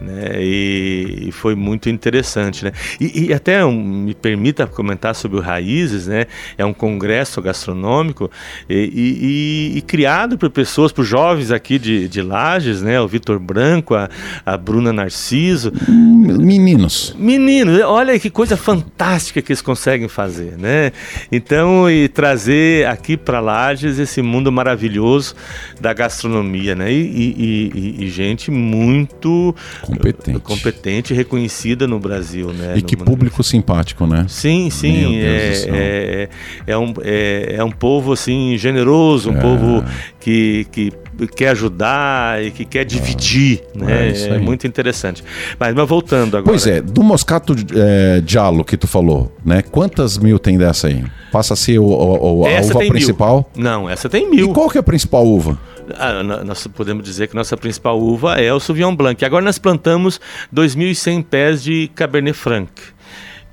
uhum. 0.00 0.06
né? 0.06 0.42
E, 0.42 1.28
e, 1.28 1.32
foi 1.32 1.54
muito 1.54 1.88
interessante, 1.88 2.64
né? 2.64 2.72
E, 3.00 3.26
e 3.26 3.34
até 3.34 3.64
um, 3.64 3.72
me 3.72 4.14
permita 4.14 4.66
comentar 4.66 5.14
sobre 5.14 5.38
o 5.38 5.40
Raízes, 5.40 6.06
né? 6.06 6.26
É 6.56 6.64
um 6.64 6.72
congresso 6.72 7.40
gastronômico 7.42 8.30
e, 8.68 9.74
e 9.76 9.82
criado 9.82 10.38
por 10.38 10.50
pessoas, 10.50 10.92
por 10.92 11.04
jovens 11.04 11.50
aqui 11.50 11.78
de, 11.78 12.08
de 12.08 12.22
Lages, 12.22 12.80
né? 12.82 13.00
O 13.00 13.06
Vitor 13.06 13.38
Branco, 13.38 13.94
a, 13.94 14.08
a 14.44 14.56
Bruna 14.56 14.92
Narciso, 14.92 15.72
meninos, 15.88 17.14
meninos, 17.18 17.80
olha 17.80 18.21
que 18.22 18.30
coisa 18.30 18.56
fantástica 18.56 19.42
que 19.42 19.50
eles 19.50 19.60
conseguem 19.60 20.06
fazer, 20.06 20.56
né? 20.56 20.92
Então, 21.32 21.90
e 21.90 22.08
trazer 22.08 22.86
aqui 22.86 23.16
para 23.16 23.40
Lages 23.40 23.98
esse 23.98 24.22
mundo 24.22 24.52
maravilhoso 24.52 25.34
da 25.80 25.92
gastronomia, 25.92 26.76
né? 26.76 26.92
E, 26.92 27.00
e, 27.00 27.72
e, 27.74 28.04
e 28.04 28.10
gente 28.10 28.48
muito 28.48 29.52
competente, 29.80 30.38
competente, 30.38 31.14
reconhecida 31.14 31.88
no 31.88 31.98
Brasil, 31.98 32.52
né? 32.52 32.74
E 32.76 32.80
no 32.80 32.86
que 32.86 32.96
público 32.96 33.38
Brasil. 33.38 33.50
simpático, 33.58 34.06
né? 34.06 34.24
Sim, 34.28 34.70
sim, 34.70 35.16
é, 35.16 35.52
é, 35.66 36.28
é, 36.68 36.78
um, 36.78 36.94
é, 37.02 37.56
é 37.56 37.64
um 37.64 37.72
povo 37.72 38.12
assim 38.12 38.56
generoso, 38.56 39.30
um 39.30 39.36
é. 39.36 39.40
povo 39.40 39.84
que, 40.20 40.64
que 40.70 40.92
quer 41.34 41.48
ajudar 41.50 42.42
e 42.42 42.50
que 42.50 42.64
quer 42.64 42.84
dividir, 42.84 43.62
ah, 43.74 43.84
né? 43.84 44.08
É, 44.10 44.28
é, 44.28 44.38
muito 44.38 44.66
interessante. 44.66 45.22
Mas, 45.58 45.74
mas, 45.74 45.88
voltando 45.88 46.36
agora. 46.36 46.50
Pois 46.50 46.66
é, 46.66 46.80
do 46.80 47.02
Moscato 47.02 47.54
é, 47.74 48.20
Diallo 48.20 48.64
que 48.64 48.76
tu 48.76 48.86
falou, 48.86 49.34
né? 49.44 49.62
Quantas 49.62 50.18
mil 50.18 50.38
tem 50.38 50.58
dessa 50.58 50.88
aí? 50.88 51.04
Passa 51.30 51.54
a 51.54 51.56
ser 51.56 51.78
o, 51.78 51.86
o, 51.86 52.46
a 52.46 52.60
uva 52.60 52.78
principal? 52.88 53.50
Mil. 53.54 53.64
Não, 53.64 53.88
essa 53.88 54.08
tem 54.08 54.28
mil. 54.28 54.50
E 54.50 54.52
qual 54.52 54.68
que 54.68 54.78
é 54.78 54.80
a 54.80 54.84
principal 54.84 55.26
uva? 55.26 55.58
Ah, 55.98 56.22
nós 56.22 56.66
podemos 56.68 57.04
dizer 57.04 57.28
que 57.28 57.34
nossa 57.34 57.56
principal 57.56 57.98
uva 58.00 58.40
é 58.40 58.52
o 58.52 58.60
Sauvignon 58.60 58.94
Blanc. 58.94 59.24
Agora 59.24 59.44
nós 59.44 59.58
plantamos 59.58 60.20
2.100 60.54 61.24
pés 61.24 61.62
de 61.62 61.90
Cabernet 61.94 62.36
Franc 62.36 62.70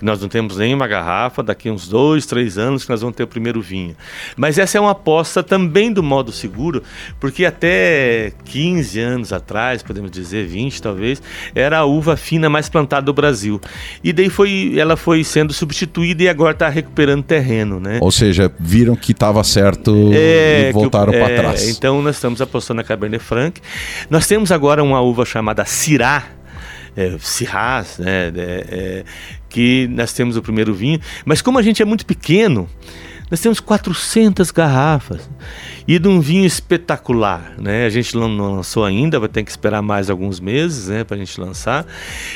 Nós 0.01 0.21
não 0.21 0.29
temos 0.29 0.57
nenhuma 0.57 0.87
garrafa, 0.87 1.43
daqui 1.43 1.69
uns 1.69 1.87
dois, 1.87 2.25
três 2.25 2.57
anos 2.57 2.85
que 2.85 2.89
nós 2.89 3.01
vamos 3.01 3.15
ter 3.15 3.23
o 3.23 3.27
primeiro 3.27 3.61
vinho. 3.61 3.95
Mas 4.37 4.57
essa 4.57 4.77
é 4.77 4.81
uma 4.81 4.91
aposta 4.91 5.43
também 5.43 5.91
do 5.91 6.01
modo 6.01 6.31
seguro, 6.31 6.81
porque 7.19 7.45
até 7.45 8.31
15 8.45 8.99
anos 8.99 9.33
atrás, 9.33 9.83
podemos 9.83 10.09
dizer 10.09 10.47
20 10.47 10.81
talvez, 10.81 11.21
era 11.53 11.79
a 11.79 11.85
uva 11.85 12.15
fina 12.15 12.49
mais 12.49 12.69
plantada 12.69 13.05
do 13.05 13.13
Brasil. 13.13 13.59
E 14.03 14.13
daí 14.13 14.29
foi, 14.29 14.75
ela 14.77 14.95
foi 14.95 15.23
sendo 15.23 15.53
substituída 15.53 16.23
e 16.23 16.29
agora 16.29 16.53
está 16.53 16.69
recuperando 16.69 17.23
terreno, 17.23 17.79
né? 17.79 17.99
Ou 18.01 18.11
seja, 18.11 18.51
viram 18.59 18.95
que 18.95 19.11
estava 19.11 19.43
certo 19.43 20.11
é, 20.13 20.69
e 20.69 20.71
voltaram 20.71 21.11
para 21.11 21.29
é, 21.29 21.35
trás. 21.35 21.67
Então 21.67 22.01
nós 22.01 22.15
estamos 22.15 22.41
apostando 22.41 22.77
na 22.77 22.83
Cabernet 22.83 23.23
Franc. 23.23 23.59
Nós 24.09 24.27
temos 24.27 24.51
agora 24.51 24.83
uma 24.83 25.01
uva 25.01 25.25
chamada 25.25 25.65
Syrah, 25.65 26.38
é, 26.99 28.31
né, 28.31 28.33
é, 28.35 28.65
é, 28.69 29.03
que 29.49 29.87
nós 29.91 30.11
temos 30.13 30.35
o 30.35 30.41
primeiro 30.41 30.73
vinho, 30.73 30.99
mas 31.25 31.41
como 31.41 31.57
a 31.57 31.61
gente 31.61 31.81
é 31.81 31.85
muito 31.85 32.05
pequeno, 32.05 32.69
nós 33.30 33.39
temos 33.39 33.59
400 33.59 34.49
garrafas 34.49 35.30
e 35.88 35.99
de 35.99 36.07
um 36.07 36.19
vinho 36.19 36.45
espetacular, 36.45 37.53
né? 37.59 37.86
A 37.86 37.89
gente 37.89 38.15
não 38.15 38.55
lançou 38.55 38.84
ainda, 38.84 39.19
vai 39.19 39.30
ter 39.30 39.43
que 39.43 39.51
esperar 39.51 39.82
mais 39.82 40.09
alguns 40.09 40.39
meses, 40.39 40.88
né, 40.88 41.03
para 41.03 41.15
a 41.15 41.19
gente 41.19 41.39
lançar. 41.39 41.86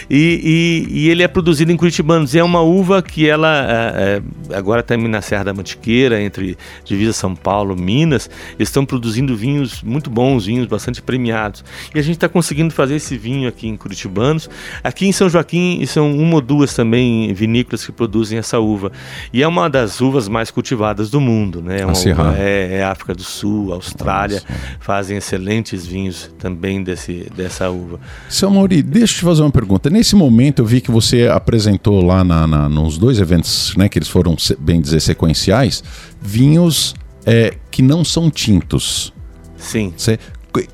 E, 0.10 0.88
e, 0.89 1.00
e, 1.00 1.10
ele 1.10 1.24
é 1.24 1.28
produzido 1.28 1.72
em 1.72 1.78
Curitibanos. 1.78 2.34
E 2.34 2.39
é 2.39 2.44
uma 2.44 2.62
uva 2.62 3.02
que 3.02 3.28
ela 3.28 3.48
é, 3.96 4.22
é, 4.52 4.56
agora 4.56 4.82
está 4.82 4.96
na 4.98 5.22
Serra 5.22 5.46
da 5.46 5.54
Mantiqueira, 5.54 6.22
entre 6.22 6.58
divisa 6.84 7.14
São 7.14 7.36
Paulo, 7.36 7.76
Minas. 7.76 8.30
Eles 8.56 8.70
estão 8.70 8.86
produzindo 8.86 9.36
vinhos 9.36 9.82
muito 9.82 10.10
bons, 10.10 10.46
vinhos 10.46 10.68
bastante 10.68 11.02
premiados. 11.02 11.64
E 11.94 12.00
a 12.00 12.02
gente 12.02 12.16
está 12.16 12.30
conseguindo 12.30 12.74
fazer 12.74 12.96
esse 12.96 13.18
vinho 13.18 13.48
aqui 13.48 13.68
em 13.68 13.76
Curitibanos. 13.76 14.50
Aqui 14.84 15.08
em 15.08 15.12
São 15.12 15.30
Joaquim 15.30 15.84
são 15.86 16.16
uma 16.16 16.36
ou 16.36 16.41
duas 16.41 16.74
também 16.74 17.34
vinícolas 17.34 17.86
que 17.86 17.91
produzem 17.91 18.38
essa 18.38 18.60
uva. 18.60 18.91
E 19.32 19.44
é 19.44 19.48
uma 19.48 19.70
das 19.70 20.02
uvas 20.02 20.28
mais 20.28 20.50
cultivadas 20.52 20.83
do 21.12 21.22
mundo, 21.22 21.62
né? 21.62 21.82
É, 21.82 21.86
uma 21.86 21.94
uva, 21.94 22.36
é, 22.38 22.78
é 22.80 22.84
África 22.84 23.14
do 23.14 23.24
Sul 23.24 23.44
Sul, 23.44 23.74
Austrália, 23.74 24.42
Nossa. 24.50 24.78
fazem 24.80 25.18
excelentes 25.18 25.86
vinhos 25.86 26.34
também 26.40 26.82
desse, 26.82 27.30
dessa 27.36 27.70
uva. 27.70 28.00
Seu 28.30 28.50
Mauri, 28.50 28.82
deixa 28.82 29.16
eu 29.16 29.18
te 29.18 29.26
fazer 29.26 29.42
uma 29.42 29.52
pergunta. 29.52 29.90
Nesse 29.90 30.16
momento 30.16 30.60
eu 30.60 30.66
vi 30.66 30.80
que 30.80 30.90
você 30.90 31.28
apresentou 31.28 32.04
lá 32.04 32.24
na, 32.24 32.48
na 32.48 32.70
nos 32.70 32.98
dois 32.98 33.20
eventos, 33.20 33.76
né, 33.76 33.90
que 33.90 33.98
eles 34.00 34.08
foram, 34.08 34.36
bem 34.60 34.82
dizer, 34.82 35.02
sequenciais, 35.02 35.84
vinhos 36.22 36.96
é, 37.26 37.54
que 37.70 37.82
não 37.82 38.04
são 38.04 38.32
tintos. 38.32 39.14
Sim. 39.58 39.94
Você, 39.96 40.18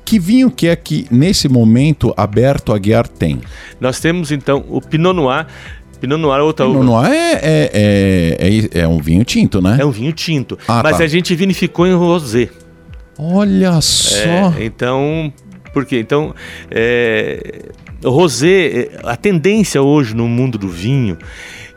que 0.04 0.18
vinho 0.18 0.50
que 0.50 0.68
é 0.68 0.76
que 0.76 1.06
nesse 1.10 1.48
momento 1.48 2.14
aberto 2.16 2.72
a 2.72 2.78
Guiar 2.78 3.08
tem? 3.08 3.40
Nós 3.80 3.98
temos 3.98 4.30
então 4.30 4.64
o 4.68 4.80
Pinot 4.80 5.14
Noir 5.14 5.46
Pinot 6.00 6.18
Noir 6.18 6.40
é 6.40 6.42
outra 6.42 6.66
Pinot 6.66 6.84
Noir 6.84 7.12
é, 7.12 7.38
é, 7.42 8.36
é, 8.40 8.80
é, 8.80 8.88
um 8.88 8.98
vinho 8.98 9.24
tinto, 9.24 9.60
né? 9.60 9.76
É 9.80 9.84
um 9.84 9.90
vinho 9.90 10.12
tinto. 10.12 10.58
Ah, 10.66 10.80
mas 10.82 10.98
tá. 10.98 11.04
a 11.04 11.06
gente 11.06 11.34
vinificou 11.34 11.86
em 11.86 11.94
rosé. 11.94 12.48
Olha 13.18 13.80
só. 13.82 14.54
É, 14.58 14.64
então, 14.64 15.32
por 15.74 15.84
quê? 15.84 15.98
Então, 15.98 16.34
é, 16.70 17.66
rosé, 18.02 18.90
a 19.04 19.14
tendência 19.16 19.82
hoje 19.82 20.14
no 20.14 20.26
mundo 20.26 20.56
do 20.56 20.68
vinho, 20.68 21.18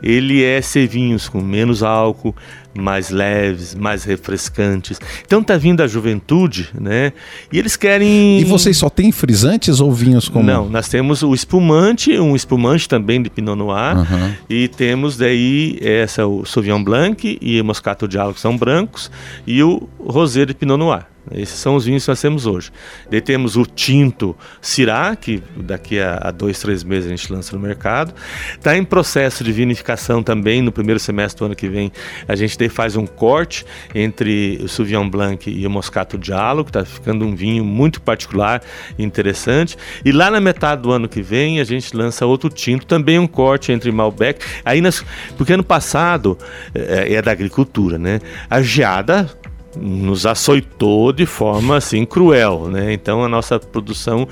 ele 0.02 0.42
é 0.42 0.62
ser 0.62 0.86
vinhos 0.86 1.28
com 1.28 1.40
menos 1.40 1.82
álcool, 1.82 2.34
mais 2.76 3.10
leves, 3.10 3.74
mais 3.74 4.04
refrescantes. 4.04 5.00
Então 5.24 5.42
tá 5.42 5.56
vindo 5.56 5.82
a 5.82 5.86
juventude, 5.86 6.70
né? 6.78 7.12
E 7.52 7.58
eles 7.58 7.76
querem. 7.76 8.40
E 8.40 8.44
vocês 8.44 8.76
só 8.76 8.90
têm 8.90 9.12
frisantes 9.12 9.80
ou 9.80 9.92
vinhos 9.92 10.28
como? 10.28 10.44
Não, 10.44 10.68
nós 10.68 10.88
temos 10.88 11.22
o 11.22 11.34
espumante, 11.34 12.18
um 12.18 12.34
espumante 12.34 12.88
também 12.88 13.22
de 13.22 13.30
Pinot 13.30 13.56
Noir, 13.56 13.98
uhum. 13.98 14.34
e 14.48 14.68
temos 14.68 15.16
daí 15.16 15.78
essa 15.80 16.26
o 16.26 16.44
Sauvignon 16.44 16.82
Blanc 16.82 17.38
e 17.40 17.60
o 17.60 17.64
Moscato 17.64 18.08
de 18.08 18.18
que 18.32 18.40
são 18.40 18.56
brancos 18.56 19.10
e 19.46 19.62
o 19.62 19.88
Rosé 19.98 20.46
de 20.46 20.54
Pinot 20.54 20.78
Noir. 20.78 21.06
Esses 21.32 21.58
são 21.58 21.74
os 21.74 21.86
vinhos 21.86 22.04
que 22.04 22.10
nós 22.10 22.20
temos 22.20 22.46
hoje. 22.46 22.70
Daí 23.10 23.20
temos 23.20 23.56
o 23.56 23.64
tinto 23.64 24.36
Syrah, 24.60 25.16
que 25.16 25.42
daqui 25.56 25.98
a, 25.98 26.18
a, 26.22 26.30
dois, 26.30 26.58
três 26.60 26.84
meses 26.84 27.06
a 27.06 27.16
gente 27.16 27.32
lança 27.32 27.56
no 27.56 27.62
mercado. 27.62 28.14
Está 28.50 28.76
em 28.76 28.84
processo 28.84 29.42
de 29.42 29.50
vinificação 29.50 30.22
também. 30.22 30.60
No 30.60 30.70
primeiro 30.70 31.00
semestre 31.00 31.38
do 31.38 31.46
ano 31.46 31.56
que 31.56 31.68
vem, 31.68 31.90
a 32.28 32.36
gente 32.36 32.58
faz 32.68 32.96
um 32.96 33.06
corte 33.06 33.64
entre 33.94 34.60
o 34.62 34.68
Sauvignon 34.68 35.08
Blanc 35.08 35.50
e 35.50 35.66
o 35.66 35.70
Moscato 35.70 36.18
Diallo, 36.18 36.64
que 36.64 36.70
está 36.70 36.84
ficando 36.84 37.24
um 37.24 37.34
vinho 37.34 37.64
muito 37.64 38.00
particular 38.00 38.62
e 38.98 39.04
interessante. 39.04 39.76
E 40.04 40.12
lá 40.12 40.30
na 40.30 40.40
metade 40.40 40.82
do 40.82 40.92
ano 40.92 41.08
que 41.08 41.22
vem, 41.22 41.60
a 41.60 41.64
gente 41.64 41.96
lança 41.96 42.26
outro 42.26 42.48
tinto, 42.48 42.86
também 42.86 43.18
um 43.18 43.26
corte 43.26 43.72
entre 43.72 43.90
Malbec. 43.90 44.44
Aí 44.64 44.80
nós, 44.80 45.04
porque 45.36 45.52
ano 45.52 45.64
passado 45.64 46.38
é, 46.74 47.14
é 47.14 47.22
da 47.22 47.32
agricultura, 47.32 47.98
né? 47.98 48.20
A 48.48 48.62
geada 48.62 49.30
nos 49.76 50.26
açoitou 50.26 51.12
de 51.12 51.26
forma 51.26 51.76
assim 51.76 52.04
cruel, 52.04 52.68
né? 52.68 52.92
Então 52.92 53.24
a 53.24 53.28
nossa 53.28 53.58
produção 53.58 54.28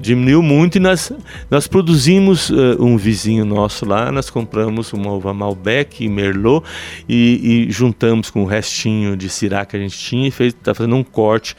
diminuiu 0.00 0.42
muito 0.42 0.76
e 0.76 0.80
nós, 0.80 1.12
nós 1.50 1.66
produzimos 1.66 2.50
uh, 2.50 2.76
um 2.78 2.96
vizinho 2.96 3.44
nosso 3.44 3.86
lá, 3.86 4.10
nós 4.10 4.30
compramos 4.30 4.92
uma 4.92 5.12
uva 5.12 5.32
Malbec 5.34 6.04
e 6.04 6.08
Merlot 6.08 6.66
e, 7.08 7.66
e 7.68 7.70
juntamos 7.70 8.30
com 8.30 8.42
o 8.42 8.46
restinho 8.46 9.16
de 9.16 9.28
Syrah 9.28 9.66
que 9.66 9.76
a 9.76 9.80
gente 9.80 9.98
tinha 9.98 10.28
e 10.28 10.30
fez 10.30 10.54
tá 10.54 10.74
fazendo 10.74 10.96
um 10.96 11.04
corte 11.04 11.56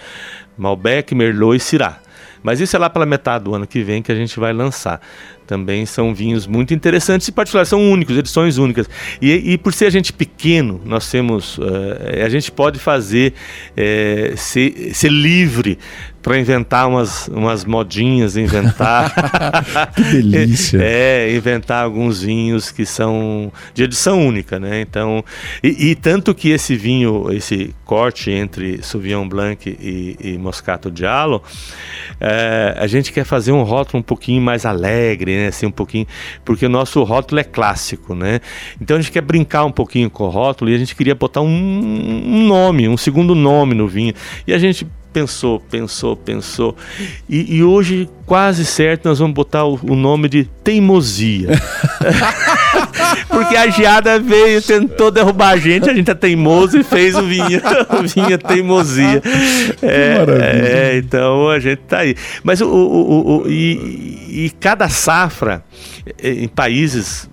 Malbec, 0.58 1.14
Merlot 1.14 1.56
e 1.56 1.60
Syrah. 1.60 2.07
Mas 2.44 2.60
isso 2.60 2.76
é 2.76 2.80
lá 2.80 2.90
pela 2.90 3.06
metade 3.06 3.44
do 3.44 3.54
ano 3.54 3.68
que 3.68 3.82
vem 3.82 4.02
que 4.02 4.12
a 4.12 4.16
gente 4.16 4.40
vai 4.40 4.54
lançar. 4.54 5.02
Também 5.46 5.86
são 5.86 6.14
vinhos 6.14 6.46
muito 6.46 6.74
interessantes 6.74 7.28
e 7.28 7.32
particulares, 7.32 7.70
são 7.70 7.82
únicos, 7.92 8.18
edições 8.18 8.58
únicas. 8.58 8.90
E, 9.22 9.54
e 9.54 9.58
por 9.58 9.74
ser 9.74 9.86
a 9.86 9.90
gente 9.90 10.12
pequeno, 10.12 10.82
nós 10.84 11.10
temos, 11.10 11.58
uh, 11.58 11.64
a 12.24 12.28
gente 12.28 12.52
pode 12.52 12.80
fazer, 12.80 13.34
uh, 13.72 14.38
ser, 14.38 14.94
ser 14.94 15.10
livre 15.10 15.80
para 16.28 16.38
inventar 16.38 16.90
umas, 16.90 17.30
umas 17.30 17.64
modinhas, 17.64 18.36
inventar. 18.36 19.14
que 19.96 20.02
delícia! 20.04 20.78
É, 20.98 21.34
inventar 21.34 21.84
alguns 21.84 22.22
vinhos 22.22 22.72
que 22.72 22.86
são 22.86 23.52
de 23.74 23.84
edição 23.84 24.26
única, 24.26 24.60
né? 24.60 24.82
Então, 24.82 25.24
e, 25.64 25.92
e 25.92 25.96
tanto 25.96 26.34
que 26.36 26.50
esse 26.50 26.76
vinho, 26.76 27.32
esse 27.32 27.74
corte 27.86 28.32
entre 28.32 28.82
Sauvignon 28.84 29.28
Blanc 29.28 29.70
e, 29.70 30.18
e 30.20 30.38
Moscato 30.38 30.92
Diallo, 30.92 31.42
é, 32.20 32.76
a 32.78 32.88
gente 32.88 33.14
quer 33.14 33.24
fazer 33.24 33.52
um 33.52 33.64
rótulo 33.64 34.00
um 34.00 34.04
pouquinho 34.04 34.42
mais 34.42 34.66
alegre, 34.66 35.36
né? 35.38 35.48
Assim, 35.48 35.66
um 35.66 35.72
pouquinho, 35.72 36.06
porque 36.44 36.66
o 36.66 36.70
nosso 36.70 37.02
rótulo 37.04 37.40
é 37.40 37.44
clássico, 37.44 38.14
né? 38.14 38.42
Então 38.82 38.98
a 38.98 39.02
gente 39.02 39.12
quer 39.12 39.22
brincar 39.22 39.64
um 39.66 39.72
pouquinho 39.72 40.10
com 40.10 40.26
o 40.26 40.30
rótulo 40.30 40.70
e 40.70 40.76
a 40.76 40.78
gente 40.78 40.96
queria 40.96 41.16
botar 41.16 41.42
um, 41.42 41.48
um 41.48 42.46
nome, 42.48 42.88
um 42.88 42.98
segundo 42.98 43.34
nome 43.34 43.74
no 43.74 43.88
vinho. 43.88 44.14
E 44.46 44.54
a 44.54 44.58
gente 44.58 44.86
pensou, 45.18 45.60
pensou, 45.60 46.16
pensou. 46.16 46.76
E, 47.28 47.58
e, 47.58 47.64
hoje, 47.64 48.08
quase 48.24 48.64
certo, 48.64 49.10
nós 49.10 49.18
vamos 49.18 49.34
botar 49.34 49.66
o, 49.66 49.80
o 49.82 49.96
nome 49.96 50.30
de 50.30 50.44
teimosia. 50.64 51.50
Porque 53.28 53.56
a 53.56 53.68
geada 53.68 54.20
veio, 54.20 54.62
tentou 54.62 55.10
derrubar 55.10 55.50
a 55.54 55.58
gente, 55.58 55.90
a 55.90 55.94
gente 55.94 56.12
é 56.12 56.14
teimoso 56.14 56.78
e 56.78 56.84
fez 56.84 57.16
o 57.16 57.24
vinho. 57.24 57.60
o 58.00 58.08
vinho 58.08 58.32
é 58.32 58.38
teimosia. 58.38 59.24
É, 59.82 60.92
é, 60.94 60.98
então 60.98 61.50
a 61.50 61.60
gente 61.60 61.80
tá 61.80 62.00
aí. 62.00 62.16
Mas 62.44 62.62
o, 62.62 62.68
o, 62.68 63.42
o 63.42 63.50
e, 63.50 64.46
e 64.46 64.52
cada 64.60 64.88
safra 64.88 65.64
em 66.22 66.48
países 66.48 67.28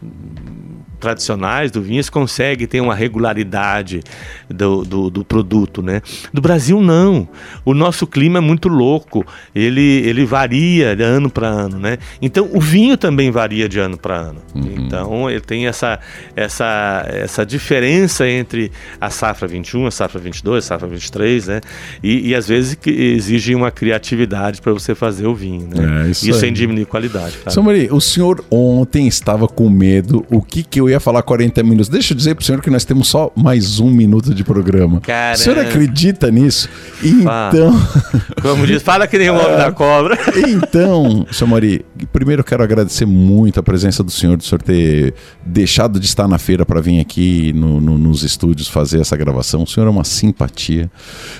tradicionais 1.04 1.70
do 1.70 1.82
vinho, 1.82 2.02
consegue 2.10 2.66
ter 2.66 2.80
uma 2.80 2.94
regularidade 2.94 4.00
do, 4.48 4.84
do, 4.84 5.10
do, 5.10 5.24
produto, 5.24 5.82
né? 5.82 6.00
Do 6.32 6.40
Brasil, 6.40 6.80
não. 6.80 7.28
O 7.64 7.74
nosso 7.74 8.06
clima 8.06 8.38
é 8.38 8.40
muito 8.40 8.68
louco, 8.68 9.24
ele, 9.54 10.02
ele 10.06 10.24
varia 10.24 10.96
de 10.96 11.02
ano 11.02 11.28
para 11.28 11.46
ano, 11.46 11.78
né? 11.78 11.98
Então, 12.22 12.48
o 12.52 12.60
vinho 12.60 12.96
também 12.96 13.30
varia 13.30 13.68
de 13.68 13.78
ano 13.78 13.98
para 13.98 14.16
ano. 14.16 14.40
Uhum. 14.54 14.74
Então, 14.78 15.30
ele 15.30 15.40
tem 15.40 15.66
essa, 15.66 15.98
essa, 16.34 17.04
essa 17.08 17.44
diferença 17.44 18.26
entre 18.26 18.72
a 18.98 19.10
safra 19.10 19.46
21, 19.46 19.86
a 19.86 19.90
safra 19.90 20.18
22, 20.18 20.64
a 20.64 20.66
safra 20.66 20.88
23, 20.88 21.48
né? 21.48 21.60
E, 22.02 22.30
e 22.30 22.34
às 22.34 22.48
vezes 22.48 22.78
exige 22.86 23.54
uma 23.54 23.70
criatividade 23.70 24.62
para 24.62 24.72
você 24.72 24.94
fazer 24.94 25.26
o 25.26 25.34
vinho, 25.34 25.68
né? 25.68 26.06
É, 26.06 26.10
isso, 26.10 26.28
isso 26.28 26.40
sem 26.40 26.52
diminuir 26.52 26.86
qualidade. 26.86 27.36
Claro. 27.36 27.50
São 27.50 27.62
Maria, 27.62 27.94
o 27.94 28.00
senhor 28.00 28.44
ontem 28.50 29.06
estava 29.06 29.46
com 29.46 29.68
medo, 29.68 30.24
o 30.30 30.40
que, 30.40 30.62
que 30.62 30.80
eu 30.80 30.88
ia 30.88 30.93
ia 30.94 31.00
falar 31.00 31.22
40 31.22 31.62
minutos. 31.62 31.88
Deixa 31.88 32.12
eu 32.12 32.16
dizer 32.16 32.34
pro 32.34 32.44
senhor 32.44 32.60
que 32.60 32.70
nós 32.70 32.84
temos 32.84 33.08
só 33.08 33.30
mais 33.36 33.80
um 33.80 33.90
minuto 33.90 34.34
de 34.34 34.42
programa. 34.42 35.00
Caramba. 35.00 35.34
O 35.34 35.38
senhor 35.38 35.58
acredita 35.58 36.30
nisso? 36.30 36.68
Então. 37.02 37.74
Como 38.40 38.66
diz, 38.66 38.82
fala 38.82 39.06
que 39.06 39.18
nem 39.18 39.30
o 39.30 39.34
homem 39.34 39.56
da 39.56 39.72
cobra. 39.72 40.18
Então, 40.54 41.26
senhor 41.32 41.48
Mari, 41.48 41.84
primeiro 42.12 42.40
eu 42.40 42.44
quero 42.44 42.62
agradecer 42.62 43.06
muito 43.06 43.58
a 43.58 43.62
presença 43.62 44.02
do 44.02 44.10
senhor, 44.10 44.36
do 44.36 44.44
senhor 44.44 44.60
ter 44.60 45.14
deixado 45.44 45.98
de 45.98 46.06
estar 46.06 46.28
na 46.28 46.38
feira 46.38 46.66
para 46.66 46.80
vir 46.80 47.00
aqui 47.00 47.52
no, 47.54 47.80
no, 47.80 47.96
nos 47.96 48.22
estúdios 48.22 48.68
fazer 48.68 49.00
essa 49.00 49.16
gravação. 49.16 49.62
O 49.62 49.66
senhor 49.66 49.86
é 49.86 49.90
uma 49.90 50.04
simpatia. 50.04 50.90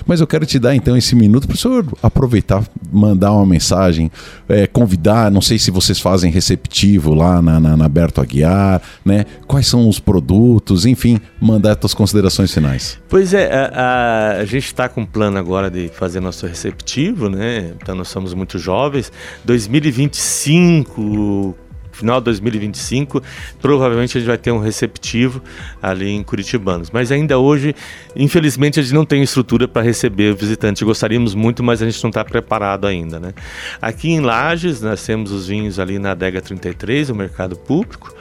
Mas 0.05 0.21
eu 0.21 0.27
quero 0.27 0.45
te 0.45 0.59
dar 0.59 0.75
então 0.75 0.97
esse 0.97 1.15
minuto 1.15 1.47
para 1.47 1.55
o 1.55 1.57
senhor 1.57 1.85
aproveitar, 2.01 2.63
mandar 2.91 3.31
uma 3.31 3.45
mensagem, 3.45 4.11
é, 4.49 4.67
convidar. 4.67 5.31
Não 5.31 5.41
sei 5.41 5.57
se 5.59 5.71
vocês 5.71 5.99
fazem 5.99 6.31
receptivo 6.31 7.13
lá 7.13 7.41
na, 7.41 7.59
na, 7.59 7.77
na 7.77 7.89
Berto 7.89 8.21
Aguiar, 8.21 8.81
né? 9.03 9.25
Quais 9.47 9.67
são 9.67 9.87
os 9.87 9.99
produtos, 9.99 10.85
enfim, 10.85 11.19
mandar 11.39 11.77
suas 11.79 11.93
considerações 11.93 12.53
finais. 12.53 12.99
Pois 13.07 13.33
é, 13.33 13.49
a, 13.53 14.37
a, 14.39 14.45
gente 14.45 14.65
está 14.65 14.89
com 14.89 15.01
um 15.01 15.05
plano 15.05 15.37
agora 15.37 15.69
de 15.69 15.89
fazer 15.89 16.19
nosso 16.19 16.47
receptivo, 16.47 17.29
né? 17.29 17.73
Então 17.81 17.95
nós 17.95 18.07
somos 18.07 18.33
muito 18.33 18.57
jovens. 18.57 19.11
2025 19.43 21.55
final 21.95 22.19
de 22.19 22.25
2025, 22.25 23.21
provavelmente 23.61 24.17
a 24.17 24.19
gente 24.19 24.27
vai 24.27 24.37
ter 24.37 24.51
um 24.51 24.59
receptivo 24.59 25.41
ali 25.81 26.09
em 26.09 26.23
Curitibanos. 26.23 26.91
Mas 26.91 27.11
ainda 27.11 27.37
hoje, 27.39 27.75
infelizmente, 28.15 28.79
a 28.79 28.83
gente 28.83 28.93
não 28.93 29.05
tem 29.05 29.23
estrutura 29.23 29.67
para 29.67 29.81
receber 29.81 30.33
o 30.33 30.35
visitante. 30.35 30.83
Gostaríamos 30.83 31.33
muito, 31.33 31.63
mas 31.63 31.81
a 31.81 31.85
gente 31.89 32.01
não 32.03 32.09
está 32.09 32.23
preparado 32.23 32.85
ainda. 32.85 33.19
Né? 33.19 33.33
Aqui 33.81 34.09
em 34.09 34.19
Lages, 34.19 34.81
nós 34.81 35.03
temos 35.03 35.31
os 35.31 35.47
vinhos 35.47 35.79
ali 35.79 35.99
na 35.99 36.11
adega 36.11 36.41
33, 36.41 37.09
o 37.09 37.15
mercado 37.15 37.55
público. 37.55 38.13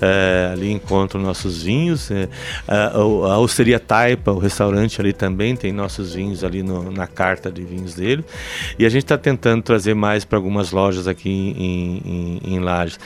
É, 0.00 0.50
ali 0.52 0.72
encontram 0.72 1.20
nossos 1.20 1.62
vinhos. 1.62 2.10
É, 2.10 2.28
a, 2.66 2.92
a 2.96 3.38
Osteria 3.38 3.78
Taipa, 3.78 4.32
o 4.32 4.38
restaurante 4.38 5.00
ali 5.00 5.12
também 5.12 5.54
tem 5.56 5.72
nossos 5.72 6.14
vinhos 6.14 6.42
ali 6.42 6.62
no, 6.62 6.90
na 6.90 7.06
carta 7.06 7.50
de 7.50 7.62
vinhos 7.62 7.94
dele. 7.94 8.24
E 8.78 8.84
a 8.84 8.88
gente 8.88 9.04
está 9.04 9.18
tentando 9.18 9.62
trazer 9.62 9.94
mais 9.94 10.24
para 10.24 10.38
algumas 10.38 10.72
lojas 10.72 11.06
aqui 11.06 11.30
em, 11.30 12.02
em, 12.04 12.54
em 12.54 12.58
Lages. 12.60 12.98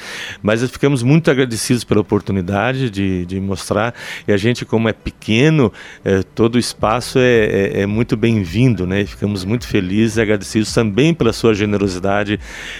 Mas 0.43 0.69
ficamos 0.71 1.03
muito 1.03 1.31
agradecidos 1.31 1.85
pela 1.85 2.01
oportunidade 2.01 2.91
de, 2.91 3.25
de 3.27 3.41
mostrar. 3.41 3.95
E 4.27 4.33
a 4.33 4.37
gente, 4.37 4.65
como 4.65 4.89
é 4.89 4.93
pequeno, 4.93 5.73
é, 6.05 6.23
todo 6.23 6.57
o 6.57 6.59
espaço 6.59 7.19
é, 7.19 7.45
é, 7.45 7.81
é 7.83 7.87
muito 7.87 8.17
bem-vindo, 8.17 8.87
né? 8.87 9.03
E 9.03 9.07
ficamos 9.07 9.45
muito 9.45 9.67
felizes 9.67 10.17
e 10.17 10.21
agradecidos 10.21 10.73
também 10.73 11.15
pela 11.15 11.33
sua 11.33 11.55
generosidade 11.55 12.39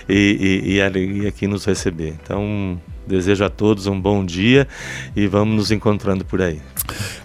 e, 0.09 0.63
e, 0.67 0.75
e 0.75 0.83
alegria 0.83 1.29
aqui 1.29 1.47
nos 1.47 1.65
receber. 1.65 2.15
Então, 2.23 2.81
Desejo 3.07 3.45
a 3.45 3.51
todos 3.51 3.87
um 3.87 4.01
bom 4.01 4.25
dia 4.25 4.67
e 5.15 5.27
vamos 5.27 5.55
nos 5.55 5.71
encontrando 5.71 6.25
por 6.25 6.41
aí. 6.41 6.59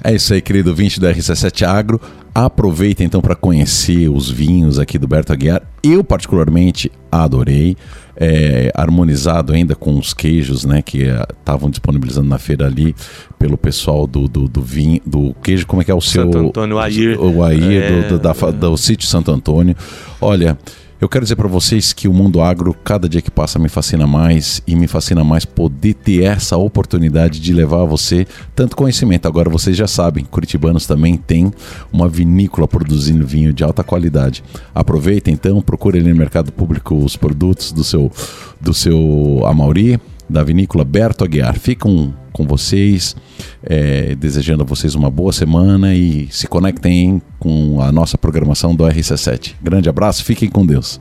É 0.03 0.14
isso 0.14 0.34
aí, 0.34 0.41
querido 0.41 0.76
20 0.76 0.99
do 0.99 1.07
RC7 1.07 1.66
Agro. 1.66 2.01
Aproveita 2.36 3.03
então 3.03 3.22
para 3.22 3.36
conhecer 3.36 4.10
os 4.10 4.30
vinhos 4.30 4.78
aqui 4.78 4.97
do 4.97 5.07
Berto 5.07 5.32
Aguiar. 5.32 5.62
Eu, 5.82 6.03
particularmente, 6.03 6.91
adorei. 7.10 7.78
É, 8.22 8.70
harmonizado 8.76 9.53
ainda 9.53 9.76
com 9.76 9.97
os 9.97 10.13
queijos 10.13 10.65
né, 10.65 10.82
que 10.82 11.03
estavam 11.39 11.70
é, 11.70 11.72
disponibilizando 11.72 12.28
na 12.28 12.38
feira 12.38 12.65
ali 12.65 12.93
pelo 13.38 13.57
pessoal 13.57 14.05
do, 14.05 14.28
do, 14.28 14.45
do 14.49 14.61
vinho, 14.61 14.99
do 15.05 15.34
queijo, 15.41 15.65
como 15.65 15.82
é 15.82 15.86
que 15.86 15.91
é 15.91 15.95
o 15.95 16.01
seu. 16.01 16.24
Santo 16.24 16.38
Antônio, 16.38 16.76
o 16.76 16.80
Air. 16.80 17.17
O 17.17 17.43
Air 17.43 17.82
é... 17.82 18.01
do, 18.01 18.17
do, 18.17 18.20
da, 18.20 18.34
do 18.34 18.78
sítio 18.78 19.07
Santo 19.07 19.32
Antônio. 19.32 19.76
Olha. 20.20 20.57
Eu 21.02 21.08
quero 21.08 21.24
dizer 21.24 21.38
para 21.38 21.47
vocês 21.47 21.93
que 21.93 22.10
o 22.10 22.14
mundo 22.14 22.41
agro, 22.41 22.74
cada 22.74 23.08
dia 23.08 23.22
que 23.22 23.32
passa, 23.32 23.58
me 23.58 23.70
fascina 23.70 24.06
mais 24.06 24.62
e 24.68 24.76
me 24.76 24.86
fascina 24.86 25.24
mais 25.24 25.45
poder 25.45 25.93
ter 25.93 26.24
essa 26.24 26.58
oportunidade 26.58 27.39
de 27.39 27.54
levar 27.54 27.84
a 27.84 27.86
você 27.86 28.28
tanto 28.54 28.76
conhecimento. 28.76 29.26
Agora 29.26 29.50
vocês 29.50 29.78
já 29.78 29.88
sabem, 29.88 30.26
Curitibanos 30.26 30.86
também 30.86 31.16
tem 31.16 31.54
uma 31.89 32.10
vinícola 32.10 32.68
produzindo 32.68 33.26
vinho 33.26 33.54
de 33.54 33.64
alta 33.64 33.82
qualidade. 33.82 34.43
Aproveita 34.76 35.32
então, 35.32 35.62
procure 35.62 36.00
ali 36.00 36.12
no 36.12 36.18
mercado 36.18 36.52
público 36.52 36.93
os 36.93 37.16
produtos 37.16 37.72
do 37.72 37.84
seu 37.84 38.12
do 38.60 38.74
seu 38.74 39.41
Amauri, 39.45 39.97
da 40.30 40.43
vinícola 40.43 40.84
Berto 40.84 41.24
Aguiar. 41.24 41.58
Ficam 41.58 42.14
com 42.32 42.45
vocês, 42.45 43.15
é, 43.63 44.15
desejando 44.15 44.63
a 44.63 44.65
vocês 44.65 44.95
uma 44.95 45.09
boa 45.09 45.32
semana 45.32 45.95
e 45.95 46.27
se 46.32 46.47
conectem 46.47 47.21
com 47.39 47.82
a 47.82 47.91
nossa 47.91 48.17
programação 48.17 48.75
do 48.75 48.84
RC7. 48.84 49.55
Grande 49.61 49.89
abraço, 49.89 50.23
fiquem 50.23 50.49
com 50.49 50.65
Deus. 50.65 50.99